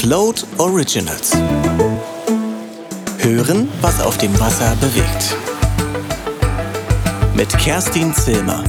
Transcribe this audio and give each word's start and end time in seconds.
Float 0.00 0.46
Originals. 0.56 1.36
Hören, 3.18 3.68
was 3.82 4.00
auf 4.00 4.16
dem 4.16 4.32
Wasser 4.40 4.74
bewegt. 4.76 5.36
Mit 7.36 7.50
Kerstin 7.58 8.14
Zilmer. 8.14 8.64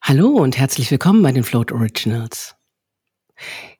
Hallo 0.00 0.28
und 0.28 0.56
herzlich 0.56 0.92
willkommen 0.92 1.24
bei 1.24 1.32
den 1.32 1.42
Float 1.42 1.72
Originals. 1.72 2.54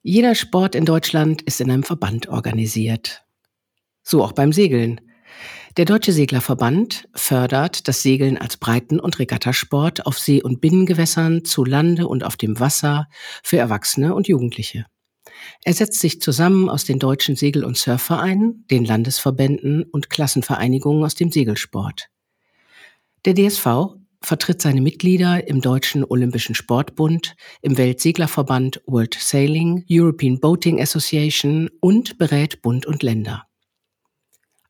Jeder 0.03 0.35
Sport 0.35 0.75
in 0.75 0.85
Deutschland 0.85 1.43
ist 1.43 1.61
in 1.61 1.71
einem 1.71 1.85
Verband 1.85 2.29
organisiert. 2.29 3.25
So 4.03 4.25
auch 4.25 4.33
beim 4.33 4.53
Segeln. 4.53 5.01
Der 5.79 5.85
Deutsche 5.85 6.11
Seglerverband 6.11 7.09
fördert 7.15 7.87
das 7.87 8.03
Segeln 8.03 8.37
als 8.37 8.57
Breiten- 8.57 8.99
und 8.99 9.21
Regattasport 9.21 10.07
auf 10.07 10.19
See- 10.19 10.43
und 10.43 10.61
Binnengewässern, 10.61 11.45
zu 11.45 11.65
Lande 11.65 12.09
und 12.09 12.25
auf 12.25 12.37
dem 12.37 12.59
Wasser 12.59 13.07
für 13.45 13.59
Erwachsene 13.59 14.13
und 14.13 14.27
Jugendliche. 14.27 14.87
Er 15.63 15.75
setzt 15.75 16.01
sich 16.01 16.21
zusammen 16.21 16.69
aus 16.69 16.85
den 16.85 16.99
deutschen 16.99 17.37
Segel- 17.37 17.65
und 17.65 17.79
Surfvereinen, 17.79 18.65
den 18.73 18.85
Landesverbänden 18.85 19.85
und 19.85 20.11
Klassenvereinigungen 20.11 21.05
aus 21.05 21.15
dem 21.15 21.31
Segelsport. 21.31 22.09
Der 23.25 23.37
DSV 23.37 23.95
vertritt 24.21 24.61
seine 24.61 24.81
Mitglieder 24.81 25.47
im 25.47 25.61
Deutschen 25.61 26.03
Olympischen 26.03 26.57
Sportbund, 26.57 27.37
im 27.63 27.79
Weltseglerverband 27.79 28.83
World 28.87 29.15
Sailing, 29.15 29.85
European 29.89 30.41
Boating 30.41 30.81
Association 30.83 31.71
und 31.81 32.19
berät 32.19 32.63
Bund 32.63 32.85
und 32.85 33.05
Länder. 33.05 33.48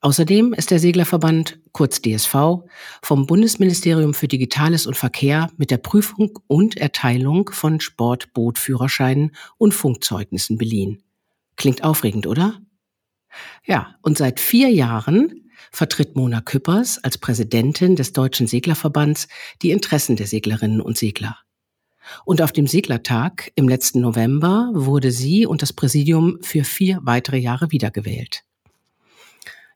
Außerdem 0.01 0.53
ist 0.53 0.71
der 0.71 0.79
Seglerverband, 0.79 1.59
kurz 1.73 2.01
DSV, 2.01 2.63
vom 3.03 3.27
Bundesministerium 3.27 4.15
für 4.15 4.29
Digitales 4.29 4.87
und 4.87 4.97
Verkehr 4.97 5.51
mit 5.57 5.73
der 5.73 5.79
Prüfung 5.79 6.39
und 6.47 6.77
Erteilung 6.77 7.51
von 7.51 7.81
Sportbootführerscheinen 7.81 9.35
und 9.57 9.75
Funkzeugnissen 9.75 10.57
beliehen. 10.57 11.03
Klingt 11.57 11.83
aufregend, 11.83 12.29
oder? 12.29 12.61
Ja, 13.65 13.97
und 14.03 14.19
seit 14.19 14.39
vier 14.39 14.71
Jahren 14.71 15.51
vertritt 15.73 16.15
Mona 16.15 16.41
Küppers 16.41 17.03
als 17.03 17.19
Präsidentin 17.19 17.97
des 17.97 18.13
Deutschen 18.13 18.47
Seglerverbands 18.47 19.27
die 19.63 19.73
Interessen 19.73 20.15
der 20.15 20.29
Seglerinnen 20.29 20.81
und 20.81 20.97
Segler. 20.97 21.37
Und 22.25 22.41
auf 22.41 22.53
dem 22.53 22.69
Seglertag 22.69 23.51
im 23.57 23.69
letzten 23.69 24.01
November 24.01 24.71
wurde 24.73 25.11
sie 25.11 25.45
und 25.45 25.61
das 25.61 25.73
Präsidium 25.73 26.39
für 26.41 26.63
vier 26.63 27.01
weitere 27.03 27.39
Jahre 27.39 27.73
wiedergewählt. 27.73 28.45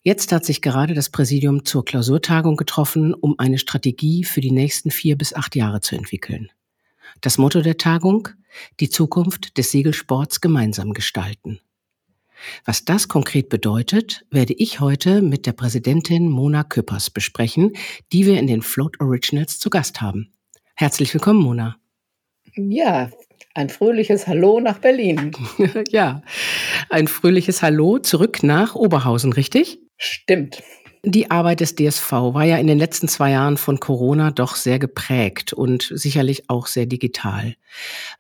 Jetzt 0.04 0.32
hat 0.32 0.44
sich 0.44 0.62
gerade 0.62 0.94
das 0.94 1.10
Präsidium 1.10 1.64
zur 1.64 1.84
Klausurtagung 1.84 2.56
getroffen, 2.56 3.14
um 3.14 3.38
eine 3.38 3.58
Strategie 3.58 4.24
für 4.24 4.40
die 4.40 4.50
nächsten 4.50 4.90
vier 4.90 5.16
bis 5.16 5.32
acht 5.32 5.54
Jahre 5.54 5.80
zu 5.80 5.94
entwickeln. 5.94 6.50
Das 7.20 7.38
Motto 7.38 7.60
der 7.60 7.76
Tagung, 7.76 8.28
die 8.80 8.90
Zukunft 8.90 9.56
des 9.58 9.70
Segelsports 9.70 10.40
gemeinsam 10.40 10.92
gestalten. 10.92 11.60
Was 12.64 12.84
das 12.84 13.06
konkret 13.06 13.48
bedeutet, 13.48 14.26
werde 14.32 14.54
ich 14.54 14.80
heute 14.80 15.22
mit 15.22 15.46
der 15.46 15.52
Präsidentin 15.52 16.28
Mona 16.28 16.64
Küppers 16.64 17.10
besprechen, 17.10 17.74
die 18.12 18.26
wir 18.26 18.40
in 18.40 18.48
den 18.48 18.62
Float 18.62 19.00
Originals 19.00 19.60
zu 19.60 19.70
Gast 19.70 20.00
haben. 20.00 20.32
Herzlich 20.74 21.14
willkommen, 21.14 21.40
Mona. 21.40 21.76
Ja, 22.56 23.08
ein 23.54 23.68
fröhliches 23.68 24.26
Hallo 24.26 24.58
nach 24.58 24.78
Berlin. 24.78 25.30
ja, 25.90 26.22
ein 26.90 27.06
fröhliches 27.06 27.62
Hallo 27.62 28.00
zurück 28.00 28.42
nach 28.42 28.74
Oberhausen, 28.74 29.32
richtig? 29.32 29.78
Stimmt. 30.02 30.62
Die 31.04 31.30
Arbeit 31.30 31.60
des 31.60 31.76
DSV 31.76 32.12
war 32.12 32.44
ja 32.44 32.58
in 32.58 32.66
den 32.66 32.78
letzten 32.78 33.06
zwei 33.06 33.30
Jahren 33.30 33.56
von 33.56 33.78
Corona 33.78 34.30
doch 34.30 34.56
sehr 34.56 34.78
geprägt 34.78 35.52
und 35.52 35.88
sicherlich 35.92 36.48
auch 36.48 36.66
sehr 36.66 36.86
digital. 36.86 37.54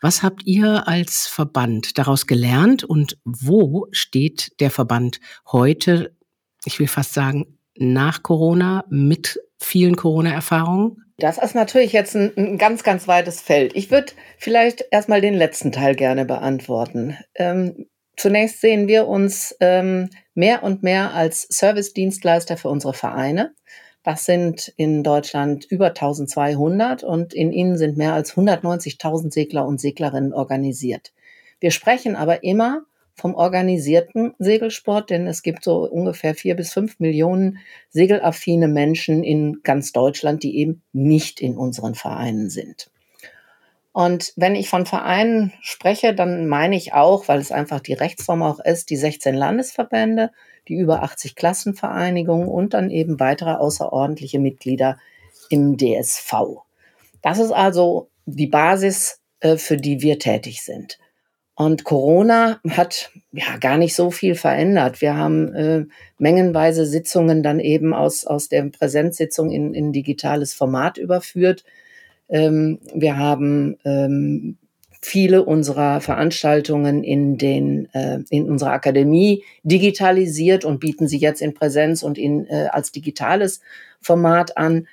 Was 0.00 0.22
habt 0.22 0.46
ihr 0.46 0.86
als 0.86 1.26
Verband 1.26 1.98
daraus 1.98 2.26
gelernt 2.26 2.84
und 2.84 3.18
wo 3.24 3.86
steht 3.90 4.60
der 4.60 4.70
Verband 4.70 5.20
heute, 5.50 6.16
ich 6.64 6.78
will 6.78 6.88
fast 6.88 7.14
sagen, 7.14 7.58
nach 7.76 8.22
Corona 8.22 8.84
mit 8.88 9.40
vielen 9.58 9.96
Corona-Erfahrungen? 9.96 11.04
Das 11.18 11.38
ist 11.38 11.54
natürlich 11.54 11.92
jetzt 11.92 12.16
ein, 12.16 12.32
ein, 12.36 12.58
ganz, 12.58 12.82
ganz 12.82 13.06
weites 13.06 13.40
Feld. 13.40 13.76
Ich 13.76 13.90
würde 13.90 14.12
vielleicht 14.38 14.84
erstmal 14.90 15.20
den 15.20 15.34
letzten 15.34 15.70
Teil 15.70 15.94
gerne 15.94 16.24
beantworten. 16.24 17.16
Ähm, 17.36 17.86
Zunächst 18.16 18.60
sehen 18.60 18.88
wir 18.88 19.08
uns 19.08 19.56
ähm, 19.60 20.10
mehr 20.34 20.62
und 20.62 20.82
mehr 20.82 21.14
als 21.14 21.42
Service-Dienstleister 21.42 22.56
für 22.56 22.68
unsere 22.68 22.94
Vereine. 22.94 23.54
Das 24.02 24.24
sind 24.24 24.72
in 24.76 25.02
Deutschland 25.02 25.64
über 25.64 25.88
1200 25.88 27.04
und 27.04 27.34
in 27.34 27.52
ihnen 27.52 27.78
sind 27.78 27.96
mehr 27.96 28.14
als 28.14 28.34
190.000 28.34 29.32
Segler 29.32 29.66
und 29.66 29.80
Seglerinnen 29.80 30.32
organisiert. 30.32 31.12
Wir 31.60 31.70
sprechen 31.70 32.16
aber 32.16 32.42
immer 32.42 32.82
vom 33.14 33.34
organisierten 33.34 34.34
Segelsport, 34.38 35.10
denn 35.10 35.26
es 35.26 35.42
gibt 35.42 35.62
so 35.62 35.88
ungefähr 35.88 36.34
vier 36.34 36.56
bis 36.56 36.72
fünf 36.72 36.98
Millionen 36.98 37.58
segelaffine 37.90 38.68
Menschen 38.68 39.22
in 39.22 39.60
ganz 39.62 39.92
Deutschland, 39.92 40.42
die 40.42 40.56
eben 40.58 40.82
nicht 40.92 41.40
in 41.40 41.56
unseren 41.56 41.94
Vereinen 41.94 42.50
sind. 42.50 42.90
Und 43.92 44.32
wenn 44.36 44.54
ich 44.54 44.70
von 44.70 44.86
Vereinen 44.86 45.52
spreche, 45.60 46.14
dann 46.14 46.46
meine 46.46 46.76
ich 46.76 46.94
auch, 46.94 47.28
weil 47.28 47.40
es 47.40 47.52
einfach 47.52 47.80
die 47.80 47.92
Rechtsform 47.92 48.42
auch 48.42 48.58
ist, 48.58 48.88
die 48.88 48.96
16 48.96 49.34
Landesverbände, 49.34 50.30
die 50.68 50.76
über 50.76 51.02
80 51.02 51.34
Klassenvereinigungen 51.34 52.48
und 52.48 52.72
dann 52.72 52.90
eben 52.90 53.20
weitere 53.20 53.52
außerordentliche 53.52 54.38
Mitglieder 54.38 54.98
im 55.50 55.76
DSV. 55.76 56.32
Das 57.20 57.38
ist 57.38 57.52
also 57.52 58.08
die 58.24 58.46
Basis, 58.46 59.20
äh, 59.40 59.56
für 59.56 59.76
die 59.76 60.00
wir 60.00 60.18
tätig 60.18 60.62
sind. 60.62 60.98
Und 61.54 61.84
Corona 61.84 62.60
hat 62.70 63.10
ja 63.30 63.58
gar 63.58 63.76
nicht 63.76 63.94
so 63.94 64.10
viel 64.10 64.34
verändert. 64.34 65.02
Wir 65.02 65.16
haben 65.16 65.54
äh, 65.54 65.84
mengenweise 66.18 66.86
Sitzungen 66.86 67.42
dann 67.42 67.60
eben 67.60 67.92
aus, 67.92 68.26
aus 68.26 68.48
der 68.48 68.64
Präsenzsitzung 68.64 69.50
in, 69.50 69.74
in 69.74 69.92
digitales 69.92 70.54
Format 70.54 70.96
überführt. 70.96 71.64
Ähm, 72.28 72.78
wir 72.94 73.16
haben 73.16 73.76
ähm, 73.84 74.56
viele 75.02 75.44
unserer 75.44 76.00
Veranstaltungen 76.00 77.02
in 77.02 77.36
den 77.36 77.88
äh, 77.92 78.20
in 78.30 78.48
unserer 78.48 78.72
Akademie 78.72 79.44
digitalisiert 79.64 80.64
und 80.64 80.78
bieten 80.78 81.08
sie 81.08 81.18
jetzt 81.18 81.42
in 81.42 81.54
Präsenz 81.54 82.02
und 82.02 82.18
in 82.18 82.46
äh, 82.46 82.68
als 82.70 82.92
digitales 82.92 83.60
Format 84.00 84.56
an. 84.56 84.86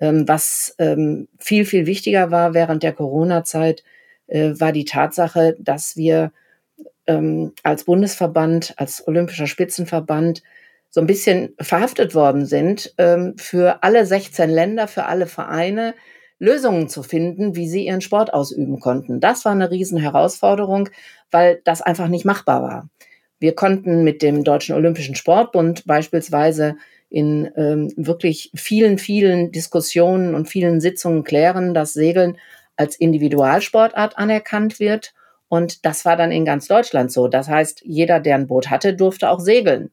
Ähm, 0.00 0.28
was 0.28 0.74
ähm, 0.78 1.28
viel 1.38 1.64
viel 1.64 1.86
wichtiger 1.86 2.30
war 2.30 2.52
während 2.52 2.82
der 2.82 2.92
Corona-Zeit, 2.92 3.84
äh, 4.26 4.52
war 4.58 4.72
die 4.72 4.84
Tatsache, 4.84 5.56
dass 5.58 5.96
wir 5.96 6.32
ähm, 7.06 7.52
als 7.62 7.84
Bundesverband, 7.84 8.74
als 8.76 9.06
Olympischer 9.06 9.46
Spitzenverband 9.46 10.42
so 10.90 11.00
ein 11.00 11.06
bisschen 11.06 11.54
verhaftet 11.58 12.14
worden 12.14 12.46
sind 12.46 12.94
ähm, 12.98 13.34
für 13.36 13.82
alle 13.82 14.06
16 14.06 14.50
Länder, 14.50 14.88
für 14.88 15.06
alle 15.06 15.26
Vereine 15.26 15.94
Lösungen 16.38 16.88
zu 16.88 17.02
finden, 17.02 17.56
wie 17.56 17.68
sie 17.68 17.86
ihren 17.86 18.00
Sport 18.00 18.34
ausüben 18.34 18.80
konnten. 18.80 19.20
Das 19.20 19.44
war 19.44 19.52
eine 19.52 19.70
Riesenherausforderung, 19.70 20.88
weil 21.30 21.60
das 21.64 21.82
einfach 21.82 22.08
nicht 22.08 22.24
machbar 22.24 22.62
war. 22.62 22.88
Wir 23.38 23.54
konnten 23.54 24.04
mit 24.04 24.22
dem 24.22 24.44
Deutschen 24.44 24.74
Olympischen 24.74 25.14
Sportbund 25.14 25.84
beispielsweise 25.86 26.76
in 27.10 27.50
ähm, 27.56 27.92
wirklich 27.96 28.50
vielen, 28.54 28.98
vielen 28.98 29.52
Diskussionen 29.52 30.34
und 30.34 30.48
vielen 30.48 30.80
Sitzungen 30.80 31.24
klären, 31.24 31.74
dass 31.74 31.92
Segeln 31.92 32.38
als 32.76 32.96
Individualsportart 32.96 34.18
anerkannt 34.18 34.80
wird. 34.80 35.14
Und 35.48 35.84
das 35.84 36.04
war 36.04 36.16
dann 36.16 36.32
in 36.32 36.44
ganz 36.44 36.66
Deutschland 36.66 37.12
so. 37.12 37.28
Das 37.28 37.48
heißt, 37.48 37.82
jeder, 37.84 38.18
der 38.18 38.34
ein 38.34 38.46
Boot 38.46 38.70
hatte, 38.70 38.94
durfte 38.94 39.30
auch 39.30 39.40
segeln. 39.40 39.90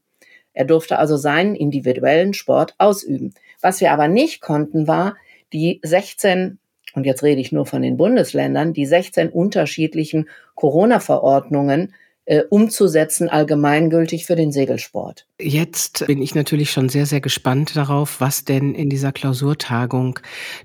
Er 0.54 0.66
durfte 0.66 0.98
also 0.98 1.18
seinen 1.18 1.56
individuellen 1.56 2.34
Sport 2.34 2.76
ausüben. 2.78 3.34
Was 3.62 3.82
wir 3.82 3.92
aber 3.92 4.08
nicht 4.08 4.42
konnten, 4.42 4.88
war, 4.88 5.16
die 5.54 5.80
16, 5.84 6.60
und 6.94 7.06
jetzt 7.06 7.24
rede 7.24 7.42
ich 7.42 7.52
nur 7.52 7.66
von 7.66 7.82
den 7.82 7.98
Bundesländern, 7.98 8.74
die 8.74 8.86
16 8.86 9.30
unterschiedlichen 9.30 10.30
Corona-Verordnungen 10.56 11.94
äh, 12.32 12.46
umzusetzen, 12.50 13.28
allgemeingültig 13.28 14.26
für 14.26 14.38
den 14.38 14.54
Segelsport. 14.54 15.28
Jetzt 15.38 16.08
bin 16.08 16.22
ich 16.22 16.34
natürlich 16.34 16.72
schon 16.72 16.88
sehr, 16.88 17.06
sehr 17.06 17.20
gespannt 17.20 17.76
darauf, 17.76 18.22
was 18.22 18.46
denn 18.46 18.74
in 18.74 18.90
dieser 18.90 19.12
Klausurtagung 19.12 20.18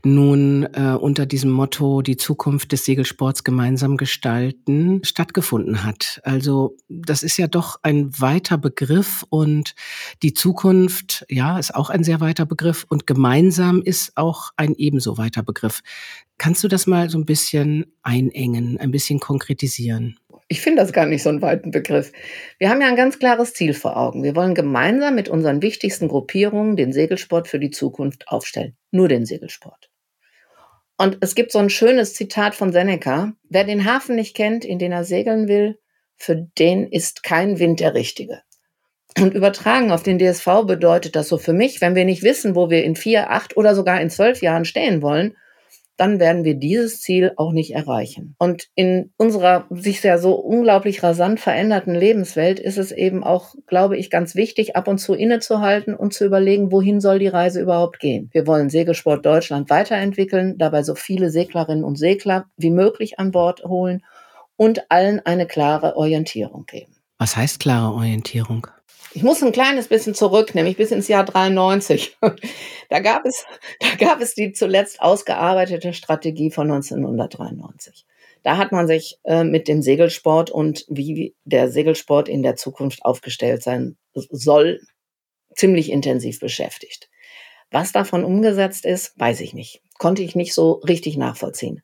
nun 0.04 0.68
äh, 0.74 0.96
unter 0.96 1.26
diesem 1.26 1.50
Motto 1.50 2.02
die 2.02 2.16
Zukunft 2.16 2.70
des 2.70 2.84
Segelsports 2.84 3.42
gemeinsam 3.42 3.96
gestalten 3.96 5.00
stattgefunden 5.02 5.82
hat. 5.82 6.20
Also 6.22 6.76
das 6.88 7.24
ist 7.24 7.36
ja 7.36 7.48
doch 7.48 7.80
ein 7.82 8.12
weiter 8.20 8.58
Begriff 8.58 9.24
und 9.28 9.74
die 10.22 10.34
Zukunft, 10.34 11.26
ja, 11.28 11.58
ist 11.58 11.74
auch 11.74 11.90
ein 11.90 12.04
sehr 12.04 12.20
weiter 12.20 12.46
Begriff 12.46 12.86
und 12.88 13.08
gemeinsam 13.08 13.82
ist 13.82 14.16
auch 14.16 14.52
ein 14.56 14.76
ebenso 14.76 15.18
weiter 15.18 15.42
Begriff. 15.42 15.82
Kannst 16.38 16.62
du 16.62 16.68
das 16.68 16.86
mal 16.86 17.08
so 17.08 17.18
ein 17.18 17.24
bisschen 17.24 17.86
einengen, 18.02 18.78
ein 18.78 18.90
bisschen 18.90 19.20
konkretisieren? 19.20 20.18
Ich 20.48 20.60
finde 20.60 20.82
das 20.82 20.92
gar 20.92 21.06
nicht 21.06 21.22
so 21.22 21.28
einen 21.28 21.42
weiten 21.42 21.72
Begriff. 21.72 22.12
Wir 22.58 22.70
haben 22.70 22.80
ja 22.80 22.86
ein 22.86 22.96
ganz 22.96 23.18
klares 23.18 23.52
Ziel 23.52 23.74
vor 23.74 23.96
Augen. 23.96 24.22
Wir 24.22 24.36
wollen 24.36 24.54
gemeinsam 24.54 25.16
mit 25.16 25.28
unseren 25.28 25.60
wichtigsten 25.60 26.06
Gruppierungen 26.06 26.76
den 26.76 26.92
Segelsport 26.92 27.48
für 27.48 27.58
die 27.58 27.70
Zukunft 27.70 28.28
aufstellen. 28.28 28.76
Nur 28.92 29.08
den 29.08 29.26
Segelsport. 29.26 29.90
Und 30.96 31.18
es 31.20 31.34
gibt 31.34 31.52
so 31.52 31.58
ein 31.58 31.68
schönes 31.68 32.14
Zitat 32.14 32.54
von 32.54 32.72
Seneca. 32.72 33.32
Wer 33.48 33.64
den 33.64 33.84
Hafen 33.84 34.14
nicht 34.14 34.36
kennt, 34.36 34.64
in 34.64 34.78
den 34.78 34.92
er 34.92 35.04
segeln 35.04 35.48
will, 35.48 35.78
für 36.16 36.36
den 36.36 36.86
ist 36.90 37.22
kein 37.22 37.58
Wind 37.58 37.80
der 37.80 37.94
richtige. 37.94 38.42
Und 39.18 39.34
übertragen 39.34 39.90
auf 39.90 40.02
den 40.02 40.18
DSV 40.18 40.64
bedeutet 40.66 41.16
das 41.16 41.28
so 41.28 41.38
für 41.38 41.52
mich, 41.52 41.80
wenn 41.80 41.94
wir 41.94 42.04
nicht 42.04 42.22
wissen, 42.22 42.54
wo 42.54 42.70
wir 42.70 42.84
in 42.84 42.96
vier, 42.96 43.30
acht 43.30 43.56
oder 43.56 43.74
sogar 43.74 44.00
in 44.00 44.10
zwölf 44.10 44.42
Jahren 44.42 44.64
stehen 44.64 45.02
wollen, 45.02 45.36
dann 45.96 46.20
werden 46.20 46.44
wir 46.44 46.54
dieses 46.54 47.00
Ziel 47.00 47.32
auch 47.36 47.52
nicht 47.52 47.74
erreichen. 47.74 48.34
Und 48.38 48.68
in 48.74 49.12
unserer 49.16 49.66
sich 49.70 50.00
sehr 50.00 50.18
so 50.18 50.34
unglaublich 50.34 51.02
rasant 51.02 51.40
veränderten 51.40 51.94
Lebenswelt 51.94 52.60
ist 52.60 52.78
es 52.78 52.92
eben 52.92 53.24
auch, 53.24 53.54
glaube 53.66 53.96
ich, 53.96 54.10
ganz 54.10 54.34
wichtig, 54.34 54.76
ab 54.76 54.88
und 54.88 54.98
zu 54.98 55.14
innezuhalten 55.14 55.94
und 55.94 56.12
zu 56.12 56.24
überlegen, 56.24 56.72
wohin 56.72 57.00
soll 57.00 57.18
die 57.18 57.28
Reise 57.28 57.60
überhaupt 57.60 57.98
gehen. 57.98 58.28
Wir 58.32 58.46
wollen 58.46 58.70
Segelsport 58.70 59.24
Deutschland 59.24 59.70
weiterentwickeln, 59.70 60.58
dabei 60.58 60.82
so 60.82 60.94
viele 60.94 61.30
Seglerinnen 61.30 61.84
und 61.84 61.96
Segler 61.96 62.46
wie 62.56 62.70
möglich 62.70 63.18
an 63.18 63.30
Bord 63.30 63.64
holen 63.64 64.02
und 64.56 64.90
allen 64.90 65.20
eine 65.24 65.46
klare 65.46 65.96
Orientierung 65.96 66.66
geben. 66.66 66.92
Was 67.18 67.36
heißt 67.36 67.60
klare 67.60 67.94
Orientierung? 67.94 68.66
Ich 69.16 69.22
muss 69.22 69.42
ein 69.42 69.50
kleines 69.50 69.88
bisschen 69.88 70.14
zurück, 70.14 70.54
nämlich 70.54 70.76
bis 70.76 70.90
ins 70.90 71.08
Jahr 71.08 71.24
93. 71.24 72.18
Da 72.88 73.00
gab 73.00 73.24
es, 73.24 73.46
da 73.80 73.88
gab 73.98 74.20
es 74.20 74.34
die 74.34 74.52
zuletzt 74.52 75.00
ausgearbeitete 75.00 75.92
Strategie 75.92 76.52
von 76.52 76.70
1993. 76.70 78.06
Da 78.44 78.58
hat 78.58 78.70
man 78.70 78.86
sich 78.86 79.18
äh, 79.24 79.42
mit 79.42 79.66
dem 79.66 79.82
Segelsport 79.82 80.50
und 80.50 80.84
wie 80.88 81.34
der 81.44 81.68
Segelsport 81.68 82.28
in 82.28 82.44
der 82.44 82.54
Zukunft 82.54 83.04
aufgestellt 83.04 83.62
sein 83.62 83.96
soll, 84.12 84.82
ziemlich 85.56 85.90
intensiv 85.90 86.38
beschäftigt. 86.38 87.08
Was 87.72 87.90
davon 87.90 88.22
umgesetzt 88.22 88.84
ist, 88.84 89.18
weiß 89.18 89.40
ich 89.40 89.52
nicht. 89.52 89.82
Konnte 89.98 90.22
ich 90.22 90.36
nicht 90.36 90.54
so 90.54 90.74
richtig 90.86 91.16
nachvollziehen. 91.16 91.82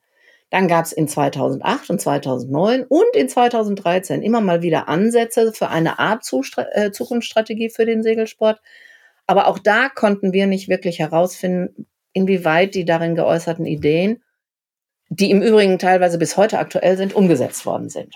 Dann 0.53 0.67
gab 0.67 0.85
es 0.85 0.91
in 0.91 1.07
2008 1.07 1.89
und 1.89 1.99
2009 1.99 2.83
und 2.87 3.15
in 3.15 3.27
2013 3.27 4.21
immer 4.21 4.39
mal 4.39 4.61
wieder 4.61 4.87
Ansätze 4.87 5.51
für 5.51 5.69
eine 5.69 5.97
Art 5.97 6.23
äh, 6.75 6.91
Zukunftsstrategie 6.91 7.71
für 7.71 7.87
den 7.87 8.03
Segelsport. 8.03 8.61
Aber 9.25 9.47
auch 9.47 9.57
da 9.57 9.89
konnten 9.89 10.31
wir 10.31 10.45
nicht 10.45 10.69
wirklich 10.69 10.99
herausfinden, 10.99 11.87
inwieweit 12.13 12.75
die 12.75 12.85
darin 12.85 13.15
geäußerten 13.15 13.65
Ideen, 13.65 14.21
die 15.09 15.31
im 15.31 15.41
Übrigen 15.41 15.79
teilweise 15.79 16.19
bis 16.19 16.37
heute 16.37 16.59
aktuell 16.59 16.97
sind, 16.97 17.15
umgesetzt 17.15 17.65
worden 17.65 17.89
sind. 17.89 18.13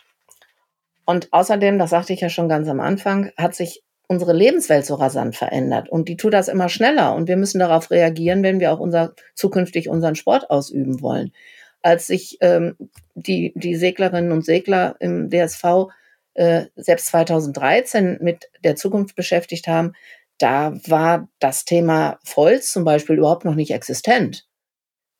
Und 1.08 1.34
außerdem, 1.34 1.80
das 1.80 1.90
sagte 1.90 2.14
ich 2.14 2.22
ja 2.22 2.30
schon 2.30 2.50
ganz 2.50 2.68
am 2.68 2.82
Anfang, 2.82 3.32
hat 3.36 3.56
sich 3.56 3.82
unsere 4.08 4.34
Lebenswelt 4.34 4.86
so 4.86 4.94
rasant 4.94 5.36
verändert 5.36 5.90
und 5.90 6.08
die 6.08 6.18
tut 6.18 6.36
das 6.36 6.50
immer 6.50 6.70
schneller 6.70 7.16
und 7.16 7.28
wir 7.28 7.36
müssen 7.36 7.58
darauf 7.58 7.90
reagieren, 7.90 8.44
wenn 8.44 8.60
wir 8.60 8.72
auch 8.74 8.80
unser, 8.80 9.16
zukünftig 9.34 9.90
unseren 9.90 10.14
Sport 10.14 10.52
ausüben 10.52 11.02
wollen 11.02 11.32
als 11.88 12.06
sich 12.06 12.38
ähm, 12.42 12.76
die, 13.16 13.54
die 13.56 13.76
Seglerinnen 13.76 14.34
und 14.34 14.44
Segler 14.44 14.98
im 15.00 15.30
DSV 15.30 15.88
äh, 16.34 16.66
selbst 16.76 17.08
2013 17.08 18.18
mit 18.20 18.50
der 18.62 18.76
Zukunft 18.76 19.16
beschäftigt 19.16 19.68
haben, 19.68 19.94
da 20.38 20.78
war 20.86 21.30
das 21.40 21.64
Thema 21.64 22.20
Volz 22.26 22.74
zum 22.74 22.84
Beispiel 22.84 23.16
überhaupt 23.16 23.46
noch 23.46 23.56
nicht 23.56 23.72
existent. 23.72 24.46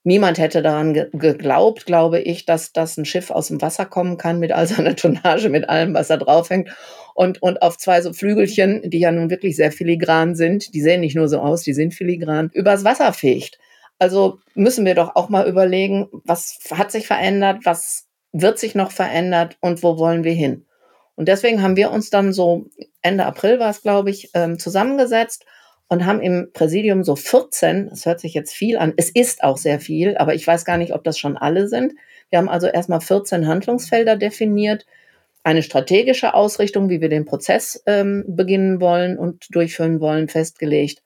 Niemand 0.04 0.40
hätte 0.40 0.62
daran 0.62 0.94
ge 0.94 1.08
geglaubt, 1.14 1.86
glaube 1.86 2.20
ich, 2.20 2.46
dass 2.46 2.74
das 2.74 2.98
ein 2.98 3.06
Schiff 3.06 3.32
aus 3.32 3.48
dem 3.48 3.62
Wasser 3.62 3.86
kommen 3.86 4.18
kann 4.18 4.38
mit 4.38 4.52
all 4.52 4.68
seiner 4.68 4.96
Tonnage, 4.98 5.48
mit 5.48 5.70
allem, 5.70 5.94
was 5.94 6.10
da 6.10 6.18
draufhängt 6.18 6.70
und, 7.16 7.42
und 7.42 7.62
auf 7.62 7.78
zwei 7.78 8.02
so 8.02 8.12
Flügelchen, 8.12 8.82
die 8.90 9.00
ja 9.00 9.14
nun 9.14 9.30
wirklich 9.30 9.56
sehr 9.56 9.72
filigran 9.72 10.36
sind, 10.36 10.74
die 10.74 10.82
sehen 10.82 11.00
nicht 11.00 11.16
nur 11.16 11.30
so 11.30 11.40
aus, 11.40 11.64
die 11.64 11.74
sind 11.74 11.94
filigran, 11.94 12.50
übers 12.54 12.84
Wasser 12.84 13.14
fegt. 13.14 13.58
Also 14.00 14.40
müssen 14.54 14.86
wir 14.86 14.96
doch 14.96 15.16
auch 15.16 15.30
mal 15.30 15.48
überlegen, 15.48 16.08
was 16.12 16.60
hat 16.72 16.92
sich 16.92 17.08
verändert, 17.08 17.60
was 17.64 18.08
wird 18.32 18.60
sich 18.60 18.76
noch 18.76 18.92
verändert 18.92 19.58
und 19.62 19.82
wo 19.84 19.98
wollen 19.98 20.24
wir 20.24 20.34
hin. 20.34 20.66
Und 21.16 21.28
deswegen 21.28 21.64
haben 21.64 21.76
wir 21.76 21.92
uns 21.92 22.12
dann 22.12 22.32
so 22.32 22.68
Ende 23.02 23.26
April 23.26 23.60
war 23.60 23.72
es, 23.72 23.82
glaube 23.82 24.12
ich, 24.12 24.30
ähm, 24.36 24.60
zusammengesetzt 24.60 25.46
und 25.88 26.06
haben 26.06 26.22
im 26.22 26.52
Präsidium 26.54 27.04
so 27.04 27.16
14, 27.16 27.90
das 27.90 28.06
hört 28.06 28.20
sich 28.20 28.34
jetzt 28.34 28.54
viel 28.54 28.78
an, 28.78 28.94
es 28.98 29.10
ist 29.10 29.44
auch 29.44 29.58
sehr 29.58 29.80
viel, 29.80 30.18
aber 30.18 30.36
ich 30.36 30.46
weiß 30.46 30.66
gar 30.66 30.78
nicht, 30.78 30.94
ob 30.94 31.04
das 31.04 31.18
schon 31.18 31.38
alle 31.38 31.68
sind. 31.68 31.94
Wir 32.30 32.40
haben 32.40 32.50
also 32.50 32.68
erstmal 32.68 33.02
14 33.02 33.48
Handlungsfelder 33.48 34.16
definiert, 34.16 34.86
eine 35.44 35.64
strategische 35.64 36.34
Ausrichtung, 36.34 36.90
wie 36.90 37.00
wir 37.00 37.10
den 37.10 37.26
Prozess 37.26 37.82
ähm, 37.86 38.26
beginnen 38.28 38.82
wollen 38.82 39.18
und 39.18 39.48
durchführen 39.56 40.02
wollen, 40.02 40.28
festgelegt 40.28 41.02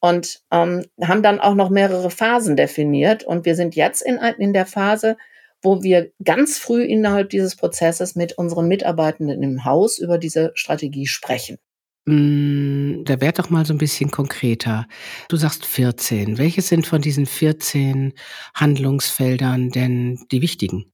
und 0.00 0.40
ähm, 0.50 0.84
haben 1.02 1.22
dann 1.22 1.40
auch 1.40 1.54
noch 1.54 1.70
mehrere 1.70 2.10
Phasen 2.10 2.56
definiert. 2.56 3.24
Und 3.24 3.44
wir 3.44 3.54
sind 3.54 3.74
jetzt 3.74 4.02
in, 4.02 4.18
in 4.38 4.52
der 4.52 4.66
Phase, 4.66 5.16
wo 5.62 5.82
wir 5.82 6.12
ganz 6.22 6.58
früh 6.58 6.82
innerhalb 6.82 7.30
dieses 7.30 7.56
Prozesses 7.56 8.14
mit 8.14 8.38
unseren 8.38 8.68
Mitarbeitenden 8.68 9.42
im 9.42 9.64
Haus 9.64 9.98
über 9.98 10.18
diese 10.18 10.52
Strategie 10.54 11.06
sprechen. 11.06 11.58
Mm, 12.06 13.02
da 13.04 13.20
werd 13.20 13.38
doch 13.38 13.50
mal 13.50 13.66
so 13.66 13.74
ein 13.74 13.78
bisschen 13.78 14.10
konkreter. 14.10 14.86
Du 15.28 15.36
sagst 15.36 15.66
14. 15.66 16.38
Welche 16.38 16.62
sind 16.62 16.86
von 16.86 17.02
diesen 17.02 17.26
14 17.26 18.12
Handlungsfeldern 18.54 19.70
denn 19.70 20.20
die 20.30 20.40
wichtigen? 20.40 20.92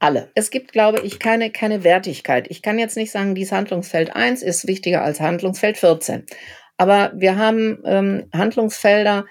Alle. 0.00 0.30
Es 0.34 0.50
gibt, 0.50 0.72
glaube 0.72 1.00
ich, 1.00 1.18
keine, 1.18 1.50
keine 1.50 1.84
Wertigkeit. 1.84 2.46
Ich 2.50 2.62
kann 2.62 2.78
jetzt 2.78 2.96
nicht 2.96 3.10
sagen, 3.10 3.34
dieses 3.34 3.52
Handlungsfeld 3.52 4.14
1 4.14 4.42
ist 4.42 4.66
wichtiger 4.66 5.02
als 5.02 5.20
Handlungsfeld 5.20 5.76
14. 5.76 6.24
Aber 6.76 7.12
wir 7.14 7.36
haben 7.36 7.80
ähm, 7.84 8.28
Handlungsfelder, 8.32 9.24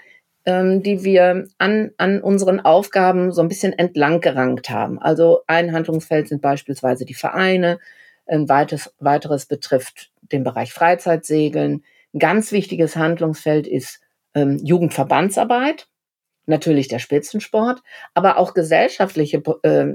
ähm, 0.46 0.82
die 0.82 1.04
wir 1.04 1.46
an, 1.58 1.90
an 1.98 2.20
unseren 2.20 2.60
Aufgaben 2.60 3.32
so 3.32 3.42
ein 3.42 3.48
bisschen 3.48 3.72
entlang 3.72 4.20
gerankt 4.20 4.70
haben. 4.70 4.98
Also 4.98 5.40
ein 5.46 5.72
Handlungsfeld 5.72 6.28
sind 6.28 6.42
beispielsweise 6.42 7.04
die 7.04 7.14
Vereine, 7.14 7.78
ein 8.26 8.48
weiteres, 8.48 8.94
weiteres 8.98 9.46
betrifft 9.46 10.10
den 10.20 10.44
Bereich 10.44 10.72
Freizeitsegeln. 10.72 11.84
Ein 12.14 12.18
ganz 12.18 12.52
wichtiges 12.52 12.96
Handlungsfeld 12.96 13.66
ist 13.66 14.00
ähm, 14.34 14.58
Jugendverbandsarbeit, 14.62 15.88
natürlich 16.46 16.88
der 16.88 16.98
Spitzensport, 16.98 17.82
aber 18.14 18.38
auch 18.38 18.54
gesellschaftliche 18.54 19.42
äh, 19.62 19.94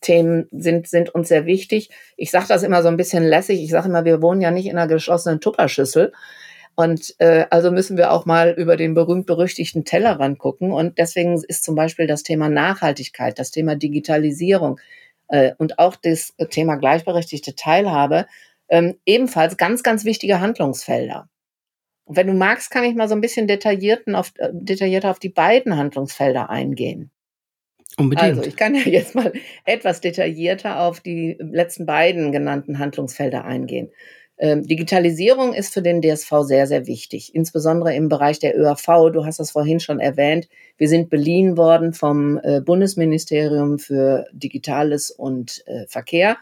Themen 0.00 0.48
sind, 0.50 0.88
sind 0.88 1.14
uns 1.14 1.28
sehr 1.28 1.46
wichtig. 1.46 1.90
Ich 2.16 2.30
sage 2.30 2.46
das 2.48 2.62
immer 2.62 2.82
so 2.82 2.88
ein 2.88 2.96
bisschen 2.96 3.24
lässig. 3.24 3.62
Ich 3.62 3.70
sage 3.70 3.88
immer, 3.88 4.04
wir 4.04 4.22
wohnen 4.22 4.40
ja 4.40 4.50
nicht 4.50 4.66
in 4.66 4.76
einer 4.76 4.88
geschlossenen 4.88 5.40
Tupperschüssel. 5.40 6.12
Und 6.74 7.16
äh, 7.18 7.46
also 7.50 7.72
müssen 7.72 7.96
wir 7.96 8.12
auch 8.12 8.24
mal 8.24 8.54
über 8.56 8.76
den 8.76 8.94
berühmt-berüchtigten 8.94 9.84
Tellerrand 9.84 10.38
gucken. 10.38 10.72
Und 10.72 10.98
deswegen 10.98 11.42
ist 11.42 11.64
zum 11.64 11.74
Beispiel 11.74 12.06
das 12.06 12.22
Thema 12.22 12.48
Nachhaltigkeit, 12.48 13.38
das 13.38 13.50
Thema 13.50 13.74
Digitalisierung 13.74 14.78
äh, 15.28 15.52
und 15.58 15.78
auch 15.78 15.96
das 15.96 16.34
Thema 16.50 16.76
gleichberechtigte 16.76 17.56
Teilhabe 17.56 18.26
ähm, 18.68 18.96
ebenfalls 19.06 19.56
ganz, 19.56 19.82
ganz 19.82 20.04
wichtige 20.04 20.40
Handlungsfelder. 20.40 21.28
Und 22.04 22.16
wenn 22.16 22.26
du 22.26 22.32
magst, 22.32 22.70
kann 22.70 22.84
ich 22.84 22.94
mal 22.94 23.08
so 23.08 23.14
ein 23.14 23.20
bisschen 23.20 23.46
detaillierten 23.46 24.14
auf, 24.14 24.32
äh, 24.38 24.50
detaillierter 24.52 25.10
auf 25.10 25.18
die 25.18 25.28
beiden 25.28 25.76
Handlungsfelder 25.76 26.48
eingehen. 26.48 27.10
Unbedingt. 27.98 28.38
Also 28.38 28.42
ich 28.42 28.56
kann 28.56 28.74
ja 28.74 28.82
jetzt 28.82 29.14
mal 29.14 29.32
etwas 29.64 30.00
detaillierter 30.00 30.80
auf 30.80 31.00
die 31.00 31.36
letzten 31.40 31.84
beiden 31.84 32.30
genannten 32.30 32.78
Handlungsfelder 32.78 33.44
eingehen. 33.44 33.90
Ähm, 34.40 34.64
Digitalisierung 34.64 35.52
ist 35.52 35.74
für 35.74 35.82
den 35.82 36.00
DSV 36.00 36.42
sehr, 36.42 36.68
sehr 36.68 36.86
wichtig, 36.86 37.34
insbesondere 37.34 37.94
im 37.96 38.08
Bereich 38.08 38.38
der 38.38 38.56
ÖAV. 38.56 39.10
Du 39.12 39.24
hast 39.24 39.40
das 39.40 39.50
vorhin 39.50 39.80
schon 39.80 39.98
erwähnt. 39.98 40.48
Wir 40.76 40.88
sind 40.88 41.10
beliehen 41.10 41.56
worden 41.56 41.92
vom 41.92 42.38
äh, 42.44 42.60
Bundesministerium 42.60 43.80
für 43.80 44.26
Digitales 44.32 45.10
und 45.10 45.64
äh, 45.66 45.86
Verkehr. 45.88 46.36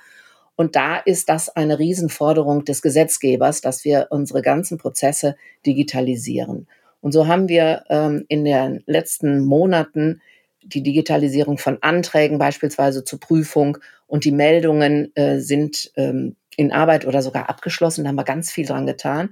Und 0.57 0.77
da 0.77 0.99
ist 0.99 1.31
das 1.31 1.49
eine 1.49 1.79
Riesenforderung 1.79 2.67
des 2.67 2.83
Gesetzgebers, 2.83 3.63
dass 3.63 3.85
wir 3.85 4.09
unsere 4.11 4.43
ganzen 4.43 4.77
Prozesse 4.77 5.37
digitalisieren. 5.65 6.67
Und 7.01 7.13
so 7.13 7.27
haben 7.27 7.49
wir 7.49 7.85
ähm, 7.89 8.25
in 8.29 8.45
den 8.45 8.83
letzten 8.87 9.41
Monaten 9.41 10.21
die 10.67 10.83
Digitalisierung 10.83 11.59
von 11.59 11.79
Anträgen 11.83 12.39
beispielsweise 12.39 13.05
zur 13.05 13.21
Prüfung 13.21 13.79
und 14.07 14.25
die 14.25 14.33
Meldungen 14.33 15.15
äh, 15.15 15.39
sind 15.39 15.93
ähm, 15.97 16.37
in 16.57 16.73
Arbeit 16.73 17.07
oder 17.07 17.23
sogar 17.23 17.49
abgeschlossen. 17.49 18.05
Da 18.05 18.09
haben 18.09 18.17
wir 18.17 18.25
ganz 18.25 18.51
viel 18.51 18.67
dran 18.67 18.87
getan. 18.87 19.31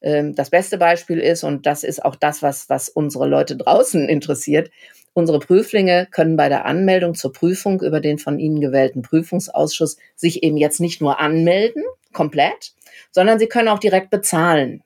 Ähm, 0.00 0.34
das 0.34 0.50
beste 0.50 0.78
Beispiel 0.78 1.18
ist, 1.18 1.44
und 1.44 1.66
das 1.66 1.84
ist 1.84 2.04
auch 2.04 2.16
das, 2.16 2.42
was, 2.42 2.68
was 2.68 2.88
unsere 2.88 3.26
Leute 3.26 3.56
draußen 3.56 4.08
interessiert, 4.08 4.70
unsere 5.14 5.40
Prüflinge 5.40 6.06
können 6.10 6.36
bei 6.36 6.48
der 6.48 6.64
Anmeldung 6.64 7.14
zur 7.14 7.32
Prüfung 7.32 7.80
über 7.80 8.00
den 8.00 8.18
von 8.18 8.38
ihnen 8.38 8.60
gewählten 8.60 9.02
Prüfungsausschuss 9.02 9.96
sich 10.14 10.42
eben 10.42 10.56
jetzt 10.56 10.80
nicht 10.80 11.00
nur 11.00 11.18
anmelden, 11.18 11.82
komplett, 12.12 12.72
sondern 13.10 13.38
sie 13.38 13.48
können 13.48 13.68
auch 13.68 13.80
direkt 13.80 14.10
bezahlen. 14.10 14.82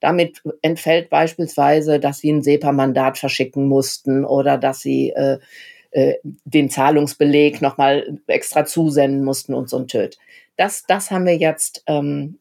Damit 0.00 0.42
entfällt 0.62 1.10
beispielsweise, 1.10 1.98
dass 1.98 2.18
sie 2.18 2.30
ein 2.30 2.42
SEPA-Mandat 2.42 3.18
verschicken 3.18 3.66
mussten 3.66 4.24
oder 4.24 4.58
dass 4.58 4.80
sie 4.80 5.10
äh, 5.10 5.38
äh, 5.90 6.14
den 6.44 6.68
Zahlungsbeleg 6.68 7.62
nochmal 7.62 8.18
extra 8.26 8.66
zusenden 8.66 9.24
mussten 9.24 9.54
und 9.54 9.70
so 9.70 9.78
ein 9.78 9.88
Töt. 9.88 10.18
Das, 10.56 10.84
das 10.86 11.10
haben 11.10 11.24
wir 11.24 11.36
jetzt 11.36 11.82
ähm, 11.86 12.38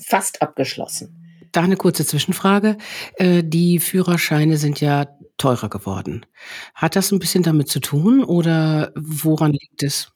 fast 0.00 0.40
abgeschlossen. 0.40 1.48
Da 1.52 1.62
eine 1.62 1.76
kurze 1.76 2.06
Zwischenfrage. 2.06 2.76
Äh, 3.16 3.42
die 3.44 3.78
Führerscheine 3.78 4.56
sind 4.56 4.80
ja 4.80 5.06
teurer 5.38 5.68
geworden. 5.68 6.24
Hat 6.74 6.96
das 6.96 7.12
ein 7.12 7.18
bisschen 7.18 7.42
damit 7.42 7.68
zu 7.68 7.80
tun 7.80 8.24
oder 8.24 8.92
woran 8.94 9.52
liegt 9.52 9.82
es? 9.82 10.12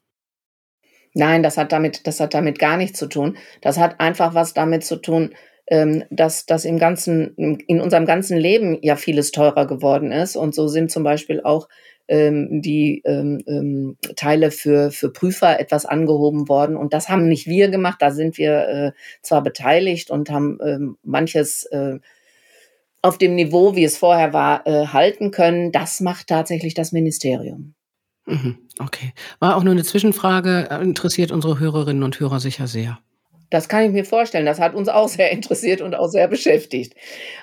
Nein, 1.12 1.42
das 1.42 1.56
hat 1.56 1.72
damit, 1.72 2.06
das 2.06 2.20
hat 2.20 2.34
damit 2.34 2.58
gar 2.58 2.76
nichts 2.76 2.98
zu 2.98 3.08
tun. 3.08 3.36
Das 3.60 3.78
hat 3.78 4.00
einfach 4.00 4.34
was 4.34 4.54
damit 4.54 4.84
zu 4.84 4.96
tun, 4.96 5.34
ähm, 5.70 6.04
dass, 6.10 6.44
dass 6.46 6.64
im 6.64 6.78
ganzen, 6.78 7.34
in 7.36 7.80
unserem 7.80 8.04
ganzen 8.04 8.36
Leben 8.36 8.78
ja 8.82 8.96
vieles 8.96 9.30
teurer 9.30 9.66
geworden 9.66 10.12
ist. 10.12 10.36
Und 10.36 10.54
so 10.54 10.68
sind 10.68 10.90
zum 10.90 11.04
Beispiel 11.04 11.40
auch 11.42 11.68
ähm, 12.08 12.60
die 12.60 13.02
ähm, 13.04 13.40
ähm, 13.46 13.96
Teile 14.16 14.50
für, 14.50 14.90
für 14.90 15.12
Prüfer 15.12 15.60
etwas 15.60 15.86
angehoben 15.86 16.48
worden. 16.48 16.76
Und 16.76 16.92
das 16.92 17.08
haben 17.08 17.28
nicht 17.28 17.46
wir 17.46 17.68
gemacht, 17.68 18.02
da 18.02 18.10
sind 18.10 18.36
wir 18.36 18.68
äh, 18.68 18.92
zwar 19.22 19.42
beteiligt 19.42 20.10
und 20.10 20.28
haben 20.28 20.58
ähm, 20.62 20.98
manches 21.04 21.64
äh, 21.66 22.00
auf 23.00 23.16
dem 23.16 23.36
Niveau, 23.36 23.76
wie 23.76 23.84
es 23.84 23.96
vorher 23.96 24.32
war, 24.32 24.66
äh, 24.66 24.88
halten 24.88 25.30
können. 25.30 25.70
Das 25.70 26.00
macht 26.00 26.26
tatsächlich 26.26 26.74
das 26.74 26.90
Ministerium. 26.90 27.74
Mhm, 28.26 28.58
okay. 28.80 29.12
War 29.38 29.56
auch 29.56 29.62
nur 29.62 29.72
eine 29.72 29.84
Zwischenfrage, 29.84 30.68
äh, 30.68 30.82
interessiert 30.82 31.30
unsere 31.30 31.60
Hörerinnen 31.60 32.02
und 32.02 32.18
Hörer 32.18 32.40
sicher 32.40 32.66
sehr. 32.66 32.98
Das 33.50 33.68
kann 33.68 33.84
ich 33.84 33.90
mir 33.90 34.04
vorstellen. 34.04 34.46
Das 34.46 34.60
hat 34.60 34.74
uns 34.74 34.88
auch 34.88 35.08
sehr 35.08 35.30
interessiert 35.32 35.80
und 35.80 35.94
auch 35.94 36.08
sehr 36.08 36.28
beschäftigt. 36.28 36.94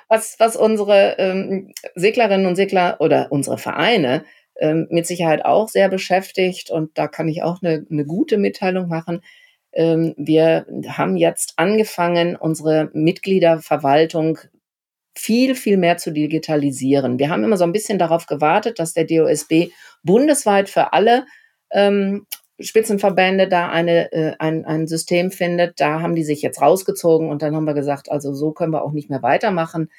Was, 0.07 0.39
was 0.39 0.55
unsere 0.55 1.17
ähm, 1.19 1.73
Seglerinnen 1.95 2.47
und 2.47 2.55
Segler 2.55 2.97
oder 2.99 3.27
unsere 3.31 3.57
Vereine 3.57 4.23
ähm, 4.59 4.87
mit 4.89 5.05
Sicherheit 5.05 5.45
auch 5.45 5.69
sehr 5.69 5.89
beschäftigt 5.89 6.71
und 6.71 6.97
da 6.97 7.07
kann 7.07 7.27
ich 7.27 7.43
auch 7.43 7.61
eine, 7.61 7.85
eine 7.91 8.05
gute 8.05 8.37
Mitteilung 8.37 8.87
machen. 8.87 9.21
Ähm, 9.73 10.15
wir 10.17 10.65
haben 10.87 11.17
jetzt 11.17 11.53
angefangen, 11.57 12.35
unsere 12.35 12.89
Mitgliederverwaltung 12.93 14.39
viel, 15.15 15.55
viel 15.55 15.77
mehr 15.77 15.97
zu 15.97 16.11
digitalisieren. 16.11 17.19
Wir 17.19 17.29
haben 17.29 17.43
immer 17.43 17.57
so 17.57 17.63
ein 17.63 17.73
bisschen 17.73 17.99
darauf 17.99 18.27
gewartet, 18.27 18.79
dass 18.79 18.93
der 18.93 19.05
DOSB 19.05 19.71
bundesweit 20.03 20.69
für 20.69 20.93
alle 20.93 21.25
ähm, 21.71 22.25
Spitzenverbände 22.59 23.47
da 23.47 23.69
eine, 23.69 24.11
äh, 24.11 24.33
ein, 24.39 24.65
ein 24.65 24.87
System 24.87 25.31
findet. 25.31 25.79
Da 25.79 26.01
haben 26.01 26.15
die 26.15 26.23
sich 26.23 26.41
jetzt 26.41 26.61
rausgezogen 26.61 27.29
und 27.29 27.41
dann 27.41 27.55
haben 27.55 27.65
wir 27.65 27.73
gesagt, 27.73 28.09
also 28.09 28.33
so 28.33 28.51
können 28.51 28.73
wir 28.73 28.83
auch 28.83 28.93
nicht 28.93 29.09
mehr 29.09 29.21
weitermachen. 29.21 29.89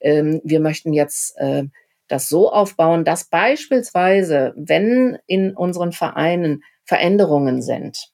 Ähm, 0.00 0.40
wir 0.44 0.60
möchten 0.60 0.92
jetzt 0.92 1.36
äh, 1.38 1.64
das 2.08 2.28
so 2.28 2.50
aufbauen, 2.50 3.04
dass 3.04 3.24
beispielsweise, 3.24 4.52
wenn 4.56 5.18
in 5.26 5.54
unseren 5.54 5.92
Vereinen 5.92 6.62
Veränderungen 6.84 7.62
sind, 7.62 8.12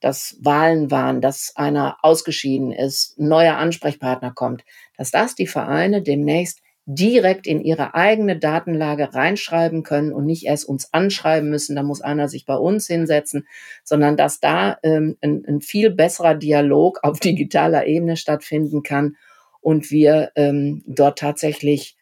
dass 0.00 0.36
Wahlen 0.40 0.90
waren, 0.90 1.20
dass 1.20 1.52
einer 1.54 1.98
ausgeschieden 2.02 2.72
ist, 2.72 3.18
neuer 3.18 3.56
Ansprechpartner 3.56 4.32
kommt, 4.32 4.64
dass 4.96 5.10
das 5.10 5.34
die 5.34 5.46
Vereine 5.46 6.02
demnächst 6.02 6.60
direkt 6.86 7.48
in 7.48 7.60
ihre 7.60 7.94
eigene 7.94 8.38
Datenlage 8.38 9.12
reinschreiben 9.12 9.82
können 9.82 10.12
und 10.12 10.24
nicht 10.24 10.46
erst 10.46 10.64
uns 10.64 10.94
anschreiben 10.94 11.50
müssen, 11.50 11.74
da 11.74 11.82
muss 11.82 12.00
einer 12.00 12.28
sich 12.28 12.46
bei 12.46 12.54
uns 12.54 12.86
hinsetzen, 12.86 13.46
sondern 13.82 14.16
dass 14.16 14.38
da 14.38 14.78
ähm, 14.84 15.16
ein, 15.20 15.44
ein 15.46 15.60
viel 15.60 15.90
besserer 15.90 16.36
Dialog 16.36 17.00
auf 17.02 17.18
digitaler 17.18 17.86
Ebene 17.86 18.16
stattfinden 18.16 18.84
kann 18.84 19.16
und 19.60 19.90
wir 19.90 20.30
ähm, 20.36 20.84
dort 20.86 21.18
tatsächlich 21.18 21.96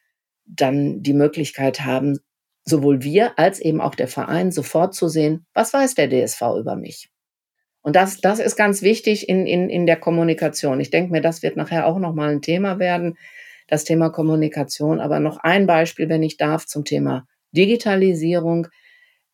dann 0.45 1.03
die 1.03 1.15
Möglichkeit 1.15 1.81
haben, 1.81 2.19
sowohl 2.67 3.03
wir 3.03 3.39
als 3.39 3.61
eben 3.61 3.81
auch 3.81 3.95
der 3.95 4.09
Verein 4.09 4.53
sofort 4.53 4.95
zu 4.95 5.09
sehen, 5.09 5.47
was 5.55 5.73
weiß 5.73 5.95
der 5.95 6.11
DSV 6.11 6.43
über 6.59 6.77
mich. 6.77 7.09
Und 7.81 7.97
das, 7.97 8.21
das 8.21 8.39
ist 8.39 8.57
ganz 8.57 8.83
wichtig 8.83 9.31
in, 9.31 9.47
in, 9.47 9.71
in 9.71 9.87
der 9.87 9.97
Kommunikation. 9.97 10.81
Ich 10.81 10.91
denke 10.91 11.11
mir, 11.13 11.23
das 11.23 11.43
wird 11.43 11.57
nachher 11.57 11.87
auch 11.87 11.99
nochmal 11.99 12.31
ein 12.31 12.43
Thema 12.43 12.79
werden, 12.79 13.17
das 13.67 13.85
Thema 13.85 14.11
Kommunikation. 14.11 15.01
Aber 15.01 15.21
noch 15.21 15.39
ein 15.39 15.67
Beispiel, 15.67 16.09
wenn 16.09 16.23
ich 16.23 16.37
darf, 16.37 16.67
zum 16.67 16.85
Thema 16.85 17.27
Digitalisierung. 17.53 18.69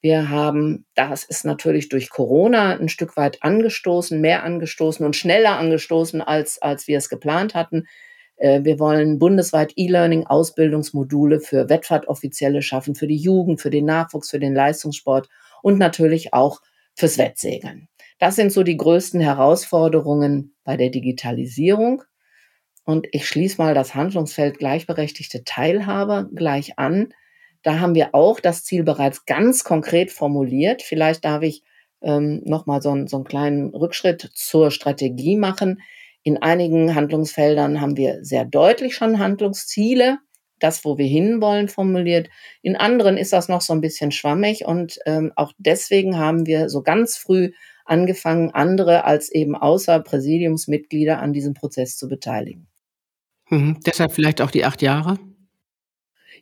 Wir 0.03 0.31
haben, 0.31 0.87
das 0.95 1.25
ist 1.25 1.45
natürlich 1.45 1.89
durch 1.89 2.11
Corona 2.11 2.77
ein 2.79 2.89
Stück 2.89 3.17
weit 3.17 3.43
angestoßen, 3.43 4.21
mehr 4.21 4.45
angestoßen 4.45 5.05
und 5.05 5.15
schneller 5.15 5.59
angestoßen, 5.59 6.23
als, 6.23 6.61
als 6.63 6.89
wir 6.89 6.97
es 6.99 7.09
geplant 7.09 7.55
hatten. 7.55 7.87
Äh, 8.37 8.65
wir 8.65 8.79
wollen 8.79 9.19
bundesweit 9.19 9.73
E-Learning-Ausbildungsmodule 9.77 11.41
für 11.41 11.69
Wettfahrtoffizielle 11.69 12.63
schaffen, 12.63 12.95
für 12.95 13.07
die 13.07 13.19
Jugend, 13.19 13.61
für 13.61 13.71
den 13.71 13.85
Nachwuchs, 13.85 14.31
für 14.31 14.41
den 14.41 14.55
Leistungssport 14.55 15.29
und 15.63 15.79
natürlich 15.79 16.33
auch 16.33 16.61
fürs 16.95 17.19
Wettsegeln. 17.19 17.89
Das 18.19 18.37
sind 18.37 18.53
so 18.53 18.63
die 18.63 18.77
größten 18.77 19.21
Herausforderungen 19.21 20.55
bei 20.65 20.77
der 20.77 20.91
Digitalisierung. 20.91 22.03
Und 22.91 23.07
ich 23.13 23.29
schließe 23.29 23.57
mal 23.59 23.73
das 23.73 23.95
Handlungsfeld 23.95 24.59
gleichberechtigte 24.59 25.45
Teilhabe 25.45 26.29
gleich 26.35 26.77
an. 26.77 27.15
Da 27.63 27.79
haben 27.79 27.95
wir 27.95 28.17
auch 28.17 28.41
das 28.41 28.65
Ziel 28.65 28.83
bereits 28.83 29.27
ganz 29.27 29.63
konkret 29.63 30.11
formuliert. 30.11 30.83
Vielleicht 30.83 31.25
darf 31.25 31.45
ich 31.45 31.63
ähm, 32.03 32.43
nochmal 32.45 32.83
so, 32.83 33.07
so 33.07 33.19
einen 33.19 33.25
kleinen 33.25 33.73
Rückschritt 33.77 34.33
zur 34.35 34.73
Strategie 34.73 35.37
machen. 35.37 35.83
In 36.25 36.43
einigen 36.43 36.97
Handlungsfeldern 36.97 37.81
haben 37.81 37.97
wir 37.97 38.25
sehr 38.25 38.45
deutlich 38.45 38.97
schon 38.97 39.21
Handlungsziele, 39.21 40.19
das, 40.59 40.85
wo 40.85 40.99
wir 40.99 41.07
hinwollen, 41.07 41.69
formuliert. 41.69 42.29
In 42.61 42.75
anderen 42.75 43.17
ist 43.17 43.33
das 43.33 43.49
noch 43.49 43.61
so 43.61 43.73
ein 43.73 43.81
bisschen 43.81 44.11
schwammig 44.11 44.65
und 44.65 44.99
ähm, 45.07 45.33
auch 45.37 45.53
deswegen 45.59 46.19
haben 46.19 46.45
wir 46.45 46.69
so 46.69 46.83
ganz 46.83 47.17
früh 47.17 47.53
angefangen, 47.85 48.51
andere 48.51 49.05
als 49.05 49.31
eben 49.31 49.55
außer 49.55 50.01
Präsidiumsmitglieder 50.01 51.21
an 51.21 51.33
diesem 51.33 51.55
Prozess 51.55 51.97
zu 51.97 52.09
beteiligen. 52.09 52.67
Mhm. 53.51 53.79
Deshalb 53.85 54.13
vielleicht 54.13 54.41
auch 54.41 54.51
die 54.51 54.65
acht 54.65 54.81
Jahre? 54.81 55.19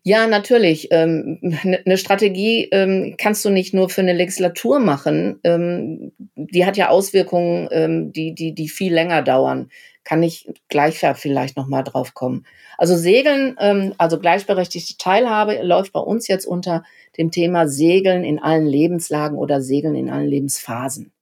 Ja, 0.05 0.27
natürlich. 0.27 0.88
Ähm, 0.91 1.38
ne, 1.43 1.81
eine 1.85 1.99
Strategie 1.99 2.69
ähm, 2.71 3.17
kannst 3.19 3.45
du 3.45 3.50
nicht 3.50 3.75
nur 3.75 3.88
für 3.88 4.00
eine 4.00 4.12
Legislatur 4.12 4.79
machen. 4.79 5.41
Ähm, 5.45 6.12
die 6.37 6.65
hat 6.65 6.77
ja 6.77 6.88
Auswirkungen, 6.88 8.12
die, 8.12 8.35
die, 8.35 8.55
die 8.55 8.69
viel 8.69 8.95
länger 8.95 9.23
dauern. 9.23 9.71
Kann 10.05 10.23
ich 10.23 10.49
gleich 10.69 10.99
vielleicht 11.17 11.57
nochmal 11.57 11.85
drauf 11.85 12.15
kommen. 12.15 12.47
Also 12.79 12.97
Segeln, 12.97 13.59
also 13.99 14.19
gleichberechtigte 14.19 14.97
Teilhabe 14.97 15.61
läuft 15.62 15.93
bei 15.93 16.00
uns 16.00 16.29
jetzt 16.29 16.47
unter 16.47 16.85
dem 17.19 17.31
Thema 17.31 17.69
Segeln 17.69 18.25
in 18.25 18.38
allen 18.38 18.67
Lebenslagen 18.67 19.37
oder 19.37 19.61
Segeln 19.61 19.95
in 19.95 20.09
allen 20.09 20.29
Lebensphasen. 20.29 21.12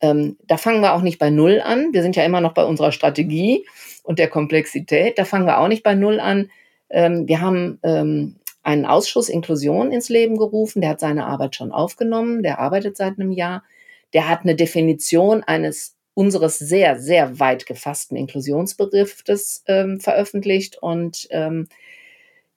Da 0.00 0.56
fangen 0.56 0.80
wir 0.80 0.94
auch 0.94 1.02
nicht 1.02 1.20
bei 1.20 1.30
Null 1.30 1.60
an. 1.64 1.92
Wir 1.92 2.02
sind 2.02 2.16
ja 2.16 2.24
immer 2.24 2.40
noch 2.40 2.54
bei 2.54 2.64
unserer 2.64 2.90
Strategie 2.90 3.64
und 4.02 4.18
der 4.18 4.28
Komplexität. 4.28 5.18
Da 5.18 5.24
fangen 5.24 5.46
wir 5.46 5.58
auch 5.58 5.68
nicht 5.68 5.82
bei 5.82 5.94
Null 5.94 6.20
an 6.20 6.48
ähm, 6.92 7.26
wir 7.26 7.40
haben 7.40 7.80
ähm, 7.82 8.36
einen 8.62 8.84
Ausschuss 8.86 9.28
Inklusion 9.28 9.90
ins 9.90 10.08
Leben 10.08 10.36
gerufen. 10.36 10.80
Der 10.80 10.90
hat 10.90 11.00
seine 11.00 11.26
Arbeit 11.26 11.56
schon 11.56 11.72
aufgenommen. 11.72 12.42
Der 12.42 12.60
arbeitet 12.60 12.96
seit 12.96 13.18
einem 13.18 13.32
Jahr. 13.32 13.64
Der 14.12 14.28
hat 14.28 14.42
eine 14.42 14.54
Definition 14.54 15.42
eines 15.42 15.96
unseres 16.14 16.58
sehr, 16.58 17.00
sehr 17.00 17.40
weit 17.40 17.64
gefassten 17.64 18.16
Inklusionsbegriffes 18.18 19.64
ähm, 19.66 19.98
veröffentlicht 19.98 20.76
und 20.82 21.26
ähm, 21.30 21.68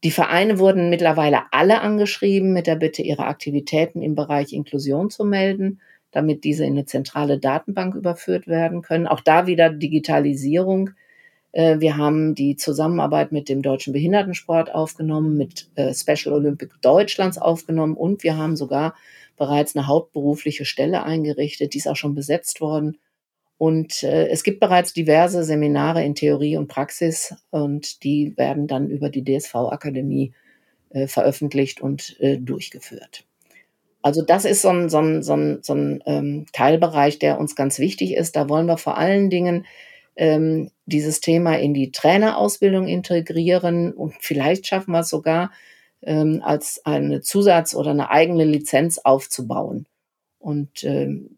die 0.04 0.12
Vereine 0.12 0.60
wurden 0.60 0.90
mittlerweile 0.90 1.44
alle 1.52 1.80
angeschrieben 1.80 2.52
mit 2.52 2.68
der 2.68 2.76
Bitte, 2.76 3.02
ihre 3.02 3.26
Aktivitäten 3.26 4.02
im 4.02 4.14
Bereich 4.14 4.52
Inklusion 4.52 5.10
zu 5.10 5.24
melden, 5.24 5.80
damit 6.12 6.44
diese 6.44 6.66
in 6.66 6.74
eine 6.74 6.86
zentrale 6.86 7.40
Datenbank 7.40 7.96
überführt 7.96 8.46
werden 8.46 8.82
können. 8.82 9.08
Auch 9.08 9.22
da 9.22 9.48
wieder 9.48 9.70
Digitalisierung 9.70 10.92
wir 11.56 11.98
haben 11.98 12.36
die 12.36 12.58
Zusammenarbeit 12.58 13.32
mit 13.32 13.48
dem 13.48 13.62
Deutschen 13.62 13.94
Behindertensport 13.94 14.76
aufgenommen, 14.76 15.38
mit 15.38 15.70
äh, 15.76 15.94
Special 15.94 16.34
Olympic 16.36 16.74
Deutschlands 16.82 17.38
aufgenommen 17.38 17.96
und 17.96 18.24
wir 18.24 18.38
haben 18.38 18.56
sogar 18.56 18.96
bereits 19.38 19.76
eine 19.76 19.88
hauptberufliche 19.88 20.66
Stelle 20.66 21.04
eingerichtet. 21.04 21.74
Die 21.74 21.78
ist 21.78 21.88
auch 21.88 21.96
schon 21.96 22.16
besetzt 22.16 22.62
worden. 22.62 22.98
Und 23.58 24.04
äh, 24.04 24.28
es 24.28 24.44
gibt 24.44 24.60
bereits 24.60 24.92
diverse 24.92 25.44
Seminare 25.44 26.04
in 26.04 26.16
Theorie 26.16 26.58
und 26.58 26.68
Praxis 26.68 27.34
und 27.52 28.04
die 28.04 28.36
werden 28.36 28.68
dann 28.68 28.90
über 28.90 29.10
die 29.10 29.24
DSV-Akademie 29.24 30.34
äh, 30.90 31.08
veröffentlicht 31.08 31.80
und 31.80 32.20
äh, 32.20 32.38
durchgeführt. 32.38 33.26
Also 34.02 34.22
das 34.22 34.46
ist 34.46 34.62
so 34.62 34.70
ein, 34.70 34.90
so 34.90 35.00
ein, 35.00 35.24
so 35.24 35.34
ein, 35.34 35.60
so 35.64 35.74
ein 35.74 36.04
ähm, 36.06 36.46
Teilbereich, 36.52 37.18
der 37.18 37.40
uns 37.40 37.56
ganz 37.56 37.80
wichtig 37.80 38.14
ist. 38.14 38.36
Da 38.36 38.50
wollen 38.50 38.68
wir 38.68 38.78
vor 38.78 38.98
allen 38.98 39.30
Dingen 39.30 39.66
ähm, 40.16 40.72
dieses 40.86 41.22
Thema 41.22 41.58
in 41.58 41.74
die 41.74 41.92
Trainerausbildung 41.92 42.88
integrieren 42.88 43.94
und 43.94 44.16
vielleicht 44.20 44.68
schaffen 44.68 44.92
wir 44.92 45.00
es 45.00 45.10
sogar, 45.10 45.52
ähm, 46.02 46.42
als 46.44 46.86
eine 46.86 47.22
Zusatz- 47.22 47.76
oder 47.76 47.92
eine 47.92 48.10
eigene 48.10 48.46
Lizenz 48.46 49.00
aufzubauen. 49.00 49.88
Und 50.40 50.84
ähm, 50.84 51.38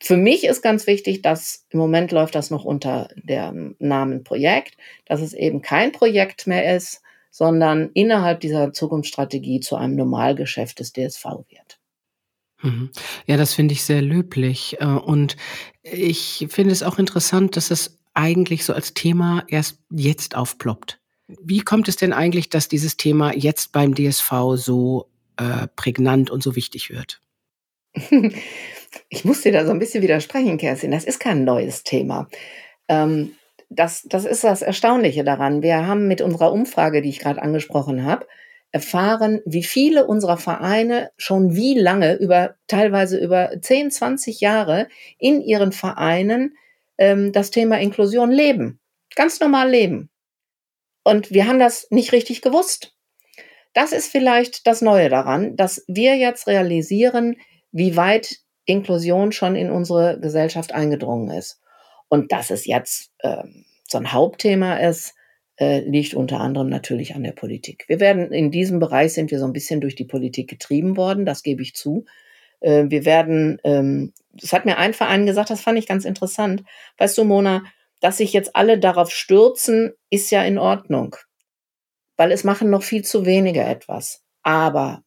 für 0.00 0.16
mich 0.16 0.44
ist 0.44 0.62
ganz 0.62 0.86
wichtig, 0.86 1.22
dass 1.22 1.66
im 1.70 1.78
Moment 1.78 2.12
läuft 2.12 2.34
das 2.34 2.50
noch 2.50 2.64
unter 2.64 3.08
dem 3.16 3.76
Namen 3.78 4.24
Projekt, 4.24 4.76
dass 5.06 5.20
es 5.20 5.32
eben 5.34 5.60
kein 5.60 5.92
Projekt 5.92 6.46
mehr 6.46 6.76
ist, 6.76 7.02
sondern 7.30 7.90
innerhalb 7.94 8.40
dieser 8.40 8.72
Zukunftsstrategie 8.72 9.60
zu 9.60 9.76
einem 9.76 9.96
Normalgeschäft 9.96 10.78
des 10.78 10.92
DSV 10.92 11.24
wird. 11.48 11.77
Mhm. 12.62 12.90
Ja, 13.26 13.36
das 13.36 13.54
finde 13.54 13.72
ich 13.72 13.84
sehr 13.84 14.02
löblich. 14.02 14.76
Äh, 14.80 14.84
und 14.84 15.36
ich 15.82 16.46
finde 16.50 16.72
es 16.72 16.82
auch 16.82 16.98
interessant, 16.98 17.56
dass 17.56 17.70
es 17.70 17.98
eigentlich 18.14 18.64
so 18.64 18.72
als 18.72 18.94
Thema 18.94 19.44
erst 19.48 19.78
jetzt 19.90 20.34
aufploppt. 20.34 21.00
Wie 21.42 21.60
kommt 21.60 21.88
es 21.88 21.96
denn 21.96 22.12
eigentlich, 22.12 22.48
dass 22.48 22.68
dieses 22.68 22.96
Thema 22.96 23.34
jetzt 23.34 23.72
beim 23.72 23.94
DSV 23.94 24.32
so 24.54 25.10
äh, 25.36 25.68
prägnant 25.76 26.30
und 26.30 26.42
so 26.42 26.56
wichtig 26.56 26.90
wird? 26.90 27.20
ich 29.08 29.24
muss 29.24 29.42
dir 29.42 29.52
da 29.52 29.64
so 29.64 29.70
ein 29.70 29.78
bisschen 29.78 30.02
widersprechen, 30.02 30.58
Kerstin. 30.58 30.90
Das 30.90 31.04
ist 31.04 31.20
kein 31.20 31.44
neues 31.44 31.84
Thema. 31.84 32.28
Ähm, 32.88 33.32
das, 33.68 34.02
das 34.08 34.24
ist 34.24 34.44
das 34.44 34.62
Erstaunliche 34.62 35.24
daran. 35.24 35.62
Wir 35.62 35.86
haben 35.86 36.08
mit 36.08 36.22
unserer 36.22 36.52
Umfrage, 36.52 37.02
die 37.02 37.10
ich 37.10 37.20
gerade 37.20 37.42
angesprochen 37.42 38.04
habe, 38.04 38.26
erfahren, 38.70 39.40
wie 39.44 39.62
viele 39.62 40.06
unserer 40.06 40.36
Vereine 40.36 41.10
schon 41.16 41.54
wie 41.54 41.78
lange, 41.78 42.14
über 42.16 42.56
teilweise 42.66 43.18
über 43.18 43.50
10, 43.60 43.90
20 43.90 44.40
Jahre 44.40 44.88
in 45.18 45.40
ihren 45.40 45.72
Vereinen 45.72 46.56
ähm, 46.98 47.32
das 47.32 47.50
Thema 47.50 47.78
Inklusion 47.78 48.30
leben. 48.30 48.78
Ganz 49.14 49.40
normal 49.40 49.70
leben. 49.70 50.10
Und 51.02 51.30
wir 51.30 51.46
haben 51.46 51.58
das 51.58 51.86
nicht 51.90 52.12
richtig 52.12 52.42
gewusst. 52.42 52.94
Das 53.72 53.92
ist 53.92 54.10
vielleicht 54.10 54.66
das 54.66 54.82
Neue 54.82 55.08
daran, 55.08 55.56
dass 55.56 55.84
wir 55.86 56.16
jetzt 56.16 56.46
realisieren, 56.46 57.36
wie 57.72 57.96
weit 57.96 58.38
Inklusion 58.66 59.32
schon 59.32 59.56
in 59.56 59.70
unsere 59.70 60.20
Gesellschaft 60.20 60.72
eingedrungen 60.72 61.30
ist. 61.30 61.60
Und 62.08 62.32
dass 62.32 62.50
es 62.50 62.66
jetzt 62.66 63.10
äh, 63.20 63.44
so 63.86 63.98
ein 63.98 64.12
Hauptthema 64.12 64.76
ist, 64.76 65.14
äh, 65.58 65.80
liegt 65.80 66.14
unter 66.14 66.40
anderem 66.40 66.68
natürlich 66.68 67.14
an 67.14 67.22
der 67.22 67.32
Politik. 67.32 67.84
Wir 67.88 68.00
werden 68.00 68.32
in 68.32 68.50
diesem 68.50 68.78
Bereich 68.78 69.12
sind 69.12 69.30
wir 69.30 69.38
so 69.38 69.44
ein 69.44 69.52
bisschen 69.52 69.80
durch 69.80 69.94
die 69.94 70.04
Politik 70.04 70.48
getrieben 70.48 70.96
worden, 70.96 71.26
das 71.26 71.42
gebe 71.42 71.62
ich 71.62 71.74
zu. 71.74 72.04
Äh, 72.60 72.84
wir 72.88 73.04
werden, 73.04 73.60
ähm, 73.64 74.12
das 74.32 74.52
hat 74.52 74.64
mir 74.64 74.78
ein 74.78 74.94
Verein 74.94 75.26
gesagt, 75.26 75.50
das 75.50 75.60
fand 75.60 75.78
ich 75.78 75.86
ganz 75.86 76.04
interessant. 76.04 76.62
Weißt 76.98 77.18
du, 77.18 77.24
Mona, 77.24 77.64
dass 78.00 78.18
sich 78.18 78.32
jetzt 78.32 78.54
alle 78.54 78.78
darauf 78.78 79.10
stürzen, 79.10 79.92
ist 80.10 80.30
ja 80.30 80.44
in 80.44 80.58
Ordnung, 80.58 81.16
weil 82.16 82.30
es 82.32 82.44
machen 82.44 82.70
noch 82.70 82.82
viel 82.82 83.04
zu 83.04 83.26
wenige 83.26 83.62
etwas. 83.62 84.22
Aber 84.42 85.02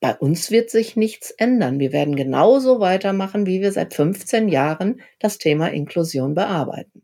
bei 0.00 0.14
uns 0.14 0.50
wird 0.50 0.70
sich 0.70 0.96
nichts 0.96 1.30
ändern. 1.30 1.80
Wir 1.80 1.92
werden 1.92 2.16
genauso 2.16 2.80
weitermachen, 2.80 3.46
wie 3.46 3.62
wir 3.62 3.72
seit 3.72 3.94
15 3.94 4.48
Jahren 4.48 5.00
das 5.18 5.38
Thema 5.38 5.68
Inklusion 5.68 6.34
bearbeiten. 6.34 7.02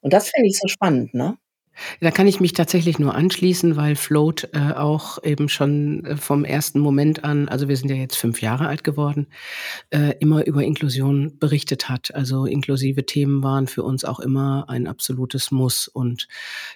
Und 0.00 0.12
das 0.12 0.30
finde 0.30 0.48
ich 0.48 0.58
so 0.58 0.68
spannend, 0.68 1.12
ne? 1.14 1.36
Da 2.00 2.10
kann 2.10 2.26
ich 2.26 2.40
mich 2.40 2.52
tatsächlich 2.52 2.98
nur 2.98 3.14
anschließen, 3.14 3.76
weil 3.76 3.96
Float 3.96 4.48
äh, 4.52 4.72
auch 4.72 5.22
eben 5.22 5.48
schon 5.48 6.04
äh, 6.04 6.16
vom 6.16 6.44
ersten 6.44 6.80
Moment 6.80 7.24
an, 7.24 7.48
also 7.48 7.68
wir 7.68 7.76
sind 7.76 7.90
ja 7.90 7.96
jetzt 7.96 8.16
fünf 8.16 8.40
Jahre 8.40 8.66
alt 8.68 8.84
geworden, 8.84 9.26
äh, 9.90 10.14
immer 10.20 10.46
über 10.46 10.64
Inklusion 10.64 11.38
berichtet 11.38 11.88
hat. 11.88 12.14
Also 12.14 12.46
inklusive 12.46 13.04
Themen 13.06 13.42
waren 13.42 13.66
für 13.66 13.82
uns 13.82 14.04
auch 14.04 14.20
immer 14.20 14.66
ein 14.68 14.86
absolutes 14.86 15.50
Muss. 15.50 15.88
Und 15.88 16.28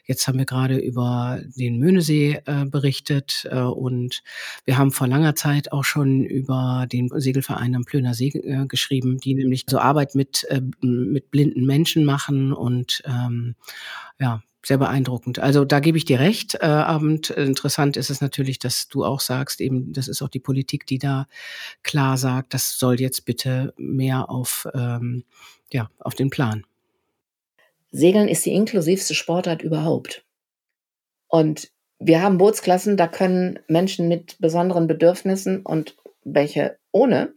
jetzt 0.04 0.26
haben 0.28 0.38
wir 0.38 0.46
gerade 0.46 0.78
über 0.78 1.40
den 1.56 1.78
Möhnesee 1.78 2.40
äh, 2.46 2.64
berichtet 2.66 3.46
äh, 3.50 3.60
und 3.60 4.22
wir 4.64 4.78
haben 4.78 4.92
vor 4.92 5.06
langer 5.06 5.34
Zeit 5.34 5.72
auch 5.72 5.84
schon 5.84 6.24
über 6.24 6.86
den 6.90 7.10
Segelverein 7.14 7.74
am 7.74 7.84
Plöner 7.84 8.14
See 8.14 8.28
äh, 8.28 8.66
geschrieben, 8.66 9.18
die 9.18 9.34
nämlich 9.34 9.64
so 9.68 9.78
Arbeit 9.78 10.14
mit, 10.14 10.44
äh, 10.50 10.60
mit 10.80 11.30
blinden 11.30 11.64
Menschen 11.66 12.04
machen 12.04 12.52
und 12.52 13.02
ähm, 13.06 13.54
ja, 14.18 14.42
sehr 14.64 14.78
beeindruckend. 14.78 15.38
Also 15.38 15.64
da 15.64 15.80
gebe 15.80 15.96
ich 15.98 16.04
dir 16.04 16.20
recht. 16.20 16.56
Äh, 16.60 16.66
Abend 16.66 17.30
interessant 17.30 17.96
ist 17.96 18.10
es 18.10 18.20
natürlich, 18.20 18.58
dass 18.58 18.88
du 18.88 19.04
auch 19.04 19.20
sagst, 19.20 19.60
eben 19.60 19.92
das 19.92 20.08
ist 20.08 20.22
auch 20.22 20.28
die 20.28 20.40
Politik, 20.40 20.86
die 20.86 20.98
da 20.98 21.26
klar 21.82 22.18
sagt, 22.18 22.54
das 22.54 22.78
soll 22.78 23.00
jetzt 23.00 23.24
bitte 23.24 23.72
mehr 23.76 24.28
auf 24.28 24.68
ähm, 24.74 25.24
ja 25.72 25.90
auf 25.98 26.14
den 26.14 26.30
Plan. 26.30 26.64
Segeln 27.90 28.28
ist 28.28 28.46
die 28.46 28.52
inklusivste 28.52 29.14
Sportart 29.14 29.62
überhaupt. 29.62 30.24
Und 31.28 31.70
wir 31.98 32.22
haben 32.22 32.38
Bootsklassen, 32.38 32.96
da 32.96 33.06
können 33.06 33.58
Menschen 33.68 34.08
mit 34.08 34.38
besonderen 34.38 34.86
Bedürfnissen 34.86 35.62
und 35.62 35.96
welche 36.24 36.78
ohne 36.92 37.34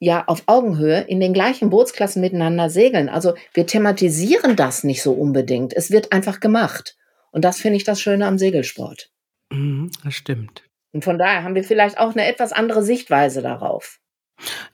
ja 0.00 0.24
auf 0.26 0.42
Augenhöhe 0.46 1.02
in 1.02 1.20
den 1.20 1.32
gleichen 1.32 1.70
Bootsklassen 1.70 2.20
miteinander 2.20 2.70
segeln. 2.70 3.08
Also 3.08 3.34
wir 3.54 3.66
thematisieren 3.66 4.56
das 4.56 4.82
nicht 4.82 5.02
so 5.02 5.12
unbedingt. 5.12 5.72
Es 5.74 5.90
wird 5.90 6.10
einfach 6.10 6.40
gemacht. 6.40 6.96
Und 7.30 7.44
das 7.44 7.60
finde 7.60 7.76
ich 7.76 7.84
das 7.84 8.00
Schöne 8.00 8.26
am 8.26 8.38
Segelsport. 8.38 9.10
Mhm, 9.52 9.90
das 10.02 10.14
stimmt. 10.14 10.64
Und 10.92 11.04
von 11.04 11.18
daher 11.18 11.44
haben 11.44 11.54
wir 11.54 11.62
vielleicht 11.62 11.98
auch 11.98 12.12
eine 12.12 12.26
etwas 12.26 12.52
andere 12.52 12.82
Sichtweise 12.82 13.42
darauf. 13.42 14.00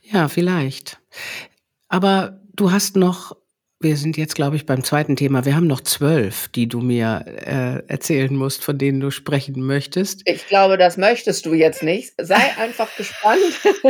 Ja, 0.01 0.29
vielleicht. 0.29 0.99
Aber 1.89 2.41
du 2.55 2.71
hast 2.71 2.97
noch 2.97 3.37
wir 3.79 3.97
sind 3.99 4.17
jetzt, 4.17 4.35
glaube 4.35 4.57
ich, 4.57 4.65
beim 4.65 4.83
zweiten 4.83 5.17
Thema. 5.17 5.45
Wir 5.45 5.55
haben 5.55 5.67
noch 5.67 5.83
zwölf, 5.83 6.49
die 6.49 6.67
du 6.67 6.81
mir 6.81 7.25
äh, 7.27 7.83
erzählen 7.89 8.35
musst, 8.35 8.65
von 8.65 8.79
denen 8.79 9.01
du 9.01 9.11
sprechen 9.11 9.63
möchtest. 9.63 10.23
Ich 10.25 10.47
glaube, 10.47 10.79
das 10.79 10.97
möchtest 10.97 11.45
du 11.45 11.53
jetzt 11.53 11.83
nicht. 11.83 12.15
Sei 12.19 12.41
einfach 12.59 12.89
gespannt. 12.97 13.43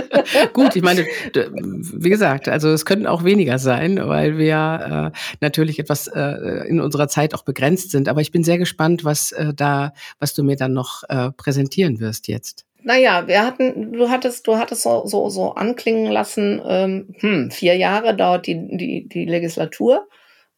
Gut, 0.52 0.74
ich 0.74 0.82
meine, 0.82 1.06
wie 1.32 2.10
gesagt, 2.10 2.48
also 2.48 2.70
es 2.70 2.84
könnten 2.84 3.06
auch 3.06 3.22
weniger 3.22 3.60
sein, 3.60 3.96
weil 4.02 4.38
wir 4.38 5.12
äh, 5.14 5.18
natürlich 5.40 5.78
etwas 5.78 6.08
äh, 6.08 6.66
in 6.68 6.80
unserer 6.80 7.06
Zeit 7.06 7.32
auch 7.32 7.44
begrenzt 7.44 7.92
sind. 7.92 8.08
Aber 8.08 8.20
ich 8.20 8.32
bin 8.32 8.42
sehr 8.42 8.58
gespannt, 8.58 9.04
was 9.04 9.30
äh, 9.32 9.54
da, 9.54 9.92
was 10.18 10.34
du 10.34 10.42
mir 10.42 10.56
dann 10.56 10.72
noch 10.72 11.04
äh, 11.08 11.30
präsentieren 11.30 12.00
wirst 12.00 12.26
jetzt. 12.26 12.65
Naja, 12.86 13.26
wir 13.26 13.44
hatten, 13.44 13.92
du 13.94 14.10
hattest, 14.10 14.46
du 14.46 14.58
hattest 14.58 14.82
so, 14.82 15.04
so, 15.06 15.28
so 15.28 15.54
anklingen 15.54 16.06
lassen, 16.12 16.62
ähm, 16.64 17.16
hm, 17.18 17.50
vier 17.50 17.74
Jahre 17.74 18.14
dauert 18.14 18.46
die, 18.46 18.76
die, 18.76 19.08
die 19.08 19.24
Legislatur. 19.24 20.06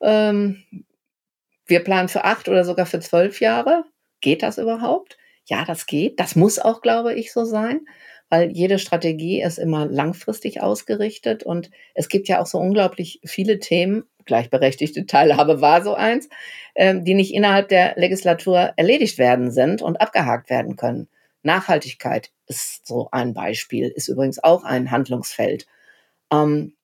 Ähm, 0.02 0.62
wir 1.64 1.80
planen 1.82 2.10
für 2.10 2.24
acht 2.24 2.46
oder 2.50 2.64
sogar 2.64 2.84
für 2.84 3.00
zwölf 3.00 3.40
Jahre. 3.40 3.84
Geht 4.20 4.42
das 4.42 4.58
überhaupt? 4.58 5.16
Ja, 5.46 5.64
das 5.64 5.86
geht. 5.86 6.20
Das 6.20 6.36
muss 6.36 6.58
auch, 6.58 6.82
glaube 6.82 7.14
ich, 7.14 7.32
so 7.32 7.46
sein, 7.46 7.80
weil 8.28 8.50
jede 8.52 8.78
Strategie 8.78 9.40
ist 9.40 9.56
immer 9.58 9.86
langfristig 9.86 10.60
ausgerichtet 10.60 11.44
und 11.44 11.70
es 11.94 12.10
gibt 12.10 12.28
ja 12.28 12.42
auch 12.42 12.46
so 12.46 12.58
unglaublich 12.58 13.20
viele 13.24 13.58
Themen, 13.58 14.04
gleichberechtigte 14.26 15.06
Teilhabe 15.06 15.62
war 15.62 15.82
so 15.82 15.94
eins, 15.94 16.28
ähm, 16.74 17.06
die 17.06 17.14
nicht 17.14 17.32
innerhalb 17.32 17.68
der 17.68 17.94
Legislatur 17.96 18.74
erledigt 18.76 19.16
werden 19.16 19.50
sind 19.50 19.80
und 19.80 19.98
abgehakt 20.02 20.50
werden 20.50 20.76
können. 20.76 21.08
Nachhaltigkeit 21.42 22.30
ist 22.46 22.86
so 22.86 23.08
ein 23.12 23.34
Beispiel, 23.34 23.88
ist 23.88 24.08
übrigens 24.08 24.42
auch 24.42 24.64
ein 24.64 24.90
Handlungsfeld. 24.90 25.66
Ähm, 26.32 26.74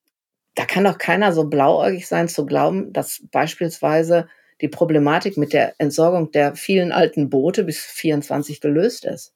da 0.54 0.64
kann 0.64 0.84
doch 0.84 0.98
keiner 0.98 1.32
so 1.32 1.44
blauäugig 1.44 2.06
sein 2.06 2.28
zu 2.28 2.46
glauben, 2.46 2.92
dass 2.92 3.22
beispielsweise 3.30 4.28
die 4.60 4.68
Problematik 4.68 5.36
mit 5.36 5.52
der 5.52 5.74
Entsorgung 5.78 6.30
der 6.30 6.54
vielen 6.54 6.92
alten 6.92 7.28
Boote 7.28 7.64
bis 7.64 7.80
24 7.80 8.60
gelöst 8.60 9.04
ist. 9.04 9.34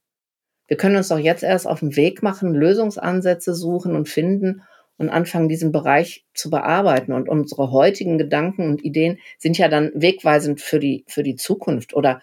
Wir 0.69 0.77
können 0.77 0.97
uns 0.97 1.09
doch 1.09 1.19
jetzt 1.19 1.43
erst 1.43 1.67
auf 1.67 1.81
den 1.81 1.97
Weg 1.97 2.23
machen, 2.23 2.55
Lösungsansätze 2.55 3.55
suchen 3.55 3.97
und 3.97 4.09
finden 4.09 4.63
und 4.99 5.09
anfangen, 5.09 5.49
diesen 5.49 5.73
Bereich 5.73 6.27
zu 6.35 6.51
bearbeiten. 6.51 7.13
Und 7.13 7.29
unsere 7.29 7.73
heutigen 7.73 8.19
Gedanken 8.19 8.69
und 8.69 8.85
Ideen 8.85 9.19
sind 9.39 9.57
ja 9.57 9.69
dann 9.69 9.91
wegweisend 9.95 10.61
für 10.61 10.79
die, 10.79 11.05
für 11.09 11.23
die 11.23 11.37
Zukunft. 11.37 11.95
Oder 11.95 12.21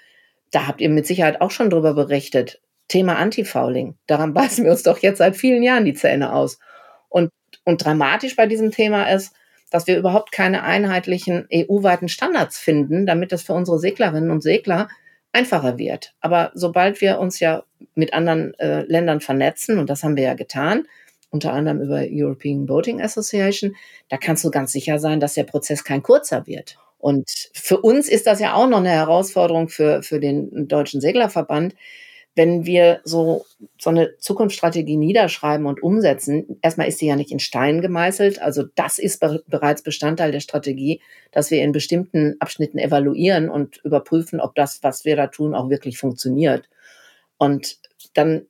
da 0.52 0.68
habt 0.68 0.80
ihr 0.80 0.90
mit 0.90 1.08
Sicherheit 1.08 1.42
auch 1.42 1.52
schon 1.52 1.70
drüber 1.70 1.94
berichtet. 1.96 2.62
Thema 2.88 3.18
Antifouling. 3.18 3.96
Daran 4.08 4.34
beißen 4.36 4.64
wir 4.64 4.72
uns 4.72 4.84
doch 4.84 5.00
jetzt 5.00 5.20
seit 5.20 5.36
vielen 5.36 5.64
Jahren 5.64 5.86
die 5.86 5.94
Zähne 5.94 6.34
aus. 6.34 6.60
Und, 7.10 7.32
und 7.64 7.84
dramatisch 7.84 8.36
bei 8.36 8.48
diesem 8.48 8.72
Thema 8.72 9.12
ist, 9.12 9.34
dass 9.72 9.88
wir 9.88 9.98
überhaupt 9.98 10.32
keine 10.32 10.64
einheitlichen 10.64 11.48
EU-weiten 11.54 12.08
Standards 12.08 12.58
finden, 12.58 13.06
damit 13.06 13.34
es 13.34 13.44
für 13.44 13.54
unsere 13.54 13.80
Seglerinnen 13.80 14.32
und 14.32 14.42
Segler 14.42 14.88
einfacher 15.34 15.78
wird. 15.78 16.14
Aber 16.22 16.52
sobald 16.54 17.02
wir 17.02 17.20
uns 17.20 17.40
ja 17.40 17.64
mit 17.94 18.14
anderen 18.14 18.54
äh, 18.60 18.84
Ländern 18.84 19.20
vernetzen, 19.20 19.80
und 19.80 19.90
das 19.90 20.04
haben 20.04 20.16
wir 20.16 20.24
ja 20.24 20.34
getan, 20.34 20.88
unter 21.30 21.52
anderem 21.52 21.82
über 21.82 22.06
European 22.10 22.66
Boating 22.66 23.02
Association, 23.02 23.76
da 24.08 24.18
kannst 24.18 24.46
du 24.46 24.52
ganz 24.52 24.72
sicher 24.72 25.00
sein, 25.00 25.20
dass 25.20 25.34
der 25.34 25.44
Prozess 25.44 25.84
kein 25.84 26.02
kurzer 26.02 26.48
wird. 26.48 26.78
Und 26.98 27.30
für 27.54 27.82
uns 27.82 28.08
ist 28.08 28.26
das 28.26 28.40
ja 28.40 28.54
auch 28.54 28.68
noch 28.68 28.80
eine 28.80 28.90
Herausforderung 28.90 29.68
für, 29.68 30.02
für 30.02 30.20
den 30.20 30.68
Deutschen 30.68 31.02
Seglerverband, 31.02 31.76
wenn 32.36 32.66
wir 32.66 33.00
so, 33.06 33.46
so 33.80 33.90
eine 33.90 34.18
Zukunftsstrategie 34.18 34.98
niederschreiben 34.98 35.66
und 35.66 35.82
umsetzen, 35.82 36.60
erstmal 36.62 36.88
ist 36.88 37.00
sie 37.00 37.08
ja 37.08 37.16
nicht 37.16 37.32
in 37.32 37.40
Stein 37.40 37.82
gemeißelt. 37.82 38.42
Also 38.42 38.64
das 38.76 39.00
ist 39.00 39.22
be 39.22 39.44
bereits 39.48 39.82
Bestandteil 39.82 40.34
der 40.34 40.42
Strategie, 40.42 41.02
dass 41.32 41.50
wir 41.50 41.62
in 41.64 41.72
bestimmten 41.72 42.36
Abschnitten 42.40 42.78
evaluieren 42.78 43.50
und 43.50 43.78
überprüfen, 43.86 44.42
ob 44.42 44.54
das, 44.56 44.84
was 44.84 45.06
wir 45.06 45.16
da 45.16 45.28
tun, 45.28 45.56
auch 45.56 45.70
wirklich 45.70 45.98
funktioniert. 45.98 46.68
Und 47.38 47.78
dann 48.14 48.48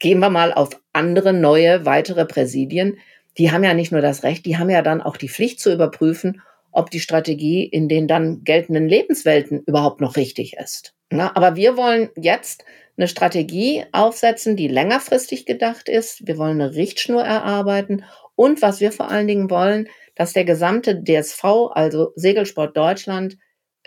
gehen 0.00 0.18
wir 0.18 0.30
mal 0.30 0.52
auf 0.52 0.70
andere, 0.92 1.32
neue, 1.32 1.86
weitere 1.86 2.24
Präsidien. 2.24 2.98
Die 3.38 3.52
haben 3.52 3.62
ja 3.62 3.74
nicht 3.74 3.92
nur 3.92 4.00
das 4.00 4.24
Recht, 4.24 4.44
die 4.44 4.58
haben 4.58 4.70
ja 4.70 4.82
dann 4.82 5.00
auch 5.00 5.16
die 5.16 5.28
Pflicht 5.28 5.60
zu 5.60 5.72
überprüfen, 5.72 6.42
ob 6.72 6.90
die 6.90 7.00
Strategie 7.00 7.64
in 7.64 7.88
den 7.88 8.08
dann 8.08 8.42
geltenden 8.42 8.88
Lebenswelten 8.88 9.62
überhaupt 9.66 10.00
noch 10.00 10.16
richtig 10.16 10.56
ist. 10.56 10.94
Na, 11.10 11.34
aber 11.36 11.56
wir 11.56 11.76
wollen 11.76 12.10
jetzt 12.16 12.64
eine 13.00 13.08
Strategie 13.08 13.84
aufsetzen, 13.92 14.56
die 14.56 14.68
längerfristig 14.68 15.46
gedacht 15.46 15.88
ist. 15.88 16.26
Wir 16.26 16.36
wollen 16.36 16.60
eine 16.60 16.74
Richtschnur 16.74 17.22
erarbeiten. 17.22 18.04
Und 18.36 18.60
was 18.60 18.80
wir 18.80 18.92
vor 18.92 19.10
allen 19.10 19.26
Dingen 19.26 19.48
wollen, 19.48 19.88
dass 20.14 20.34
der 20.34 20.44
gesamte 20.44 21.02
DSV, 21.02 21.44
also 21.72 22.12
Segelsport 22.14 22.76
Deutschland, 22.76 23.38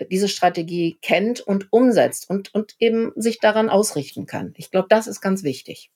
diese 0.09 0.27
Strategie 0.27 0.97
kennt 1.03 1.41
und 1.41 1.67
umsetzt 1.71 2.27
und, 2.27 2.53
und 2.55 2.75
eben 2.79 3.11
sich 3.15 3.39
daran 3.39 3.69
ausrichten 3.69 4.25
kann. 4.25 4.53
Ich 4.57 4.71
glaube, 4.71 4.87
das 4.89 5.05
ist 5.05 5.21
ganz 5.21 5.43
wichtig. 5.43 5.91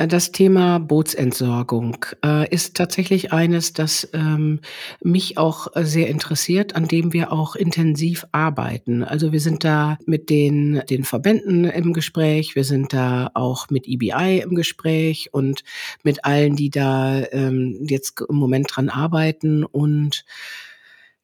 Äh, 0.00 0.08
das 0.08 0.32
Thema 0.32 0.78
Bootsentsorgung 0.78 2.04
äh, 2.24 2.48
ist 2.52 2.76
tatsächlich 2.76 3.32
eines, 3.32 3.72
das 3.72 4.08
ähm, 4.14 4.60
mich 5.02 5.38
auch 5.38 5.76
äh, 5.76 5.84
sehr 5.84 6.08
interessiert, 6.08 6.74
an 6.74 6.88
dem 6.88 7.12
wir 7.12 7.32
auch 7.32 7.54
intensiv 7.54 8.26
arbeiten. 8.32 9.04
Also 9.04 9.32
wir 9.32 9.40
sind 9.40 9.62
da 9.62 9.98
mit 10.06 10.30
den, 10.30 10.82
den 10.88 11.04
Verbänden 11.04 11.64
im 11.64 11.92
Gespräch, 11.92 12.54
wir 12.54 12.64
sind 12.64 12.92
da 12.92 13.30
auch 13.34 13.68
mit 13.70 13.86
EBI 13.86 14.40
im 14.42 14.54
Gespräch 14.54 15.28
und 15.32 15.62
mit 16.02 16.24
allen, 16.24 16.56
die 16.56 16.70
da 16.70 17.22
ähm, 17.32 17.78
jetzt 17.88 18.20
im 18.26 18.36
Moment 18.36 18.68
dran 18.74 18.88
arbeiten 18.88 19.64
und 19.64 20.24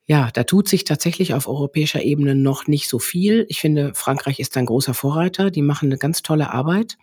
ja, 0.09 0.31
da 0.33 0.45
tut 0.45 0.69
sich 0.69 0.85
tatsächlich 0.85 1.35
auf 1.35 1.49
europäischer 1.49 2.01
Ebene 2.01 2.37
noch 2.37 2.69
nicht 2.69 2.89
so 2.89 3.01
viel. 3.01 3.45
Ich 3.49 3.61
finde, 3.61 3.93
Frankreich 3.95 4.39
ist 4.39 4.57
ein 4.57 4.67
großer 4.67 4.95
Vorreiter. 4.95 5.51
Die 5.51 5.62
machen 5.62 5.87
eine 5.89 5.99
ganz 5.99 6.23
tolle 6.23 6.53
Arbeit. 6.53 6.97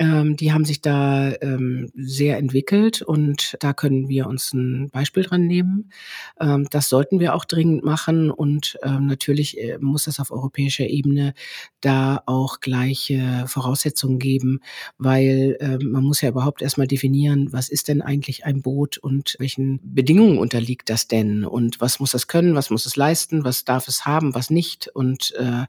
Ähm, 0.00 0.34
die 0.34 0.50
haben 0.50 0.64
sich 0.64 0.80
da 0.80 1.30
ähm, 1.42 1.90
sehr 1.94 2.38
entwickelt 2.38 3.02
und 3.02 3.54
da 3.60 3.74
können 3.74 4.08
wir 4.08 4.28
uns 4.28 4.54
ein 4.54 4.88
Beispiel 4.88 5.24
dran 5.24 5.46
nehmen. 5.46 5.92
Ähm, 6.40 6.66
das 6.70 6.88
sollten 6.88 7.20
wir 7.20 7.34
auch 7.34 7.44
dringend 7.44 7.84
machen 7.84 8.30
und 8.30 8.78
ähm, 8.82 9.06
natürlich 9.06 9.60
äh, 9.60 9.76
muss 9.78 10.06
es 10.06 10.18
auf 10.18 10.30
europäischer 10.30 10.86
Ebene 10.86 11.34
da 11.82 12.22
auch 12.24 12.60
gleiche 12.60 13.44
Voraussetzungen 13.46 14.18
geben, 14.18 14.60
weil 14.96 15.58
äh, 15.60 15.76
man 15.84 16.02
muss 16.02 16.22
ja 16.22 16.30
überhaupt 16.30 16.62
erstmal 16.62 16.86
definieren, 16.86 17.52
was 17.52 17.68
ist 17.68 17.88
denn 17.88 18.00
eigentlich 18.00 18.46
ein 18.46 18.62
Boot 18.62 18.96
und 18.96 19.36
welchen 19.38 19.80
Bedingungen 19.82 20.38
unterliegt 20.38 20.88
das 20.88 21.08
denn 21.08 21.44
und 21.44 21.78
was 21.82 22.00
muss 22.00 22.12
das 22.12 22.26
können, 22.26 22.54
was 22.54 22.70
muss 22.70 22.86
es 22.86 22.96
leisten, 22.96 23.44
was 23.44 23.66
darf 23.66 23.86
es 23.86 24.06
haben, 24.06 24.34
was 24.34 24.48
nicht 24.48 24.88
und 24.88 25.34
äh, 25.36 25.66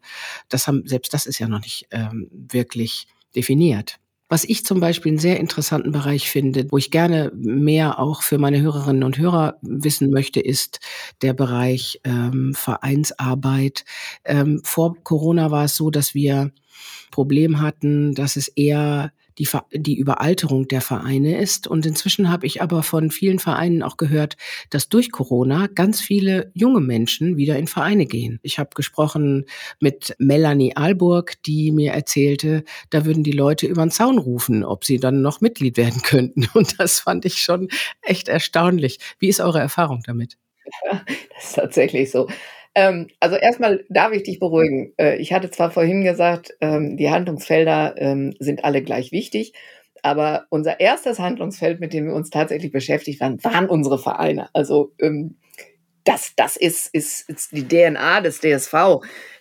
das 0.48 0.68
haben 0.68 0.88
selbst 0.88 1.14
das 1.14 1.26
ist 1.26 1.40
ja 1.40 1.50
noch 1.50 1.60
nicht 1.62 1.88
ähm, 1.92 2.30
wirklich 2.32 3.08
definiert. 3.36 4.00
Was 4.32 4.46
ich 4.46 4.64
zum 4.64 4.80
Beispiel 4.80 5.10
einen 5.10 5.20
sehr 5.20 5.42
interessanten 5.42 5.92
Bereich 5.92 6.32
finde, 6.32 6.66
wo 6.72 6.78
ich 6.78 6.90
gerne 6.90 7.34
mehr 7.36 8.00
auch 8.00 8.22
für 8.22 8.38
meine 8.38 8.62
Hörerinnen 8.62 9.04
und 9.04 9.18
Hörer 9.18 9.58
wissen 9.62 10.10
möchte, 10.10 10.40
ist 10.40 10.80
der 11.22 11.34
Bereich 11.34 12.00
ähm, 12.06 12.54
Vereinsarbeit. 12.54 13.84
Ähm, 14.24 14.62
vor 14.64 14.96
Corona 15.04 15.52
war 15.52 15.66
es 15.66 15.76
so, 15.76 15.90
dass 15.92 16.16
wir 16.16 16.54
Problem 17.12 17.60
hatten, 17.60 18.16
dass 18.16 18.38
es 18.38 18.48
eher 18.48 19.12
die, 19.42 19.80
die 19.82 19.98
Überalterung 19.98 20.68
der 20.68 20.82
Vereine 20.82 21.38
ist. 21.40 21.68
Und 21.68 21.86
inzwischen 21.86 22.30
habe 22.30 22.46
ich 22.46 22.62
aber 22.62 22.84
von 22.84 23.12
vielen 23.12 23.40
Vereinen 23.40 23.84
auch 23.84 23.98
gehört, 23.98 24.38
dass 24.70 24.90
durch 24.90 25.12
Corona 25.12 25.68
ganz 25.68 26.02
viele 26.02 26.52
junge 26.54 26.82
Menschen 26.82 27.38
wieder 27.38 27.58
in 27.58 27.68
Vereine 27.68 28.06
gehen. 28.06 28.40
Ich 28.44 28.60
habe 28.60 28.72
gesprochen 28.76 29.46
mit 29.80 30.16
Melanie 30.20 30.76
Alburg, 30.76 31.42
die 31.44 31.72
mir 31.72 31.94
erzählte, 31.94 32.64
da 32.90 33.06
würden 33.06 33.24
die 33.24 33.32
Leute 33.32 33.68
über 33.68 33.84
den 33.84 33.92
Zaun 33.92 34.18
rufen, 34.18 34.64
ob 34.64 34.86
sie 34.86 35.00
dann 35.00 35.22
noch 35.22 35.42
Mitglied 35.42 35.78
werden 35.78 36.02
könnten. 36.04 36.48
Und 36.54 36.80
das 36.80 37.00
fand 37.00 37.26
ich 37.26 37.38
schon 37.38 37.70
echt 38.02 38.28
erstaunlich. 38.28 39.00
Wie 39.20 39.30
ist 39.30 39.40
eure 39.40 39.60
Erfahrung 39.60 40.04
damit? 40.06 40.38
Ja, 40.86 41.02
das 41.36 41.46
ist 41.46 41.56
tatsächlich 41.56 42.12
so. 42.12 42.28
Ähm, 42.74 43.08
also 43.20 43.36
erstmal 43.36 43.86
darf 43.90 44.14
ich 44.14 44.24
dich 44.24 44.40
beruhigen. 44.40 44.94
Äh, 44.98 45.18
ich 45.18 45.34
hatte 45.34 45.52
zwar 45.52 45.72
vorhin 45.72 46.04
gesagt, 46.04 46.56
ähm, 46.62 46.98
die 46.98 47.10
Handlungsfelder 47.10 47.96
ähm, 47.98 48.34
sind 48.40 48.64
alle 48.64 48.82
gleich 48.82 49.12
wichtig, 49.12 49.54
aber 50.04 50.46
unser 50.50 50.80
erstes 50.80 51.20
Handlungsfeld, 51.20 51.80
mit 51.80 51.94
dem 51.94 52.08
wir 52.08 52.14
uns 52.14 52.30
tatsächlich 52.30 52.72
beschäftigt 52.72 53.20
waren, 53.20 53.44
waren 53.44 53.70
unsere 53.70 54.00
Vereine. 54.00 54.50
Also 54.54 54.94
ähm, 55.00 55.36
das, 56.04 56.34
das 56.36 56.56
ist, 56.56 56.88
ist, 56.94 57.30
ist 57.30 57.52
die 57.52 57.68
DNA 57.68 58.22
des 58.22 58.40
DSV. 58.40 58.74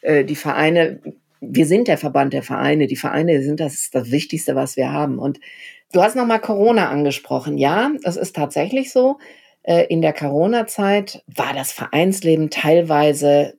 Äh, 0.02 0.24
die 0.24 0.36
Vereine, 0.36 1.00
wir 1.40 1.66
sind 1.66 1.88
der 1.88 1.98
Verband 1.98 2.32
der 2.32 2.42
Vereine. 2.42 2.86
Die 2.86 2.96
Vereine 2.96 3.42
sind 3.42 3.60
das, 3.60 3.90
das 3.90 4.10
Wichtigste, 4.10 4.56
was 4.56 4.76
wir 4.76 4.92
haben. 4.92 5.18
Und 5.18 5.40
du 5.92 6.02
hast 6.02 6.16
nochmal 6.16 6.40
Corona 6.40 6.90
angesprochen. 6.90 7.56
Ja, 7.56 7.92
das 8.02 8.16
ist 8.16 8.36
tatsächlich 8.36 8.92
so. 8.92 9.18
Äh, 9.70 9.86
in 9.86 10.02
der 10.02 10.12
Corona-Zeit 10.12 11.22
war 11.28 11.54
das 11.54 11.70
Vereinsleben 11.70 12.50
teilweise 12.50 13.54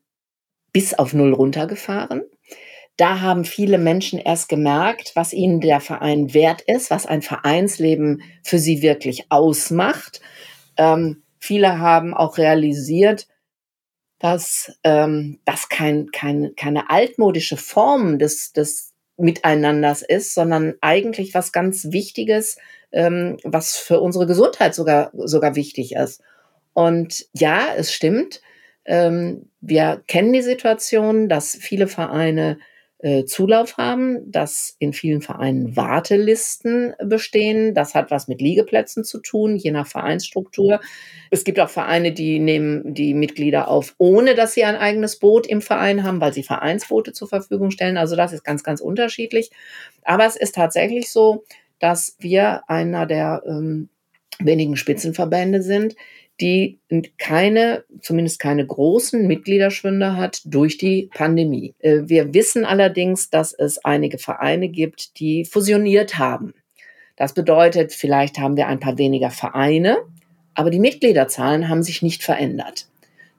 bis 0.73 0.93
auf 0.93 1.13
Null 1.13 1.33
runtergefahren. 1.33 2.23
Da 2.97 3.21
haben 3.21 3.45
viele 3.45 3.77
Menschen 3.77 4.19
erst 4.19 4.49
gemerkt, 4.49 5.13
was 5.15 5.31
ihnen 5.31 5.61
der 5.61 5.79
Verein 5.79 6.33
wert 6.33 6.63
ist, 6.63 6.91
was 6.91 7.05
ein 7.05 7.21
Vereinsleben 7.21 8.23
für 8.43 8.59
sie 8.59 8.81
wirklich 8.81 9.27
ausmacht. 9.29 10.19
Ähm, 10.75 11.23
viele 11.39 11.79
haben 11.79 12.13
auch 12.13 12.37
realisiert, 12.37 13.27
dass 14.19 14.77
ähm, 14.83 15.39
das 15.45 15.69
kein, 15.69 16.11
kein, 16.11 16.51
keine 16.57 16.89
altmodische 16.89 17.55
Form 17.55 18.19
des, 18.19 18.51
des 18.51 18.93
Miteinanders 19.15 20.01
ist, 20.01 20.33
sondern 20.33 20.73
eigentlich 20.81 21.33
was 21.33 21.53
ganz 21.53 21.85
Wichtiges, 21.91 22.57
ähm, 22.91 23.37
was 23.43 23.77
für 23.77 23.99
unsere 23.99 24.27
Gesundheit 24.27 24.75
sogar, 24.75 25.11
sogar 25.13 25.55
wichtig 25.55 25.95
ist. 25.95 26.21
Und 26.73 27.25
ja, 27.33 27.67
es 27.75 27.93
stimmt. 27.93 28.41
Ähm, 28.85 29.49
wir 29.61 30.01
kennen 30.07 30.33
die 30.33 30.41
Situation, 30.41 31.29
dass 31.29 31.55
viele 31.59 31.87
Vereine 31.87 32.57
äh, 33.03 33.25
Zulauf 33.25 33.77
haben, 33.77 34.31
dass 34.31 34.75
in 34.79 34.93
vielen 34.93 35.21
Vereinen 35.21 35.75
Wartelisten 35.75 36.93
bestehen. 37.03 37.73
Das 37.73 37.95
hat 37.95 38.11
was 38.11 38.27
mit 38.27 38.41
Liegeplätzen 38.41 39.03
zu 39.03 39.19
tun, 39.19 39.55
je 39.55 39.71
nach 39.71 39.87
Vereinsstruktur. 39.87 40.79
Es 41.31 41.43
gibt 41.43 41.59
auch 41.59 41.69
Vereine, 41.69 42.11
die 42.11 42.39
nehmen 42.39 42.93
die 42.93 43.13
Mitglieder 43.13 43.69
auf, 43.69 43.95
ohne 43.97 44.35
dass 44.35 44.53
sie 44.53 44.63
ein 44.63 44.75
eigenes 44.75 45.17
Boot 45.17 45.47
im 45.47 45.61
Verein 45.61 46.03
haben, 46.03 46.21
weil 46.21 46.33
sie 46.33 46.43
Vereinsboote 46.43 47.11
zur 47.11 47.27
Verfügung 47.27 47.71
stellen. 47.71 47.97
Also 47.97 48.15
das 48.15 48.33
ist 48.33 48.43
ganz, 48.43 48.63
ganz 48.63 48.81
unterschiedlich. 48.81 49.49
Aber 50.03 50.25
es 50.25 50.35
ist 50.35 50.55
tatsächlich 50.55 51.11
so, 51.11 51.43
dass 51.81 52.15
wir 52.19 52.61
einer 52.67 53.05
der 53.05 53.43
ähm, 53.45 53.89
wenigen 54.39 54.77
Spitzenverbände 54.77 55.61
sind, 55.61 55.95
die 56.39 56.79
keine, 57.17 57.83
zumindest 58.01 58.39
keine 58.39 58.65
großen 58.65 59.27
Mitgliederschwünde 59.27 60.15
hat 60.15 60.41
durch 60.45 60.77
die 60.77 61.09
Pandemie. 61.13 61.75
Äh, 61.79 62.01
wir 62.05 62.33
wissen 62.33 62.65
allerdings, 62.65 63.29
dass 63.29 63.53
es 63.53 63.83
einige 63.83 64.17
Vereine 64.17 64.69
gibt, 64.69 65.19
die 65.19 65.43
fusioniert 65.43 66.17
haben. 66.17 66.53
Das 67.15 67.33
bedeutet, 67.33 67.93
vielleicht 67.93 68.39
haben 68.39 68.57
wir 68.57 68.67
ein 68.67 68.79
paar 68.79 68.97
weniger 68.97 69.31
Vereine, 69.31 69.97
aber 70.53 70.69
die 70.69 70.79
Mitgliederzahlen 70.79 71.67
haben 71.67 71.83
sich 71.83 72.01
nicht 72.01 72.23
verändert. 72.23 72.87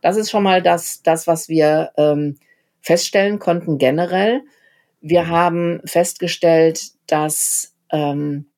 Das 0.00 0.16
ist 0.16 0.30
schon 0.30 0.42
mal 0.42 0.62
das, 0.62 1.02
das 1.02 1.26
was 1.26 1.48
wir 1.48 1.90
ähm, 1.96 2.36
feststellen 2.80 3.38
konnten 3.38 3.78
generell. 3.78 4.42
Wir 5.00 5.28
haben 5.28 5.80
festgestellt, 5.84 6.90
dass 7.06 7.71
ähm, 7.92 8.52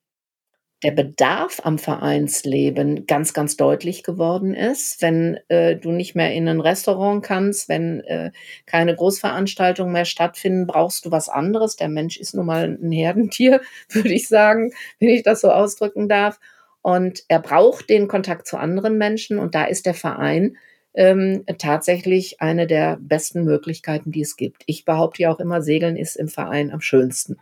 der 0.84 0.90
Bedarf 0.90 1.60
am 1.64 1.78
Vereinsleben 1.78 3.06
ganz, 3.06 3.32
ganz 3.32 3.56
deutlich 3.56 4.02
geworden 4.02 4.54
ist. 4.54 5.00
Wenn 5.00 5.38
äh, 5.48 5.76
du 5.76 5.92
nicht 5.92 6.14
mehr 6.14 6.34
in 6.34 6.46
ein 6.46 6.60
Restaurant 6.60 7.24
kannst, 7.24 7.70
wenn 7.70 8.00
äh, 8.00 8.32
keine 8.66 8.94
Großveranstaltungen 8.94 9.92
mehr 9.92 10.04
stattfinden, 10.04 10.66
brauchst 10.66 11.06
du 11.06 11.10
was 11.10 11.30
anderes. 11.30 11.76
Der 11.76 11.88
Mensch 11.88 12.18
ist 12.18 12.34
nun 12.34 12.44
mal 12.44 12.78
ein 12.80 12.92
Herdentier, 12.92 13.62
würde 13.88 14.12
ich 14.12 14.28
sagen, 14.28 14.72
wenn 15.00 15.08
ich 15.08 15.22
das 15.22 15.40
so 15.40 15.50
ausdrücken 15.50 16.08
darf. 16.08 16.38
Und 16.82 17.24
er 17.28 17.40
braucht 17.40 17.88
den 17.88 18.06
Kontakt 18.06 18.46
zu 18.46 18.58
anderen 18.58 18.98
Menschen 18.98 19.38
und 19.38 19.54
da 19.54 19.64
ist 19.64 19.86
der 19.86 19.94
Verein 19.94 20.58
ähm, 20.92 21.44
tatsächlich 21.56 22.42
eine 22.42 22.66
der 22.66 22.98
besten 23.00 23.44
Möglichkeiten, 23.44 24.12
die 24.12 24.20
es 24.20 24.36
gibt. 24.36 24.62
Ich 24.66 24.84
behaupte 24.84 25.22
ja 25.22 25.32
auch 25.32 25.40
immer, 25.40 25.62
Segeln 25.62 25.96
ist 25.96 26.16
im 26.16 26.28
Verein 26.28 26.70
am 26.70 26.82
schönsten. 26.82 27.38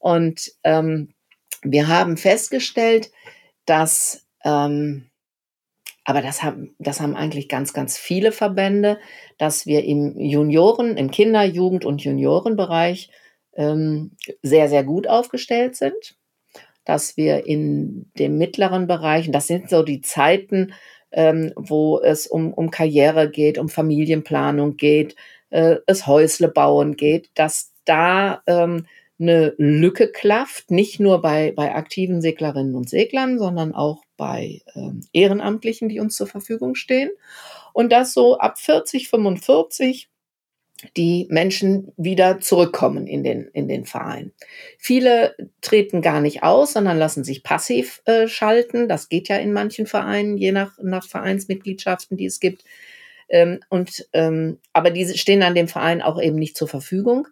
Und 0.00 0.52
ähm, 0.64 1.13
wir 1.64 1.88
haben 1.88 2.16
festgestellt, 2.16 3.10
dass, 3.66 4.26
ähm, 4.44 5.06
aber 6.04 6.20
das 6.20 6.42
haben, 6.42 6.74
das 6.78 7.00
haben 7.00 7.16
eigentlich 7.16 7.48
ganz, 7.48 7.72
ganz 7.72 7.96
viele 7.96 8.30
Verbände, 8.30 8.98
dass 9.38 9.66
wir 9.66 9.84
im 9.84 10.18
Junioren, 10.20 10.96
im 10.96 11.10
Kinder-, 11.10 11.44
Jugend- 11.44 11.84
und 11.84 12.04
Juniorenbereich 12.04 13.10
ähm, 13.54 14.12
sehr, 14.42 14.68
sehr 14.68 14.84
gut 14.84 15.08
aufgestellt 15.08 15.76
sind. 15.76 16.16
Dass 16.84 17.16
wir 17.16 17.46
in 17.46 18.10
dem 18.18 18.36
mittleren 18.36 18.86
Bereich, 18.86 19.30
das 19.30 19.46
sind 19.46 19.70
so 19.70 19.82
die 19.82 20.02
Zeiten, 20.02 20.74
ähm, 21.12 21.52
wo 21.56 21.98
es 22.00 22.26
um, 22.26 22.52
um 22.52 22.70
Karriere 22.70 23.30
geht, 23.30 23.56
um 23.56 23.70
Familienplanung 23.70 24.76
geht, 24.76 25.16
äh, 25.48 25.76
es 25.86 26.06
Häusle 26.06 26.48
bauen 26.48 26.96
geht, 26.96 27.30
dass 27.34 27.72
da 27.86 28.42
ähm, 28.46 28.86
eine 29.18 29.54
Lücke 29.58 30.08
klafft, 30.08 30.70
nicht 30.70 30.98
nur 30.98 31.22
bei, 31.22 31.52
bei 31.52 31.74
aktiven 31.74 32.20
Seglerinnen 32.20 32.74
und 32.74 32.88
Seglern, 32.88 33.38
sondern 33.38 33.74
auch 33.74 34.02
bei 34.16 34.62
ähm, 34.74 35.02
Ehrenamtlichen, 35.12 35.88
die 35.88 36.00
uns 36.00 36.16
zur 36.16 36.26
Verfügung 36.26 36.74
stehen. 36.74 37.10
Und 37.72 37.92
dass 37.92 38.12
so 38.12 38.38
ab 38.38 38.58
40, 38.58 39.08
45 39.08 40.08
die 40.96 41.26
Menschen 41.30 41.92
wieder 41.96 42.40
zurückkommen 42.40 43.06
in 43.06 43.22
den, 43.22 43.48
in 43.52 43.68
den 43.68 43.84
Verein. 43.84 44.32
Viele 44.78 45.34
treten 45.60 46.02
gar 46.02 46.20
nicht 46.20 46.42
aus, 46.42 46.72
sondern 46.72 46.98
lassen 46.98 47.24
sich 47.24 47.42
passiv 47.42 48.02
äh, 48.04 48.28
schalten. 48.28 48.88
Das 48.88 49.08
geht 49.08 49.28
ja 49.28 49.36
in 49.36 49.52
manchen 49.52 49.86
Vereinen, 49.86 50.36
je 50.36 50.52
nach, 50.52 50.76
nach 50.82 51.06
Vereinsmitgliedschaften, 51.06 52.16
die 52.16 52.26
es 52.26 52.40
gibt. 52.40 52.64
Ähm, 53.28 53.60
und, 53.70 54.06
ähm, 54.12 54.58
aber 54.72 54.90
diese 54.90 55.16
stehen 55.16 55.42
an 55.42 55.54
dem 55.54 55.68
Verein 55.68 56.02
auch 56.02 56.20
eben 56.20 56.36
nicht 56.36 56.56
zur 56.56 56.68
Verfügung. 56.68 57.28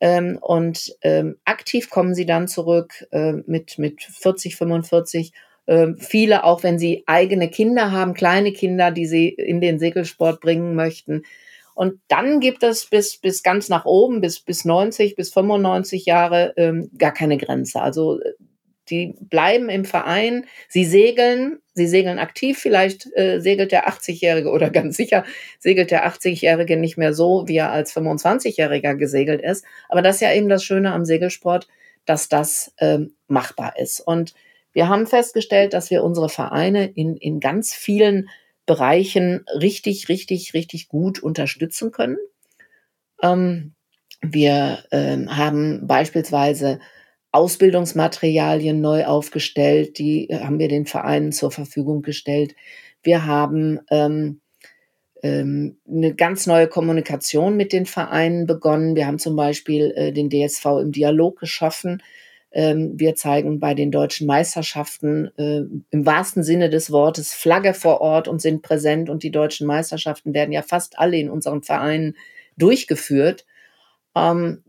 Ähm, 0.00 0.38
und 0.40 0.94
ähm, 1.02 1.36
aktiv 1.44 1.90
kommen 1.90 2.14
sie 2.14 2.26
dann 2.26 2.48
zurück 2.48 3.06
äh, 3.12 3.32
mit, 3.46 3.78
mit 3.78 4.02
40, 4.02 4.56
45. 4.56 5.32
Äh, 5.66 5.88
viele, 5.98 6.44
auch 6.44 6.62
wenn 6.62 6.78
sie 6.78 7.04
eigene 7.06 7.48
Kinder 7.50 7.92
haben, 7.92 8.14
kleine 8.14 8.52
Kinder, 8.52 8.90
die 8.90 9.06
sie 9.06 9.28
in 9.28 9.60
den 9.60 9.78
Segelsport 9.78 10.40
bringen 10.40 10.74
möchten. 10.74 11.22
Und 11.74 12.00
dann 12.08 12.40
gibt 12.40 12.62
es 12.62 12.86
bis, 12.86 13.18
bis 13.18 13.42
ganz 13.42 13.68
nach 13.68 13.84
oben, 13.84 14.20
bis, 14.20 14.40
bis 14.40 14.64
90, 14.64 15.16
bis 15.16 15.32
95 15.32 16.06
Jahre 16.06 16.52
ähm, 16.56 16.90
gar 16.98 17.12
keine 17.12 17.38
Grenze. 17.38 17.80
Also 17.80 18.20
die 18.90 19.14
bleiben 19.20 19.68
im 19.68 19.84
Verein, 19.84 20.46
sie 20.68 20.84
segeln, 20.84 21.58
sie 21.74 21.86
segeln 21.86 22.18
aktiv, 22.18 22.58
vielleicht 22.58 23.08
äh, 23.16 23.40
segelt 23.40 23.72
der 23.72 23.88
80-Jährige 23.88 24.50
oder 24.50 24.70
ganz 24.70 24.96
sicher 24.96 25.24
segelt 25.58 25.90
der 25.90 26.06
80-Jährige 26.08 26.76
nicht 26.76 26.98
mehr 26.98 27.14
so, 27.14 27.44
wie 27.46 27.56
er 27.56 27.70
als 27.70 27.94
25-Jähriger 27.94 28.96
gesegelt 28.96 29.40
ist. 29.42 29.64
Aber 29.88 30.02
das 30.02 30.16
ist 30.16 30.22
ja 30.22 30.32
eben 30.32 30.48
das 30.48 30.64
Schöne 30.64 30.92
am 30.92 31.04
Segelsport, 31.04 31.68
dass 32.04 32.28
das 32.28 32.74
ähm, 32.78 33.14
machbar 33.28 33.78
ist. 33.78 34.00
Und 34.00 34.34
wir 34.72 34.88
haben 34.88 35.06
festgestellt, 35.06 35.74
dass 35.74 35.90
wir 35.90 36.04
unsere 36.04 36.28
Vereine 36.28 36.86
in, 36.86 37.16
in 37.16 37.40
ganz 37.40 37.74
vielen 37.74 38.28
Bereichen 38.66 39.44
richtig, 39.54 40.08
richtig, 40.08 40.54
richtig 40.54 40.88
gut 40.88 41.22
unterstützen 41.22 41.90
können. 41.90 42.18
Ähm, 43.22 43.74
wir 44.22 44.84
ähm, 44.90 45.36
haben 45.36 45.86
beispielsweise 45.86 46.78
Ausbildungsmaterialien 47.32 48.80
neu 48.80 49.04
aufgestellt, 49.04 49.98
die 49.98 50.28
äh, 50.30 50.40
haben 50.40 50.58
wir 50.58 50.68
den 50.68 50.86
Vereinen 50.86 51.32
zur 51.32 51.50
Verfügung 51.50 52.02
gestellt. 52.02 52.54
Wir 53.02 53.26
haben 53.26 53.80
ähm, 53.90 54.40
ähm, 55.22 55.76
eine 55.88 56.14
ganz 56.14 56.46
neue 56.46 56.66
Kommunikation 56.66 57.56
mit 57.56 57.72
den 57.72 57.86
Vereinen 57.86 58.46
begonnen. 58.46 58.96
Wir 58.96 59.06
haben 59.06 59.18
zum 59.18 59.36
Beispiel 59.36 59.92
äh, 59.96 60.12
den 60.12 60.30
DSV 60.30 60.64
im 60.82 60.92
Dialog 60.92 61.38
geschaffen. 61.38 62.02
Ähm, 62.52 62.94
wir 62.96 63.14
zeigen 63.14 63.60
bei 63.60 63.74
den 63.74 63.90
deutschen 63.90 64.26
Meisterschaften 64.26 65.30
äh, 65.38 65.62
im 65.90 66.06
wahrsten 66.06 66.42
Sinne 66.42 66.68
des 66.68 66.90
Wortes 66.90 67.32
Flagge 67.32 67.74
vor 67.74 68.00
Ort 68.00 68.28
und 68.28 68.40
sind 68.40 68.62
präsent. 68.62 69.08
Und 69.08 69.22
die 69.22 69.30
deutschen 69.30 69.66
Meisterschaften 69.66 70.34
werden 70.34 70.52
ja 70.52 70.62
fast 70.62 70.98
alle 70.98 71.16
in 71.16 71.30
unseren 71.30 71.62
Vereinen 71.62 72.16
durchgeführt. 72.56 73.46
Ähm, 74.16 74.64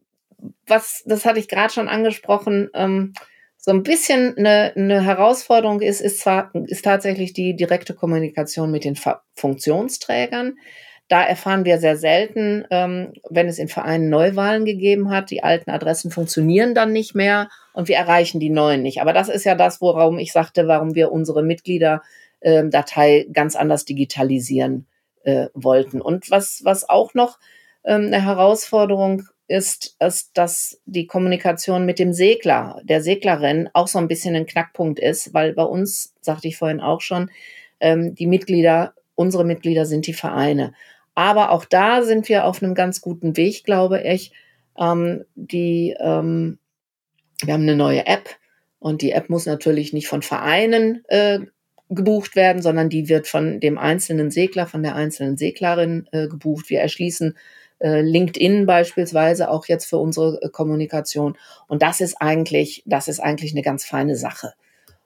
was, 0.67 1.03
das 1.05 1.25
hatte 1.25 1.39
ich 1.39 1.47
gerade 1.47 1.73
schon 1.73 1.87
angesprochen, 1.87 2.69
ähm, 2.73 3.13
so 3.57 3.71
ein 3.71 3.83
bisschen 3.83 4.35
eine, 4.37 4.73
eine 4.75 5.03
Herausforderung 5.03 5.81
ist, 5.81 6.01
ist 6.01 6.19
zwar, 6.19 6.51
ist 6.65 6.83
tatsächlich 6.83 7.33
die 7.33 7.55
direkte 7.55 7.93
Kommunikation 7.93 8.71
mit 8.71 8.83
den 8.83 8.97
Funktionsträgern. 9.35 10.57
Da 11.07 11.21
erfahren 11.23 11.63
wir 11.63 11.77
sehr 11.77 11.95
selten, 11.95 12.65
ähm, 12.71 13.13
wenn 13.29 13.47
es 13.47 13.59
in 13.59 13.67
Vereinen 13.67 14.09
Neuwahlen 14.09 14.65
gegeben 14.65 15.11
hat, 15.11 15.29
die 15.29 15.43
alten 15.43 15.69
Adressen 15.69 16.09
funktionieren 16.09 16.73
dann 16.73 16.91
nicht 16.91 17.13
mehr 17.13 17.49
und 17.73 17.87
wir 17.87 17.97
erreichen 17.97 18.39
die 18.39 18.49
neuen 18.49 18.81
nicht. 18.81 18.99
Aber 18.99 19.13
das 19.13 19.29
ist 19.29 19.43
ja 19.43 19.53
das, 19.53 19.79
worum 19.79 20.17
ich 20.17 20.31
sagte, 20.31 20.67
warum 20.67 20.95
wir 20.95 21.11
unsere 21.11 21.43
Mitgliederdatei 21.43 23.19
ähm, 23.19 23.33
ganz 23.33 23.55
anders 23.55 23.85
digitalisieren 23.85 24.87
äh, 25.23 25.47
wollten. 25.53 26.01
Und 26.01 26.31
was, 26.31 26.61
was 26.63 26.89
auch 26.89 27.13
noch 27.13 27.37
ähm, 27.83 28.07
eine 28.07 28.25
Herausforderung 28.25 29.23
ist, 29.51 29.97
ist, 29.99 30.31
dass 30.33 30.81
die 30.85 31.05
Kommunikation 31.05 31.85
mit 31.85 31.99
dem 31.99 32.13
Segler, 32.13 32.81
der 32.83 33.01
Seglerin, 33.01 33.69
auch 33.73 33.87
so 33.87 33.99
ein 33.99 34.07
bisschen 34.07 34.35
ein 34.35 34.45
Knackpunkt 34.45 34.99
ist, 34.99 35.33
weil 35.33 35.53
bei 35.53 35.63
uns, 35.63 36.15
sagte 36.21 36.47
ich 36.47 36.57
vorhin 36.57 36.79
auch 36.79 37.01
schon, 37.01 37.29
ähm, 37.79 38.15
die 38.15 38.27
Mitglieder, 38.27 38.93
unsere 39.15 39.43
Mitglieder 39.43 39.85
sind 39.85 40.07
die 40.07 40.13
Vereine. 40.13 40.73
Aber 41.13 41.51
auch 41.51 41.65
da 41.65 42.03
sind 42.03 42.29
wir 42.29 42.45
auf 42.45 42.63
einem 42.63 42.73
ganz 42.73 43.01
guten 43.01 43.35
Weg, 43.35 43.65
glaube 43.65 44.01
ich. 44.01 44.31
Ähm, 44.79 45.25
die, 45.35 45.95
ähm, 45.99 46.57
wir 47.43 47.53
haben 47.53 47.63
eine 47.63 47.75
neue 47.75 48.07
App 48.07 48.29
und 48.79 49.01
die 49.01 49.11
App 49.11 49.29
muss 49.29 49.45
natürlich 49.45 49.91
nicht 49.91 50.07
von 50.07 50.21
Vereinen 50.21 51.03
äh, 51.09 51.39
gebucht 51.89 52.37
werden, 52.37 52.61
sondern 52.61 52.87
die 52.87 53.09
wird 53.09 53.27
von 53.27 53.59
dem 53.59 53.77
einzelnen 53.77 54.31
Segler, 54.31 54.65
von 54.65 54.81
der 54.81 54.95
einzelnen 54.95 55.35
Seglerin 55.35 56.07
äh, 56.13 56.27
gebucht. 56.29 56.69
Wir 56.69 56.79
erschließen 56.79 57.35
LinkedIn 57.87 58.65
beispielsweise 58.65 59.49
auch 59.49 59.65
jetzt 59.67 59.85
für 59.85 59.97
unsere 59.97 60.41
äh, 60.41 60.49
Kommunikation. 60.49 61.37
Und 61.67 61.81
das 61.81 62.01
ist 62.01 62.15
eigentlich, 62.19 62.83
das 62.85 63.07
ist 63.07 63.19
eigentlich 63.19 63.53
eine 63.53 63.63
ganz 63.63 63.85
feine 63.85 64.15
Sache. 64.15 64.53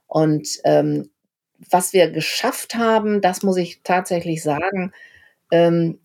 Und 0.08 0.60
ähm, 0.64 1.10
was 1.70 1.94
wir 1.94 2.12
geschafft 2.12 2.76
haben, 2.76 3.22
das 3.22 3.44
muss 3.44 3.58
ich 3.58 3.82
tatsächlich 3.84 4.44
sagen, 4.44 4.92
ähm, 5.52 6.00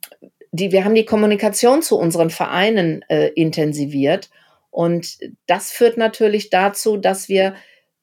die, 0.52 0.72
wir 0.72 0.84
haben 0.84 0.94
die 0.94 1.04
Kommunikation 1.04 1.82
zu 1.82 1.98
unseren 1.98 2.30
Vereinen 2.30 3.02
äh, 3.08 3.28
intensiviert. 3.28 4.30
Und 4.70 5.18
das 5.46 5.70
führt 5.72 5.96
natürlich 5.96 6.50
dazu, 6.50 6.96
dass 6.96 7.28
wir 7.28 7.54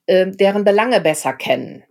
äh, 0.06 0.28
deren 0.28 0.64
Belange 0.64 1.02
besser 1.02 1.34
kennen. 1.34 1.84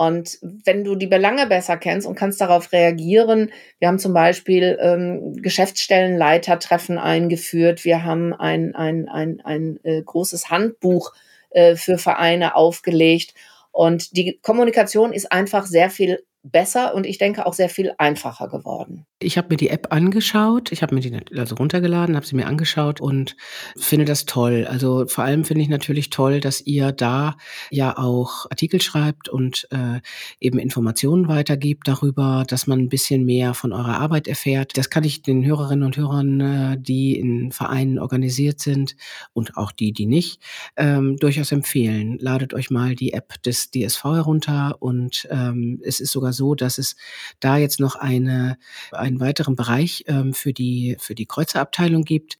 Und 0.00 0.38
wenn 0.40 0.82
du 0.82 0.94
die 0.94 1.06
Belange 1.06 1.46
besser 1.46 1.76
kennst 1.76 2.06
und 2.06 2.14
kannst 2.14 2.40
darauf 2.40 2.72
reagieren, 2.72 3.52
wir 3.80 3.88
haben 3.88 3.98
zum 3.98 4.14
Beispiel 4.14 4.78
ähm, 4.80 5.34
Geschäftsstellenleitertreffen 5.42 6.96
eingeführt, 6.96 7.84
wir 7.84 8.02
haben 8.02 8.32
ein, 8.32 8.74
ein, 8.74 9.10
ein, 9.10 9.42
ein 9.44 9.78
äh, 9.82 10.00
großes 10.00 10.48
Handbuch 10.48 11.12
äh, 11.50 11.76
für 11.76 11.98
Vereine 11.98 12.56
aufgelegt. 12.56 13.34
Und 13.72 14.16
die 14.16 14.38
Kommunikation 14.40 15.12
ist 15.12 15.30
einfach 15.30 15.66
sehr 15.66 15.90
viel 15.90 16.24
besser 16.42 16.94
und 16.94 17.04
ich 17.04 17.18
denke 17.18 17.46
auch 17.46 17.52
sehr 17.52 17.68
viel 17.68 17.92
einfacher 17.98 18.48
geworden. 18.48 19.06
Ich 19.22 19.36
habe 19.36 19.48
mir 19.50 19.58
die 19.58 19.68
App 19.68 19.88
angeschaut, 19.90 20.72
ich 20.72 20.82
habe 20.82 20.94
mir 20.94 21.02
die 21.02 21.14
also 21.38 21.54
runtergeladen, 21.56 22.16
habe 22.16 22.24
sie 22.24 22.36
mir 22.36 22.46
angeschaut 22.46 23.00
und 23.00 23.36
finde 23.76 24.06
das 24.06 24.24
toll. 24.24 24.66
Also 24.66 25.06
vor 25.06 25.24
allem 25.24 25.44
finde 25.44 25.62
ich 25.62 25.68
natürlich 25.68 26.08
toll, 26.08 26.40
dass 26.40 26.62
ihr 26.62 26.92
da 26.92 27.36
ja 27.70 27.98
auch 27.98 28.46
Artikel 28.50 28.80
schreibt 28.80 29.28
und 29.28 29.68
äh, 29.70 30.00
eben 30.40 30.58
Informationen 30.58 31.28
weitergibt 31.28 31.86
darüber, 31.86 32.44
dass 32.48 32.66
man 32.66 32.78
ein 32.78 32.88
bisschen 32.88 33.26
mehr 33.26 33.52
von 33.52 33.74
eurer 33.74 34.00
Arbeit 34.00 34.26
erfährt. 34.26 34.78
Das 34.78 34.88
kann 34.88 35.04
ich 35.04 35.20
den 35.20 35.44
Hörerinnen 35.44 35.84
und 35.84 35.98
Hörern, 35.98 36.40
äh, 36.40 36.76
die 36.80 37.18
in 37.18 37.52
Vereinen 37.52 37.98
organisiert 37.98 38.60
sind 38.60 38.96
und 39.34 39.58
auch 39.58 39.72
die, 39.72 39.92
die 39.92 40.06
nicht, 40.06 40.40
ähm, 40.78 41.18
durchaus 41.18 41.52
empfehlen. 41.52 42.16
Ladet 42.18 42.54
euch 42.54 42.70
mal 42.70 42.94
die 42.94 43.12
App 43.12 43.42
des 43.42 43.70
DSV 43.70 44.04
herunter 44.04 44.76
und 44.78 45.28
ähm, 45.30 45.80
es 45.84 46.00
ist 46.00 46.12
sogar 46.12 46.29
so, 46.32 46.54
dass 46.54 46.78
es 46.78 46.96
da 47.40 47.56
jetzt 47.56 47.80
noch 47.80 47.96
eine 47.96 48.56
einen 48.92 49.20
weiteren 49.20 49.56
Bereich 49.56 50.04
ähm, 50.06 50.34
für, 50.34 50.52
die, 50.52 50.96
für 50.98 51.14
die 51.14 51.26
Kreuzerabteilung 51.26 52.04
gibt. 52.04 52.38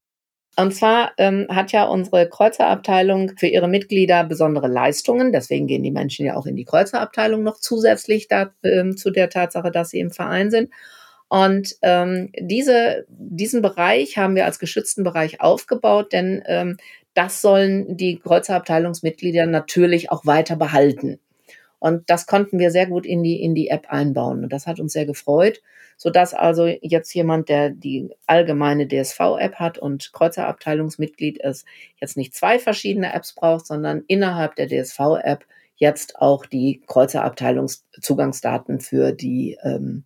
Und 0.57 0.75
zwar 0.75 1.13
ähm, 1.17 1.47
hat 1.49 1.73
ja 1.73 1.85
unsere 1.85 2.29
Kreuzerabteilung 2.29 3.33
für 3.37 3.47
ihre 3.47 3.69
Mitglieder 3.69 4.25
besondere 4.25 4.69
Leistungen. 4.69 5.33
Deswegen 5.33 5.67
gehen 5.67 5.83
die 5.83 5.93
Menschen 5.93 6.27
ja 6.27 6.37
auch 6.37 6.47
in 6.47 6.57
die 6.57 6.65
Kreuzerabteilung 6.65 7.43
noch 7.43 7.59
zusätzlich 7.59 8.29
da, 8.29 8.53
ähm, 8.63 8.97
zu 8.97 9.11
der 9.11 9.31
Tatsache, 9.31 9.71
dass 9.71 9.91
sie 9.91 10.01
im 10.01 10.11
Verein 10.11 10.51
sind. 10.51 10.71
Und 11.29 11.77
ähm, 11.83 12.31
diese, 12.39 13.07
diesen 13.09 13.63
Bereich 13.63 14.19
haben 14.19 14.35
wir 14.35 14.45
als 14.45 14.59
geschützten 14.59 15.05
Bereich 15.05 15.41
aufgebaut, 15.41 16.13
denn 16.13 16.43
ähm, 16.47 16.77
das 17.15 17.41
sollen 17.41 17.97
die 17.97 18.19
Kreuzerabteilungsmitglieder 18.19 19.47
natürlich 19.47 20.11
auch 20.11 20.27
weiter 20.27 20.57
behalten. 20.57 21.21
Und 21.81 22.09
das 22.09 22.27
konnten 22.27 22.59
wir 22.59 22.71
sehr 22.71 22.87
gut 22.87 23.07
in 23.07 23.23
die, 23.23 23.43
in 23.43 23.55
die 23.55 23.69
App 23.69 23.87
einbauen. 23.89 24.45
Und 24.45 24.53
das 24.53 24.67
hat 24.67 24.79
uns 24.79 24.93
sehr 24.93 25.07
gefreut, 25.07 25.63
sodass 25.97 26.35
also 26.35 26.67
jetzt 26.67 27.13
jemand, 27.15 27.49
der 27.49 27.71
die 27.71 28.11
allgemeine 28.27 28.87
DSV-App 28.87 29.55
hat 29.55 29.79
und 29.79 30.13
Kreuzerabteilungsmitglied 30.13 31.39
ist, 31.39 31.67
jetzt 32.01 32.17
nicht 32.17 32.35
zwei 32.35 32.59
verschiedene 32.59 33.13
Apps 33.13 33.35
braucht, 33.35 33.67
sondern 33.67 34.05
innerhalb 34.07 34.55
der 34.55 34.69
DSV-App 34.69 35.45
jetzt 35.77 36.17
auch 36.17 36.47
die 36.47 36.83
Kreuzerabteilungszugangsdaten 36.87 38.81
für 38.81 39.13
die 39.13 39.59
ähm, 39.63 40.05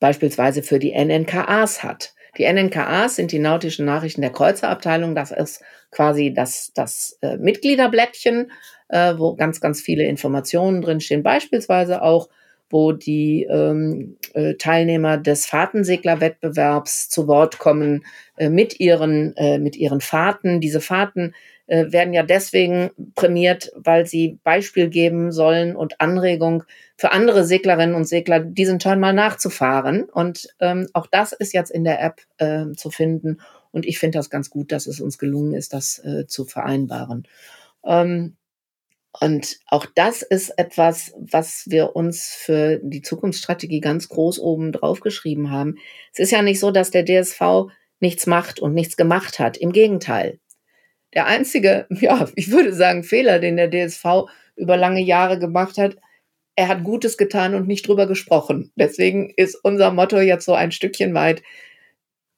beispielsweise 0.00 0.62
für 0.62 0.78
die 0.78 0.92
NNKAs 0.92 1.84
hat. 1.84 2.14
Die 2.38 2.50
NNKAs 2.50 3.16
sind 3.16 3.32
die 3.32 3.38
nautischen 3.38 3.84
Nachrichten 3.84 4.20
der 4.20 4.30
Kreuzerabteilung. 4.30 5.14
Das 5.14 5.30
ist 5.30 5.62
quasi 5.90 6.32
das, 6.32 6.72
das 6.74 7.18
äh, 7.22 7.36
Mitgliederblättchen, 7.36 8.50
äh, 8.88 9.14
wo 9.16 9.34
ganz, 9.34 9.60
ganz 9.60 9.80
viele 9.80 10.04
Informationen 10.04 10.82
drinstehen. 10.82 11.22
Beispielsweise 11.22 12.02
auch, 12.02 12.28
wo 12.70 12.92
die 12.92 13.46
ähm, 13.50 14.16
äh, 14.32 14.54
Teilnehmer 14.54 15.18
des 15.18 15.46
Fahrtenseglerwettbewerbs 15.46 17.08
zu 17.08 17.26
Wort 17.26 17.58
kommen 17.58 18.04
äh, 18.36 18.48
mit, 18.48 18.78
ihren, 18.78 19.36
äh, 19.36 19.58
mit 19.58 19.76
ihren 19.76 20.00
Fahrten. 20.00 20.60
Diese 20.60 20.80
Fahrten 20.80 21.34
äh, 21.70 21.92
werden 21.92 22.12
ja 22.12 22.24
deswegen 22.24 22.90
prämiert, 23.14 23.70
weil 23.76 24.04
sie 24.04 24.40
Beispiel 24.42 24.88
geben 24.88 25.30
sollen 25.30 25.76
und 25.76 26.00
Anregung 26.00 26.64
für 26.96 27.12
andere 27.12 27.44
Seglerinnen 27.44 27.94
und 27.94 28.08
Segler, 28.08 28.40
diesen 28.40 28.80
Turn 28.80 28.98
mal 28.98 29.12
nachzufahren. 29.12 30.02
Und 30.02 30.48
ähm, 30.58 30.88
auch 30.94 31.06
das 31.06 31.30
ist 31.32 31.52
jetzt 31.52 31.70
in 31.70 31.84
der 31.84 32.02
App 32.02 32.22
äh, 32.38 32.72
zu 32.76 32.90
finden. 32.90 33.40
Und 33.70 33.86
ich 33.86 34.00
finde 34.00 34.18
das 34.18 34.30
ganz 34.30 34.50
gut, 34.50 34.72
dass 34.72 34.88
es 34.88 35.00
uns 35.00 35.16
gelungen 35.16 35.54
ist, 35.54 35.72
das 35.72 36.00
äh, 36.00 36.26
zu 36.26 36.44
vereinbaren. 36.44 37.28
Ähm, 37.84 38.36
und 39.20 39.60
auch 39.66 39.86
das 39.94 40.22
ist 40.22 40.50
etwas, 40.58 41.12
was 41.20 41.66
wir 41.68 41.94
uns 41.94 42.34
für 42.34 42.80
die 42.82 43.02
Zukunftsstrategie 43.02 43.80
ganz 43.80 44.08
groß 44.08 44.40
oben 44.40 44.72
drauf 44.72 44.98
geschrieben 44.98 45.52
haben. 45.52 45.76
Es 46.12 46.18
ist 46.18 46.32
ja 46.32 46.42
nicht 46.42 46.58
so, 46.58 46.72
dass 46.72 46.90
der 46.90 47.04
DSV 47.04 47.70
nichts 48.00 48.26
macht 48.26 48.58
und 48.58 48.74
nichts 48.74 48.96
gemacht 48.96 49.38
hat. 49.38 49.56
Im 49.56 49.70
Gegenteil. 49.70 50.39
Der 51.14 51.26
einzige, 51.26 51.86
ja, 51.90 52.28
ich 52.34 52.50
würde 52.50 52.72
sagen, 52.72 53.02
Fehler, 53.02 53.38
den 53.38 53.56
der 53.56 53.70
DSV 53.70 54.30
über 54.56 54.76
lange 54.76 55.02
Jahre 55.02 55.38
gemacht 55.38 55.78
hat, 55.78 55.96
er 56.56 56.68
hat 56.68 56.84
Gutes 56.84 57.16
getan 57.16 57.54
und 57.54 57.66
nicht 57.66 57.88
drüber 57.88 58.06
gesprochen. 58.06 58.70
Deswegen 58.76 59.32
ist 59.36 59.54
unser 59.62 59.92
Motto 59.92 60.18
jetzt 60.20 60.44
so 60.44 60.52
ein 60.52 60.72
Stückchen 60.72 61.14
weit, 61.14 61.42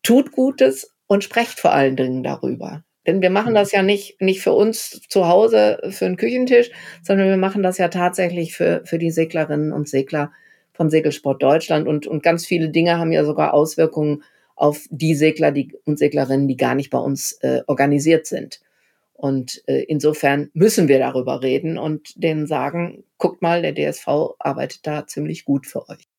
tut 0.02 0.32
Gutes 0.32 0.94
und 1.06 1.24
sprecht 1.24 1.58
vor 1.58 1.72
allen 1.72 1.96
Dingen 1.96 2.22
darüber. 2.22 2.84
Denn 3.06 3.20
wir 3.20 3.30
machen 3.30 3.54
das 3.54 3.72
ja 3.72 3.82
nicht, 3.82 4.20
nicht 4.20 4.40
für 4.40 4.52
uns 4.52 5.00
zu 5.08 5.26
Hause, 5.26 5.80
für 5.90 6.06
einen 6.06 6.16
Küchentisch, 6.16 6.70
sondern 7.02 7.28
wir 7.28 7.36
machen 7.36 7.62
das 7.62 7.78
ja 7.78 7.88
tatsächlich 7.88 8.54
für, 8.54 8.82
für 8.84 8.98
die 8.98 9.10
Seglerinnen 9.10 9.72
und 9.72 9.88
Segler 9.88 10.30
vom 10.72 10.88
Segelsport 10.88 11.42
Deutschland. 11.42 11.88
Und, 11.88 12.06
und 12.06 12.22
ganz 12.22 12.46
viele 12.46 12.68
Dinge 12.68 12.98
haben 12.98 13.10
ja 13.10 13.24
sogar 13.24 13.54
Auswirkungen 13.54 14.22
auf 14.56 14.86
die 14.90 15.14
Segler 15.14 15.52
die, 15.52 15.74
und 15.84 15.98
Seglerinnen, 15.98 16.48
die 16.48 16.56
gar 16.56 16.74
nicht 16.74 16.90
bei 16.90 16.98
uns 16.98 17.32
äh, 17.42 17.62
organisiert 17.66 18.26
sind. 18.26 18.60
Und 19.12 19.62
äh, 19.66 19.84
insofern 19.84 20.50
müssen 20.52 20.88
wir 20.88 20.98
darüber 20.98 21.42
reden 21.42 21.78
und 21.78 22.22
denen 22.22 22.46
sagen, 22.46 23.04
guckt 23.18 23.40
mal, 23.40 23.62
der 23.62 23.74
DSV 23.74 24.34
arbeitet 24.38 24.86
da 24.86 25.06
ziemlich 25.06 25.44
gut 25.44 25.66
für 25.66 25.88
euch. 25.88 26.11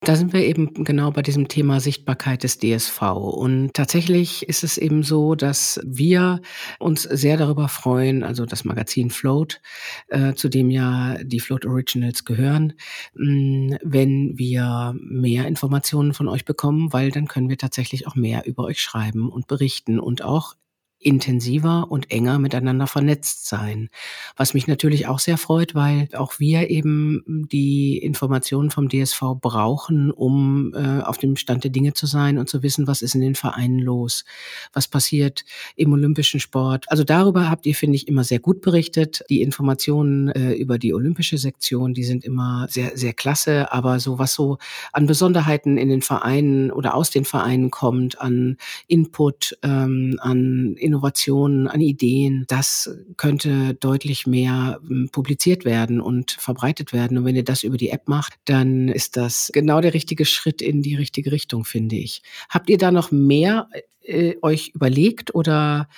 Da 0.00 0.14
sind 0.14 0.32
wir 0.32 0.42
eben 0.42 0.72
genau 0.84 1.10
bei 1.10 1.22
diesem 1.22 1.48
Thema 1.48 1.80
Sichtbarkeit 1.80 2.44
des 2.44 2.58
DSV. 2.58 3.02
Und 3.02 3.74
tatsächlich 3.74 4.48
ist 4.48 4.62
es 4.62 4.78
eben 4.78 5.02
so, 5.02 5.34
dass 5.34 5.80
wir 5.84 6.40
uns 6.78 7.02
sehr 7.02 7.36
darüber 7.36 7.68
freuen, 7.68 8.22
also 8.22 8.46
das 8.46 8.64
Magazin 8.64 9.10
Float, 9.10 9.60
äh, 10.06 10.34
zu 10.34 10.48
dem 10.48 10.70
ja 10.70 11.16
die 11.24 11.40
Float 11.40 11.66
Originals 11.66 12.24
gehören, 12.24 12.74
mh, 13.14 13.78
wenn 13.82 14.38
wir 14.38 14.94
mehr 15.00 15.48
Informationen 15.48 16.14
von 16.14 16.28
euch 16.28 16.44
bekommen, 16.44 16.92
weil 16.92 17.10
dann 17.10 17.26
können 17.26 17.48
wir 17.48 17.58
tatsächlich 17.58 18.06
auch 18.06 18.14
mehr 18.14 18.46
über 18.46 18.64
euch 18.64 18.80
schreiben 18.80 19.28
und 19.28 19.48
berichten 19.48 19.98
und 19.98 20.22
auch 20.22 20.54
intensiver 21.00 21.90
und 21.90 22.10
enger 22.10 22.38
miteinander 22.38 22.86
vernetzt 22.86 23.46
sein. 23.46 23.88
Was 24.36 24.54
mich 24.54 24.66
natürlich 24.66 25.06
auch 25.06 25.20
sehr 25.20 25.38
freut, 25.38 25.74
weil 25.74 26.08
auch 26.14 26.38
wir 26.38 26.70
eben 26.70 27.46
die 27.50 27.98
Informationen 27.98 28.70
vom 28.70 28.88
DSV 28.88 29.20
brauchen, 29.40 30.10
um 30.10 30.74
äh, 30.74 31.02
auf 31.02 31.18
dem 31.18 31.36
Stand 31.36 31.64
der 31.64 31.70
Dinge 31.70 31.94
zu 31.94 32.06
sein 32.06 32.38
und 32.38 32.48
zu 32.48 32.62
wissen, 32.62 32.86
was 32.86 33.02
ist 33.02 33.14
in 33.14 33.20
den 33.20 33.36
Vereinen 33.36 33.78
los, 33.78 34.24
was 34.72 34.88
passiert 34.88 35.44
im 35.76 35.92
olympischen 35.92 36.40
Sport. 36.40 36.86
Also 36.88 37.04
darüber 37.04 37.48
habt 37.48 37.66
ihr, 37.66 37.74
finde 37.74 37.96
ich, 37.96 38.08
immer 38.08 38.24
sehr 38.24 38.40
gut 38.40 38.60
berichtet. 38.60 39.22
Die 39.30 39.42
Informationen 39.42 40.28
äh, 40.28 40.54
über 40.54 40.78
die 40.78 40.94
olympische 40.94 41.38
Sektion, 41.38 41.94
die 41.94 42.04
sind 42.04 42.24
immer 42.24 42.66
sehr, 42.68 42.96
sehr 42.96 43.12
klasse, 43.12 43.72
aber 43.72 44.00
so 44.00 44.18
was 44.18 44.34
so 44.34 44.58
an 44.92 45.06
Besonderheiten 45.06 45.78
in 45.78 45.88
den 45.88 46.02
Vereinen 46.02 46.72
oder 46.72 46.94
aus 46.94 47.10
den 47.10 47.24
Vereinen 47.24 47.70
kommt, 47.70 48.20
an 48.20 48.56
Input, 48.88 49.56
ähm, 49.62 50.18
an 50.20 50.76
Innovationen, 50.88 51.68
an 51.68 51.80
Ideen, 51.80 52.44
das 52.48 52.90
könnte 53.16 53.74
deutlich 53.74 54.26
mehr 54.26 54.80
hm, 54.86 55.10
publiziert 55.12 55.64
werden 55.64 56.00
und 56.00 56.32
verbreitet 56.32 56.92
werden. 56.92 57.18
Und 57.18 57.24
wenn 57.24 57.36
ihr 57.36 57.44
das 57.44 57.62
über 57.62 57.76
die 57.76 57.90
App 57.90 58.08
macht, 58.08 58.34
dann 58.44 58.88
ist 58.88 59.16
das 59.16 59.50
genau 59.52 59.80
der 59.80 59.94
richtige 59.94 60.24
Schritt 60.24 60.60
in 60.60 60.82
die 60.82 60.96
richtige 60.96 61.30
Richtung, 61.32 61.64
finde 61.64 61.96
ich. 61.96 62.22
Habt 62.48 62.68
ihr 62.70 62.78
da 62.78 62.90
noch 62.90 63.10
mehr 63.10 63.68
äh, 64.02 64.34
euch 64.42 64.72
überlegt 64.74 65.34
oder 65.34 65.88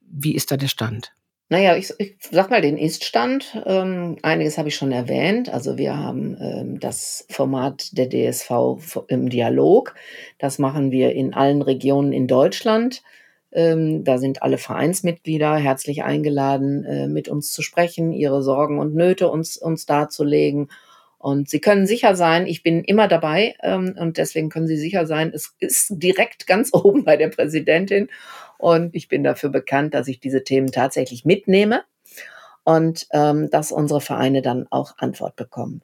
wie 0.00 0.34
ist 0.34 0.50
da 0.50 0.56
der 0.56 0.68
Stand? 0.68 1.12
Naja, 1.52 1.76
ich, 1.76 1.92
ich 1.98 2.16
sag 2.30 2.48
mal 2.50 2.60
den 2.62 2.78
Ist-Stand. 2.78 3.60
Ähm, 3.66 4.18
einiges 4.22 4.56
habe 4.56 4.68
ich 4.68 4.76
schon 4.76 4.92
erwähnt. 4.92 5.48
Also 5.52 5.76
wir 5.78 5.96
haben 5.96 6.36
ähm, 6.40 6.78
das 6.78 7.26
Format 7.28 7.98
der 7.98 8.08
DSV 8.08 9.02
im 9.08 9.28
Dialog. 9.28 9.96
Das 10.38 10.60
machen 10.60 10.92
wir 10.92 11.12
in 11.12 11.34
allen 11.34 11.60
Regionen 11.60 12.12
in 12.12 12.28
Deutschland. 12.28 13.02
Ähm, 13.52 14.04
da 14.04 14.18
sind 14.18 14.42
alle 14.42 14.58
Vereinsmitglieder 14.58 15.56
herzlich 15.56 16.04
eingeladen, 16.04 16.84
äh, 16.84 17.08
mit 17.08 17.28
uns 17.28 17.52
zu 17.52 17.62
sprechen, 17.62 18.12
ihre 18.12 18.42
Sorgen 18.42 18.78
und 18.78 18.94
Nöte 18.94 19.28
uns, 19.28 19.56
uns 19.56 19.86
darzulegen. 19.86 20.70
Und 21.18 21.50
Sie 21.50 21.60
können 21.60 21.86
sicher 21.86 22.16
sein, 22.16 22.46
ich 22.46 22.62
bin 22.62 22.82
immer 22.82 23.06
dabei 23.06 23.54
ähm, 23.62 23.94
und 23.98 24.16
deswegen 24.16 24.48
können 24.48 24.66
Sie 24.66 24.78
sicher 24.78 25.04
sein, 25.06 25.32
es 25.34 25.54
ist 25.58 25.90
direkt 25.90 26.46
ganz 26.46 26.70
oben 26.72 27.04
bei 27.04 27.16
der 27.16 27.28
Präsidentin 27.28 28.08
und 28.56 28.94
ich 28.94 29.08
bin 29.08 29.22
dafür 29.22 29.50
bekannt, 29.50 29.94
dass 29.94 30.08
ich 30.08 30.20
diese 30.20 30.44
Themen 30.44 30.70
tatsächlich 30.72 31.24
mitnehme 31.24 31.82
und 32.64 33.06
ähm, 33.12 33.50
dass 33.50 33.72
unsere 33.72 34.00
Vereine 34.00 34.42
dann 34.42 34.66
auch 34.70 34.94
Antwort 34.98 35.36
bekommen. 35.36 35.82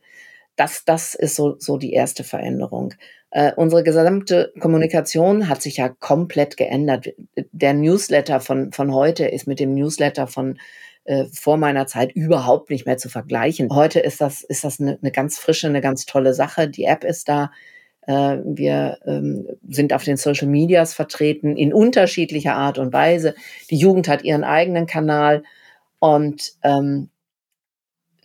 Das, 0.57 0.85
das 0.85 1.15
ist 1.15 1.37
so, 1.37 1.57
so 1.59 1.77
die 1.77 1.93
erste 1.93 2.25
Veränderung. 2.25 2.95
Äh, 3.31 3.53
unsere 3.57 3.83
gesamte 3.83 4.53
Kommunikation 4.61 5.49
hat 5.49 5.61
sich 5.63 5.77
ja 5.77 5.89
komplett 5.89 6.57
geändert. 6.57 7.09
Der 7.53 7.75
Newsletter 7.75 8.41
von, 8.41 8.73
von 8.73 8.95
heute 8.95 9.27
ist 9.27 9.47
mit 9.47 9.61
dem 9.61 9.75
Newsletter 9.75 10.27
von 10.27 10.59
äh, 11.05 11.27
vor 11.33 11.57
meiner 11.57 11.87
Zeit 11.87 12.13
überhaupt 12.13 12.71
nicht 12.71 12.87
mehr 12.87 12.97
zu 12.97 13.09
vergleichen. 13.09 13.69
Heute 13.75 14.01
ist 14.01 14.21
das, 14.21 14.43
ist 14.43 14.65
das 14.65 14.81
eine, 14.81 14.99
eine 15.01 15.13
ganz 15.13 15.39
frische, 15.39 15.69
eine 15.69 15.81
ganz 15.81 16.07
tolle 16.07 16.35
Sache. 16.35 16.69
Die 16.69 16.85
App 16.85 17.05
ist 17.05 17.29
da. 17.29 17.53
Äh, 18.07 18.39
wir 18.45 18.99
ähm, 19.07 19.47
sind 19.69 19.93
auf 19.93 20.05
den 20.05 20.17
Social 20.17 20.49
Medias 20.49 20.95
vertreten 20.95 21.57
in 21.57 21.73
unterschiedlicher 21.73 22.55
Art 22.55 22.79
und 22.79 22.93
Weise. 22.93 23.35
Die 23.71 23.77
Jugend 23.77 24.09
hat 24.09 24.25
ihren 24.25 24.45
eigenen 24.45 24.87
Kanal 24.87 25.43
und 25.99 26.55
ähm, 26.63 27.11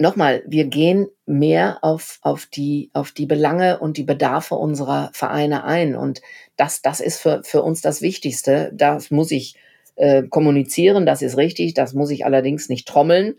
nochmal, 0.02 0.44
wir 0.46 0.66
gehen 0.66 1.08
mehr 1.26 1.80
auf, 1.82 2.20
auf, 2.22 2.46
die, 2.46 2.90
auf 2.94 3.12
die 3.12 3.26
Belange 3.26 3.80
und 3.80 3.98
die 3.98 4.04
Bedarfe 4.04 4.56
unserer 4.56 5.10
Vereine 5.14 5.64
ein. 5.64 5.96
Und 5.96 6.22
das, 6.58 6.82
das 6.82 7.00
ist 7.00 7.20
für, 7.20 7.44
für 7.44 7.64
uns 7.64 7.82
das 7.82 8.02
Wichtigste. 8.02 8.72
Das 8.74 9.12
muss 9.12 9.32
ich 9.32 9.56
äh, 9.96 10.24
kommunizieren, 10.24 11.06
das 11.06 11.22
ist 11.22 11.38
richtig. 11.38 11.74
Das 11.74 11.94
muss 11.94 12.12
ich 12.12 12.26
allerdings 12.26 12.70
nicht 12.70 12.88
trommeln, 12.88 13.36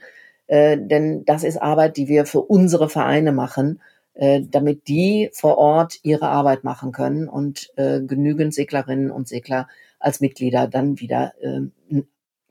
äh, 0.46 0.78
denn 0.78 1.24
das 1.24 1.44
ist 1.44 1.60
Arbeit, 1.60 1.96
die 1.96 2.08
wir 2.08 2.24
für 2.24 2.40
unsere 2.40 2.88
Vereine 2.88 3.32
machen, 3.32 3.82
äh, 4.14 4.42
damit 4.48 4.88
die 4.88 5.30
vor 5.32 5.58
Ort 5.58 5.98
ihre 6.02 6.28
Arbeit 6.28 6.64
machen 6.64 6.92
können 6.92 7.28
und 7.28 7.72
äh, 7.76 8.00
genügend 8.00 8.54
Seglerinnen 8.54 9.10
und 9.10 9.28
Segler 9.28 9.68
als 9.98 10.20
Mitglieder 10.20 10.66
dann 10.66 11.00
wieder 11.00 11.32
äh, 11.40 12.02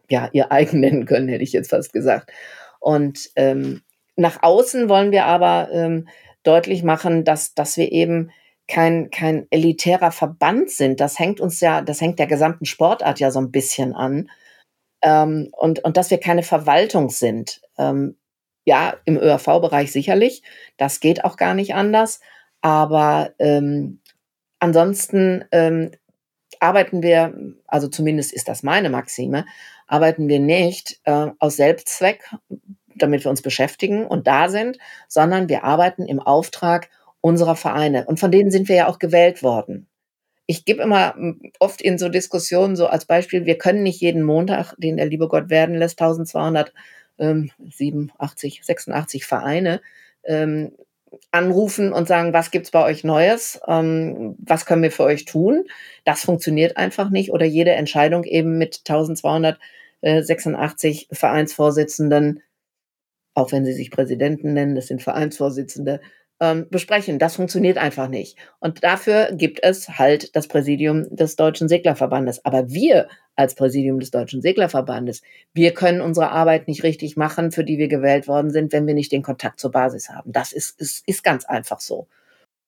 ja, 0.09 0.29
ihr 0.33 0.51
eigen 0.51 0.79
nennen 0.81 1.05
können, 1.05 1.29
hätte 1.29 1.43
ich 1.43 1.53
jetzt 1.53 1.69
fast 1.69 1.93
gesagt. 1.93 2.31
Und 2.79 3.29
ähm, 3.35 3.81
nach 4.15 4.43
außen 4.43 4.89
wollen 4.89 5.11
wir 5.11 5.25
aber 5.25 5.69
ähm, 5.71 6.07
deutlich 6.43 6.83
machen, 6.83 7.23
dass, 7.23 7.53
dass 7.53 7.77
wir 7.77 7.91
eben 7.91 8.31
kein, 8.67 9.09
kein 9.09 9.47
elitärer 9.49 10.11
Verband 10.11 10.69
sind. 10.69 10.99
Das 10.99 11.19
hängt 11.19 11.41
uns 11.41 11.59
ja, 11.59 11.81
das 11.81 12.01
hängt 12.01 12.19
der 12.19 12.27
gesamten 12.27 12.65
Sportart 12.65 13.19
ja 13.19 13.31
so 13.31 13.39
ein 13.39 13.51
bisschen 13.51 13.93
an. 13.93 14.29
Ähm, 15.01 15.49
und, 15.57 15.83
und 15.83 15.97
dass 15.97 16.11
wir 16.11 16.19
keine 16.19 16.43
Verwaltung 16.43 17.09
sind. 17.09 17.61
Ähm, 17.77 18.17
ja, 18.65 18.95
im 19.05 19.17
ÖRV-Bereich 19.17 19.91
sicherlich. 19.91 20.43
Das 20.77 20.99
geht 20.99 21.25
auch 21.25 21.35
gar 21.35 21.53
nicht 21.53 21.73
anders. 21.73 22.21
Aber 22.61 23.33
ähm, 23.39 23.99
ansonsten 24.59 25.45
ähm, 25.51 25.91
arbeiten 26.59 27.01
wir, 27.01 27.33
also 27.67 27.87
zumindest 27.87 28.31
ist 28.31 28.47
das 28.47 28.63
meine 28.63 28.89
Maxime, 28.89 29.45
arbeiten 29.87 30.27
wir 30.27 30.39
nicht 30.39 30.99
äh, 31.03 31.27
aus 31.39 31.57
Selbstzweck, 31.57 32.23
damit 33.01 33.25
wir 33.25 33.31
uns 33.31 33.41
beschäftigen 33.41 34.05
und 34.05 34.27
da 34.27 34.49
sind, 34.49 34.77
sondern 35.07 35.49
wir 35.49 35.63
arbeiten 35.63 36.05
im 36.05 36.19
Auftrag 36.19 36.89
unserer 37.21 37.55
Vereine. 37.55 38.05
Und 38.05 38.19
von 38.19 38.31
denen 38.31 38.51
sind 38.51 38.67
wir 38.67 38.75
ja 38.75 38.87
auch 38.87 38.99
gewählt 38.99 39.41
worden. 39.43 39.87
Ich 40.47 40.65
gebe 40.65 40.83
immer 40.83 41.15
oft 41.59 41.81
in 41.81 41.97
so 41.97 42.09
Diskussionen 42.09 42.75
so 42.75 42.87
als 42.87 43.05
Beispiel, 43.05 43.45
wir 43.45 43.57
können 43.57 43.83
nicht 43.83 44.01
jeden 44.01 44.23
Montag, 44.23 44.73
den 44.77 44.97
der 44.97 45.05
liebe 45.05 45.29
Gott 45.29 45.49
werden 45.49 45.75
lässt, 45.75 46.01
1287, 46.01 48.61
86 48.63 49.25
Vereine 49.25 49.79
ähm, 50.25 50.73
anrufen 51.31 51.93
und 51.93 52.07
sagen, 52.07 52.33
was 52.33 52.51
gibt's 52.51 52.71
bei 52.71 52.83
euch 52.83 53.03
Neues? 53.03 53.59
Ähm, 53.67 54.35
was 54.39 54.65
können 54.65 54.81
wir 54.83 54.91
für 54.91 55.03
euch 55.03 55.25
tun? 55.25 55.65
Das 56.05 56.23
funktioniert 56.23 56.77
einfach 56.77 57.09
nicht. 57.09 57.31
Oder 57.31 57.45
jede 57.45 57.71
Entscheidung 57.71 58.23
eben 58.23 58.57
mit 58.57 58.81
1286 58.87 61.09
Vereinsvorsitzenden 61.11 62.41
auch 63.33 63.51
wenn 63.51 63.65
sie 63.65 63.73
sich 63.73 63.91
Präsidenten 63.91 64.53
nennen, 64.53 64.75
das 64.75 64.87
sind 64.87 65.01
Vereinsvorsitzende, 65.01 66.01
ähm, 66.41 66.67
besprechen. 66.69 67.19
Das 67.19 67.35
funktioniert 67.35 67.77
einfach 67.77 68.07
nicht. 68.07 68.35
Und 68.59 68.83
dafür 68.83 69.29
gibt 69.31 69.59
es 69.61 69.87
halt 69.99 70.35
das 70.35 70.47
Präsidium 70.47 71.15
des 71.15 71.35
Deutschen 71.35 71.69
Seglerverbandes. 71.69 72.43
Aber 72.43 72.71
wir 72.71 73.07
als 73.35 73.55
Präsidium 73.55 73.99
des 73.99 74.11
Deutschen 74.11 74.41
Seglerverbandes, 74.41 75.21
wir 75.53 75.73
können 75.73 76.01
unsere 76.01 76.31
Arbeit 76.31 76.67
nicht 76.67 76.83
richtig 76.83 77.15
machen, 77.15 77.51
für 77.51 77.63
die 77.63 77.77
wir 77.77 77.87
gewählt 77.87 78.27
worden 78.27 78.49
sind, 78.49 78.73
wenn 78.73 78.87
wir 78.87 78.95
nicht 78.95 79.11
den 79.11 79.21
Kontakt 79.21 79.59
zur 79.59 79.71
Basis 79.71 80.09
haben. 80.09 80.31
Das 80.31 80.51
ist, 80.51 80.81
ist, 80.81 81.07
ist 81.07 81.23
ganz 81.23 81.45
einfach 81.45 81.79
so. 81.79 82.07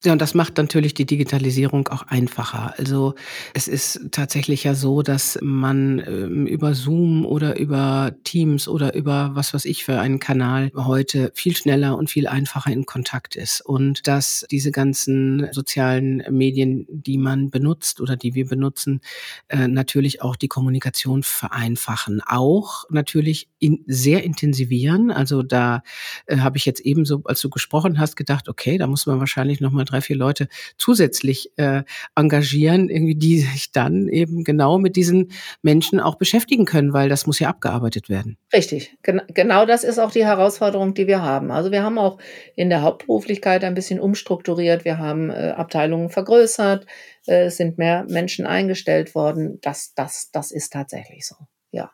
Ja, 0.04 0.12
und 0.12 0.20
das 0.20 0.34
macht 0.34 0.58
natürlich 0.58 0.92
die 0.92 1.06
Digitalisierung 1.06 1.88
auch 1.88 2.02
einfacher. 2.02 2.74
Also 2.76 3.14
es 3.54 3.68
ist 3.68 4.00
tatsächlich 4.10 4.62
ja 4.64 4.74
so, 4.74 5.00
dass 5.00 5.38
man 5.40 5.98
ähm, 6.06 6.46
über 6.46 6.74
Zoom 6.74 7.24
oder 7.24 7.58
über 7.58 8.14
Teams 8.22 8.68
oder 8.68 8.94
über 8.94 9.30
was 9.32 9.54
weiß 9.54 9.64
ich 9.64 9.82
für 9.82 9.98
einen 10.00 10.18
Kanal 10.18 10.70
heute 10.76 11.32
viel 11.34 11.56
schneller 11.56 11.96
und 11.96 12.10
viel 12.10 12.26
einfacher 12.26 12.70
in 12.70 12.84
Kontakt 12.84 13.34
ist. 13.34 13.62
Und 13.62 14.06
dass 14.06 14.44
diese 14.50 14.72
ganzen 14.72 15.48
sozialen 15.52 16.22
Medien, 16.30 16.86
die 16.90 17.16
man 17.16 17.48
benutzt 17.48 18.02
oder 18.02 18.14
die 18.16 18.34
wir 18.34 18.46
benutzen, 18.46 19.00
äh, 19.48 19.68
natürlich 19.68 20.20
auch 20.20 20.36
die 20.36 20.48
Kommunikation 20.48 21.22
vereinfachen. 21.22 22.20
Auch 22.26 22.84
natürlich 22.90 23.48
in, 23.58 23.82
sehr 23.86 24.22
intensivieren. 24.22 25.10
Also 25.10 25.42
da 25.42 25.82
äh, 26.26 26.38
habe 26.38 26.58
ich 26.58 26.66
jetzt 26.66 26.80
ebenso, 26.80 27.22
als 27.24 27.40
du 27.40 27.48
gesprochen 27.48 27.98
hast, 27.98 28.16
gedacht, 28.16 28.50
okay, 28.50 28.76
da 28.76 28.86
muss 28.86 29.06
man 29.06 29.18
wahrscheinlich 29.18 29.62
nochmal 29.62 29.86
drei, 29.94 30.00
vier 30.00 30.16
Leute 30.16 30.48
zusätzlich 30.76 31.50
äh, 31.56 31.82
engagieren, 32.16 32.88
irgendwie, 32.88 33.14
die 33.14 33.40
sich 33.40 33.72
dann 33.72 34.08
eben 34.08 34.44
genau 34.44 34.78
mit 34.78 34.96
diesen 34.96 35.30
Menschen 35.62 36.00
auch 36.00 36.16
beschäftigen 36.16 36.64
können, 36.64 36.92
weil 36.92 37.08
das 37.08 37.26
muss 37.26 37.38
ja 37.38 37.48
abgearbeitet 37.48 38.08
werden. 38.08 38.36
Richtig, 38.52 38.96
Gen 39.02 39.22
genau 39.28 39.66
das 39.66 39.84
ist 39.84 39.98
auch 39.98 40.10
die 40.10 40.24
Herausforderung, 40.24 40.94
die 40.94 41.06
wir 41.06 41.22
haben. 41.22 41.50
Also 41.50 41.70
wir 41.70 41.82
haben 41.82 41.98
auch 41.98 42.18
in 42.56 42.70
der 42.70 42.82
Hauptberuflichkeit 42.82 43.64
ein 43.64 43.74
bisschen 43.74 44.00
umstrukturiert, 44.00 44.84
wir 44.84 44.98
haben 44.98 45.30
äh, 45.30 45.54
Abteilungen 45.56 46.10
vergrößert, 46.10 46.86
äh, 47.26 47.44
es 47.44 47.56
sind 47.56 47.78
mehr 47.78 48.04
Menschen 48.08 48.46
eingestellt 48.46 49.14
worden. 49.14 49.58
Das, 49.62 49.94
das, 49.94 50.30
das 50.32 50.50
ist 50.50 50.72
tatsächlich 50.72 51.26
so. 51.26 51.36
Ja. 51.70 51.92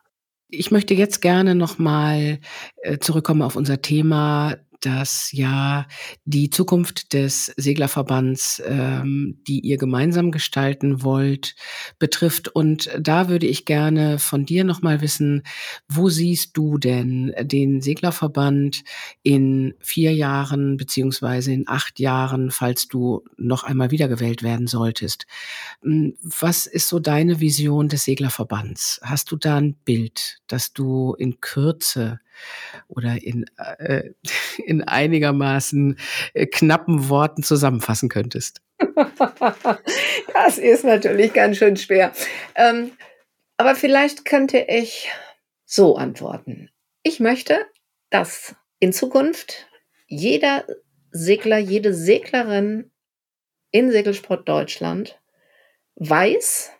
Ich 0.49 0.71
möchte 0.71 0.93
jetzt 0.93 1.21
gerne 1.21 1.55
nochmal 1.55 2.39
äh, 2.81 2.97
zurückkommen 2.97 3.41
auf 3.41 3.55
unser 3.55 3.81
Thema 3.81 4.57
das 4.81 5.31
ja 5.31 5.87
die 6.25 6.49
Zukunft 6.49 7.13
des 7.13 7.47
Seglerverbands, 7.57 8.61
ähm, 8.65 9.39
die 9.47 9.59
ihr 9.59 9.77
gemeinsam 9.77 10.31
gestalten 10.31 11.03
wollt, 11.03 11.55
betrifft. 11.99 12.49
Und 12.49 12.89
da 12.99 13.29
würde 13.29 13.47
ich 13.47 13.65
gerne 13.65 14.19
von 14.19 14.45
dir 14.45 14.63
nochmal 14.63 15.01
wissen, 15.01 15.43
wo 15.87 16.09
siehst 16.09 16.57
du 16.57 16.77
denn 16.77 17.33
den 17.41 17.81
Seglerverband 17.81 18.83
in 19.23 19.73
vier 19.79 20.13
Jahren 20.13 20.77
beziehungsweise 20.77 21.53
in 21.53 21.67
acht 21.67 21.99
Jahren, 21.99 22.51
falls 22.51 22.87
du 22.87 23.23
noch 23.37 23.63
einmal 23.63 23.91
wiedergewählt 23.91 24.43
werden 24.43 24.67
solltest? 24.67 25.25
Hm, 25.81 26.15
was 26.21 26.65
ist 26.65 26.87
so 26.87 26.99
deine 26.99 27.39
Vision 27.39 27.87
des 27.87 28.05
Seglerverbands? 28.05 28.99
Hast 29.03 29.31
du 29.31 29.35
da 29.35 29.57
ein 29.57 29.75
Bild, 29.85 30.39
das 30.47 30.73
du 30.73 31.13
in 31.17 31.39
Kürze 31.39 32.19
oder 32.87 33.21
in, 33.21 33.45
äh, 33.57 34.11
in 34.65 34.83
einigermaßen 34.83 35.97
äh, 36.33 36.45
knappen 36.47 37.09
Worten 37.09 37.43
zusammenfassen 37.43 38.09
könntest? 38.09 38.61
das 40.33 40.57
ist 40.57 40.83
natürlich 40.83 41.33
ganz 41.33 41.57
schön 41.57 41.77
schwer. 41.77 42.11
Ähm, 42.55 42.91
aber 43.57 43.75
vielleicht 43.75 44.25
könnte 44.25 44.65
ich 44.67 45.11
so 45.65 45.95
antworten. 45.95 46.69
Ich 47.03 47.19
möchte, 47.19 47.65
dass 48.09 48.55
in 48.79 48.93
Zukunft 48.93 49.67
jeder 50.07 50.65
Segler, 51.11 51.57
jede 51.57 51.93
Seglerin 51.93 52.91
in 53.71 53.91
Segelsport 53.91 54.47
Deutschland 54.47 55.19
weiß, 55.95 56.71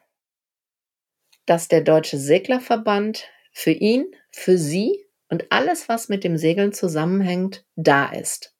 dass 1.45 1.67
der 1.67 1.81
Deutsche 1.81 2.17
Seglerverband 2.17 3.29
für 3.51 3.71
ihn, 3.71 4.15
für 4.31 4.57
sie 4.57 5.05
und 5.31 5.45
alles, 5.49 5.87
was 5.89 6.09
mit 6.09 6.23
dem 6.25 6.37
Segeln 6.37 6.73
zusammenhängt, 6.73 7.65
da 7.75 8.11
ist. 8.11 8.53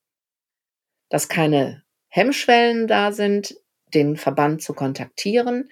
Dass 1.09 1.27
keine 1.27 1.83
Hemmschwellen 2.07 2.87
da 2.87 3.11
sind, 3.11 3.55
den 3.93 4.15
Verband 4.15 4.63
zu 4.63 4.73
kontaktieren, 4.73 5.69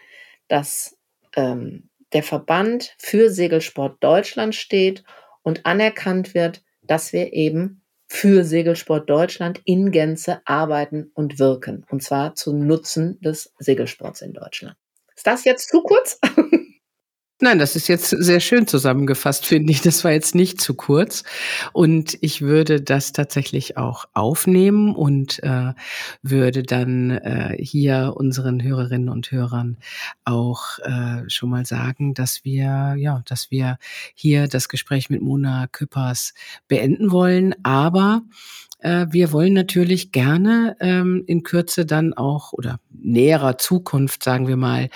dass 0.49 0.97
ähm, 1.37 1.89
der 2.11 2.21
Verband 2.21 2.95
für 2.97 3.29
Segelsport 3.29 4.03
Deutschland 4.03 4.55
steht 4.55 5.05
und 5.41 5.65
anerkannt 5.65 6.33
wird, 6.33 6.63
dass 6.81 7.13
wir 7.13 7.31
eben 7.31 7.81
für 8.07 8.43
Segelsport 8.43 9.09
Deutschland 9.09 9.61
in 9.63 9.91
Gänze 9.91 10.41
arbeiten 10.43 11.11
und 11.13 11.39
wirken. 11.39 11.85
Und 11.89 12.03
zwar 12.03 12.35
zum 12.35 12.67
Nutzen 12.67 13.21
des 13.21 13.53
Segelsports 13.57 14.21
in 14.21 14.33
Deutschland. 14.33 14.75
Ist 15.15 15.27
das 15.27 15.45
jetzt 15.45 15.69
zu 15.69 15.81
kurz? 15.81 16.19
Nein, 17.41 17.57
das 17.57 17.77
ist 17.77 17.87
jetzt 17.87 18.09
sehr 18.09 18.41
schön 18.41 18.67
zusammengefasst, 18.67 19.45
finde 19.45 19.71
ich. 19.71 19.81
Das 19.81 20.03
war 20.03 20.11
jetzt 20.11 20.35
nicht 20.35 20.59
zu 20.59 20.73
kurz. 20.73 21.23
Und 21.71 22.17
ich 22.19 22.41
würde 22.41 22.81
das 22.81 23.13
tatsächlich 23.13 23.77
auch 23.77 24.03
aufnehmen 24.13 24.93
und 24.93 25.41
äh, 25.43 25.73
würde 26.21 26.63
dann 26.63 27.11
äh, 27.11 27.55
hier 27.57 28.15
unseren 28.17 28.61
Hörerinnen 28.61 29.07
und 29.07 29.31
Hörern 29.31 29.77
auch 30.25 30.79
äh, 30.79 31.29
schon 31.29 31.49
mal 31.49 31.65
sagen, 31.65 32.13
dass 32.13 32.43
wir, 32.43 32.95
ja, 32.97 33.23
dass 33.25 33.51
wir 33.51 33.77
hier 34.15 34.49
das 34.49 34.67
Gespräch 34.67 35.09
mit 35.09 35.21
Mona 35.21 35.67
Küppers 35.67 36.33
beenden 36.67 37.09
wollen. 37.11 37.55
Aber 37.63 38.21
wir 38.81 39.31
wollen 39.31 39.53
natürlich 39.53 40.11
gerne 40.11 40.77
ähm, 40.79 41.23
in 41.27 41.43
Kürze 41.43 41.85
dann 41.85 42.13
auch 42.13 42.53
oder 42.53 42.79
näherer 42.91 43.57
Zukunft, 43.57 44.23
sagen 44.23 44.47
wir 44.47 44.57
mal, 44.57 44.89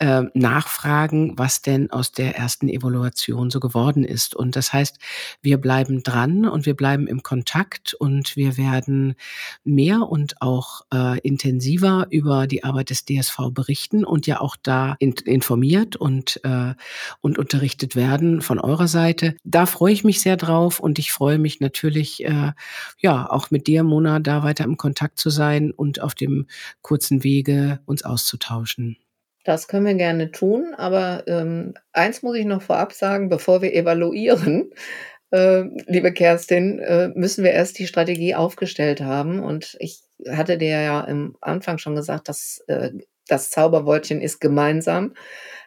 äh, 0.00 0.22
nachfragen, 0.34 1.34
was 1.36 1.62
denn 1.62 1.90
aus 1.90 2.12
der 2.12 2.36
ersten 2.36 2.68
Evaluation 2.68 3.50
so 3.50 3.60
geworden 3.60 4.04
ist. 4.04 4.34
Und 4.34 4.56
das 4.56 4.72
heißt, 4.72 4.98
wir 5.40 5.58
bleiben 5.58 6.02
dran 6.02 6.46
und 6.46 6.66
wir 6.66 6.74
bleiben 6.74 7.06
im 7.06 7.22
Kontakt 7.22 7.94
und 7.94 8.36
wir 8.36 8.56
werden 8.56 9.14
mehr 9.62 10.02
und 10.02 10.42
auch 10.42 10.82
äh, 10.92 11.18
intensiver 11.20 12.08
über 12.10 12.46
die 12.46 12.64
Arbeit 12.64 12.90
des 12.90 13.04
DSV 13.04 13.50
berichten 13.52 14.04
und 14.04 14.26
ja 14.26 14.40
auch 14.40 14.56
da 14.60 14.96
in, 14.98 15.12
informiert 15.24 15.96
und, 15.96 16.40
äh, 16.44 16.74
und 17.20 17.38
unterrichtet 17.38 17.94
werden 17.94 18.42
von 18.42 18.58
eurer 18.58 18.88
Seite. 18.88 19.36
Da 19.44 19.64
freue 19.64 19.92
ich 19.92 20.04
mich 20.04 20.20
sehr 20.20 20.36
drauf 20.36 20.80
und 20.80 20.98
ich 20.98 21.12
freue 21.12 21.38
mich 21.38 21.60
natürlich, 21.60 22.24
äh, 22.24 22.52
auch 23.30 23.50
mit 23.50 23.66
dir, 23.66 23.82
Mona, 23.82 24.20
da 24.20 24.42
weiter 24.42 24.64
im 24.64 24.76
Kontakt 24.76 25.18
zu 25.18 25.30
sein 25.30 25.70
und 25.70 26.00
auf 26.00 26.14
dem 26.14 26.46
kurzen 26.82 27.24
Wege 27.24 27.80
uns 27.86 28.04
auszutauschen. 28.04 28.96
Das 29.44 29.68
können 29.68 29.84
wir 29.84 29.94
gerne 29.94 30.30
tun, 30.30 30.74
aber 30.76 31.24
ähm, 31.26 31.74
eins 31.92 32.22
muss 32.22 32.36
ich 32.36 32.46
noch 32.46 32.62
vorab 32.62 32.92
sagen, 32.92 33.28
bevor 33.28 33.60
wir 33.60 33.74
evaluieren, 33.74 34.70
äh, 35.34 35.64
liebe 35.86 36.12
Kerstin, 36.12 36.78
äh, 36.78 37.08
müssen 37.08 37.44
wir 37.44 37.50
erst 37.50 37.78
die 37.78 37.86
Strategie 37.86 38.34
aufgestellt 38.34 39.00
haben. 39.00 39.40
Und 39.40 39.76
ich 39.80 40.00
hatte 40.30 40.56
dir 40.58 40.80
ja 40.80 41.00
im 41.02 41.36
Anfang 41.40 41.78
schon 41.78 41.96
gesagt, 41.96 42.28
dass 42.28 42.62
äh, 42.68 42.92
das 43.26 43.50
Zauberwörtchen 43.50 44.20
ist 44.20 44.40
gemeinsam. 44.40 45.14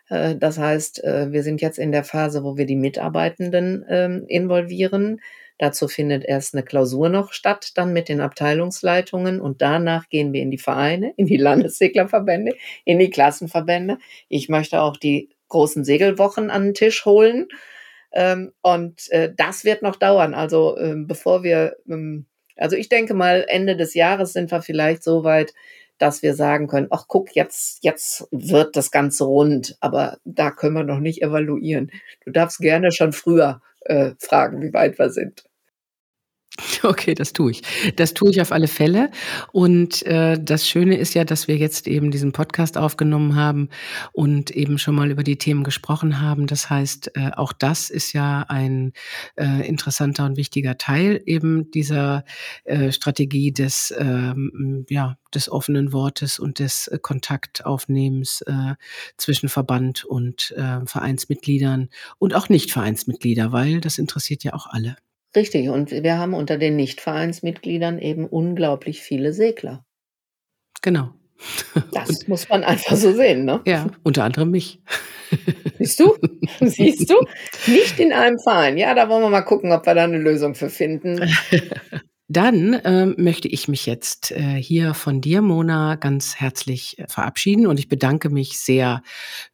Äh, 0.09 0.35
das 0.37 0.57
heißt, 0.57 1.03
äh, 1.03 1.31
wir 1.31 1.43
sind 1.43 1.61
jetzt 1.61 1.79
in 1.79 1.91
der 1.91 2.03
Phase, 2.03 2.43
wo 2.43 2.57
wir 2.57 2.65
die 2.65 2.75
Mitarbeitenden 2.75 3.85
ähm, 3.89 4.25
involvieren. 4.27 5.19
Dazu 5.57 5.87
findet 5.87 6.23
erst 6.23 6.53
eine 6.53 6.63
Klausur 6.63 7.09
noch 7.09 7.33
statt, 7.33 7.71
dann 7.75 7.93
mit 7.93 8.09
den 8.09 8.21
Abteilungsleitungen 8.21 9.41
und 9.41 9.61
danach 9.61 10.09
gehen 10.09 10.33
wir 10.33 10.41
in 10.41 10.51
die 10.51 10.57
Vereine, 10.57 11.13
in 11.17 11.25
die 11.25 11.37
Landesseglerverbände, 11.37 12.53
in 12.85 12.99
die 12.99 13.09
Klassenverbände. 13.09 13.97
Ich 14.29 14.49
möchte 14.49 14.81
auch 14.81 14.97
die 14.97 15.29
großen 15.47 15.83
Segelwochen 15.83 16.49
an 16.51 16.65
den 16.65 16.73
Tisch 16.73 17.05
holen. 17.05 17.47
Ähm, 18.13 18.53
und 18.61 19.09
äh, 19.11 19.33
das 19.35 19.65
wird 19.65 19.81
noch 19.81 19.95
dauern. 19.95 20.33
Also 20.33 20.77
ähm, 20.77 21.07
bevor 21.07 21.43
wir, 21.43 21.77
ähm, 21.89 22.25
also 22.55 22.75
ich 22.75 22.89
denke 22.89 23.13
mal, 23.13 23.45
Ende 23.47 23.75
des 23.75 23.93
Jahres 23.93 24.33
sind 24.33 24.51
wir 24.51 24.61
vielleicht 24.61 25.03
so 25.03 25.23
weit, 25.23 25.53
dass 25.97 26.21
wir 26.21 26.35
sagen 26.35 26.67
können, 26.67 26.87
ach 26.91 27.05
guck, 27.07 27.35
jetzt, 27.35 27.83
jetzt 27.83 28.27
wird 28.31 28.75
das 28.75 28.91
Ganze 28.91 29.25
rund, 29.25 29.77
aber 29.79 30.17
da 30.25 30.51
können 30.51 30.75
wir 30.75 30.83
noch 30.83 30.99
nicht 30.99 31.21
evaluieren. 31.21 31.91
Du 32.25 32.31
darfst 32.31 32.59
gerne 32.59 32.91
schon 32.91 33.13
früher 33.13 33.61
äh, 33.81 34.11
fragen, 34.19 34.61
wie 34.61 34.73
weit 34.73 34.99
wir 34.99 35.09
sind. 35.09 35.43
Okay, 36.83 37.13
das 37.13 37.33
tue 37.33 37.51
ich. 37.51 37.61
Das 37.95 38.13
tue 38.13 38.31
ich 38.31 38.41
auf 38.41 38.51
alle 38.51 38.67
Fälle. 38.67 39.11
Und 39.51 40.05
äh, 40.05 40.37
das 40.41 40.67
Schöne 40.67 40.97
ist 40.97 41.13
ja, 41.13 41.23
dass 41.23 41.47
wir 41.47 41.57
jetzt 41.57 41.87
eben 41.87 42.11
diesen 42.11 42.31
Podcast 42.31 42.77
aufgenommen 42.77 43.35
haben 43.35 43.69
und 44.13 44.51
eben 44.51 44.77
schon 44.77 44.95
mal 44.95 45.11
über 45.11 45.23
die 45.23 45.37
Themen 45.37 45.63
gesprochen 45.63 46.21
haben. 46.21 46.47
Das 46.47 46.69
heißt, 46.69 47.11
äh, 47.15 47.31
auch 47.35 47.53
das 47.53 47.89
ist 47.89 48.13
ja 48.13 48.45
ein 48.47 48.93
äh, 49.35 49.67
interessanter 49.67 50.25
und 50.25 50.37
wichtiger 50.37 50.77
Teil 50.77 51.21
eben 51.25 51.69
dieser 51.71 52.23
äh, 52.63 52.91
Strategie 52.91 53.51
des, 53.51 53.93
ähm, 53.97 54.85
ja, 54.89 55.17
des 55.33 55.51
offenen 55.51 55.93
Wortes 55.93 56.39
und 56.39 56.59
des 56.59 56.87
äh, 56.87 56.99
Kontaktaufnehmens 56.99 58.41
äh, 58.41 58.75
zwischen 59.17 59.49
Verband 59.49 60.05
und 60.05 60.51
äh, 60.57 60.85
Vereinsmitgliedern 60.85 61.89
und 62.17 62.33
auch 62.33 62.49
Nicht-Vereinsmitglieder, 62.49 63.51
weil 63.51 63.81
das 63.81 63.97
interessiert 63.97 64.43
ja 64.43 64.53
auch 64.53 64.67
alle. 64.67 64.95
Richtig, 65.37 65.69
und 65.69 65.91
wir 65.91 66.17
haben 66.17 66.33
unter 66.33 66.57
den 66.57 66.75
Nichtvereinsmitgliedern 66.77 67.99
eben 67.99 68.25
unglaublich 68.25 69.03
viele 69.03 69.33
Segler. 69.33 69.85
Genau. 70.81 71.13
Das 71.91 72.09
und, 72.09 72.27
muss 72.27 72.49
man 72.49 72.63
einfach 72.63 72.95
so 72.95 73.13
sehen, 73.13 73.45
ne? 73.45 73.61
Ja, 73.67 73.85
unter 74.01 74.23
anderem 74.23 74.49
mich. 74.49 74.81
Siehst 75.77 75.99
du? 75.99 76.15
Siehst 76.61 77.11
du? 77.11 77.17
Nicht 77.67 77.99
in 77.99 78.13
einem 78.13 78.39
Verein. 78.39 78.79
Ja, 78.79 78.95
da 78.95 79.09
wollen 79.09 79.21
wir 79.21 79.29
mal 79.29 79.41
gucken, 79.41 79.71
ob 79.71 79.85
wir 79.85 79.93
da 79.93 80.05
eine 80.05 80.17
Lösung 80.17 80.55
für 80.55 80.71
finden. 80.71 81.29
Dann 82.29 82.77
ähm, 82.83 83.15
möchte 83.17 83.47
ich 83.47 83.69
mich 83.69 83.85
jetzt 83.85 84.31
äh, 84.31 84.61
hier 84.61 84.93
von 84.93 85.21
dir, 85.21 85.41
Mona, 85.41 85.95
ganz 85.95 86.35
herzlich 86.35 86.99
äh, 86.99 87.07
verabschieden 87.07 87.67
und 87.67 87.79
ich 87.79 87.87
bedanke 87.87 88.29
mich 88.29 88.59
sehr 88.59 89.01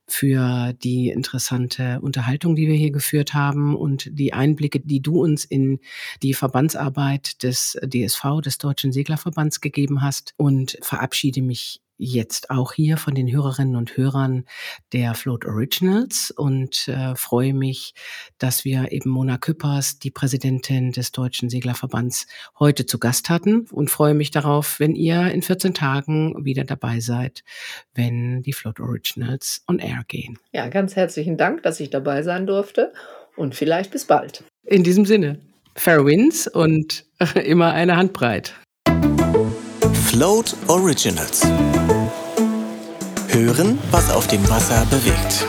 für 0.07 0.73
die 0.73 1.09
interessante 1.09 1.99
Unterhaltung, 2.01 2.55
die 2.55 2.67
wir 2.67 2.73
hier 2.73 2.91
geführt 2.91 3.35
haben 3.35 3.75
und 3.75 4.09
die 4.17 4.33
Einblicke, 4.33 4.79
die 4.79 5.01
du 5.03 5.21
uns 5.21 5.45
in 5.45 5.81
die 6.23 6.33
Verbandsarbeit 6.33 7.43
des 7.43 7.77
DSV, 7.85 8.41
des 8.43 8.57
Deutschen 8.57 8.91
Seglerverbands 8.91 9.61
gegeben 9.61 10.01
hast 10.01 10.33
und 10.37 10.75
verabschiede 10.81 11.43
mich 11.43 11.82
jetzt 12.03 12.49
auch 12.49 12.73
hier 12.73 12.97
von 12.97 13.15
den 13.15 13.31
Hörerinnen 13.31 13.75
und 13.75 13.95
Hörern 13.97 14.45
der 14.91 15.13
Float 15.13 15.45
Originals 15.45 16.31
und 16.31 16.87
äh, 16.87 17.15
freue 17.15 17.53
mich, 17.53 17.93
dass 18.37 18.65
wir 18.65 18.91
eben 18.91 19.09
Mona 19.09 19.37
Küppers, 19.37 19.99
die 19.99 20.11
Präsidentin 20.11 20.91
des 20.91 21.11
Deutschen 21.11 21.49
Seglerverbands, 21.49 22.27
heute 22.59 22.85
zu 22.85 22.99
Gast 22.99 23.29
hatten 23.29 23.67
und 23.71 23.89
freue 23.89 24.13
mich 24.13 24.31
darauf, 24.31 24.79
wenn 24.79 24.95
ihr 24.95 25.31
in 25.31 25.41
14 25.41 25.73
Tagen 25.73 26.45
wieder 26.45 26.63
dabei 26.63 26.99
seid, 26.99 27.43
wenn 27.93 28.41
die 28.41 28.53
Float 28.53 28.79
Originals 28.79 29.63
on 29.67 29.79
Air 29.79 30.03
gehen. 30.07 30.37
Ja, 30.51 30.67
ganz 30.67 30.95
herzlichen 30.95 31.37
Dank, 31.37 31.63
dass 31.63 31.79
ich 31.79 31.89
dabei 31.89 32.23
sein 32.23 32.45
durfte 32.45 32.93
und 33.35 33.55
vielleicht 33.55 33.91
bis 33.91 34.05
bald. 34.05 34.43
In 34.65 34.83
diesem 34.83 35.05
Sinne, 35.05 35.39
Fair 35.75 36.05
Winds 36.05 36.47
und 36.47 37.05
immer 37.43 37.73
eine 37.73 37.95
Handbreit. 37.95 38.53
Float 40.13 40.55
Originals. 40.67 41.41
Hören, 43.29 43.79
was 43.89 44.11
auf 44.11 44.27
dem 44.27 44.47
Wasser 44.47 44.85
bewegt. 44.85 45.47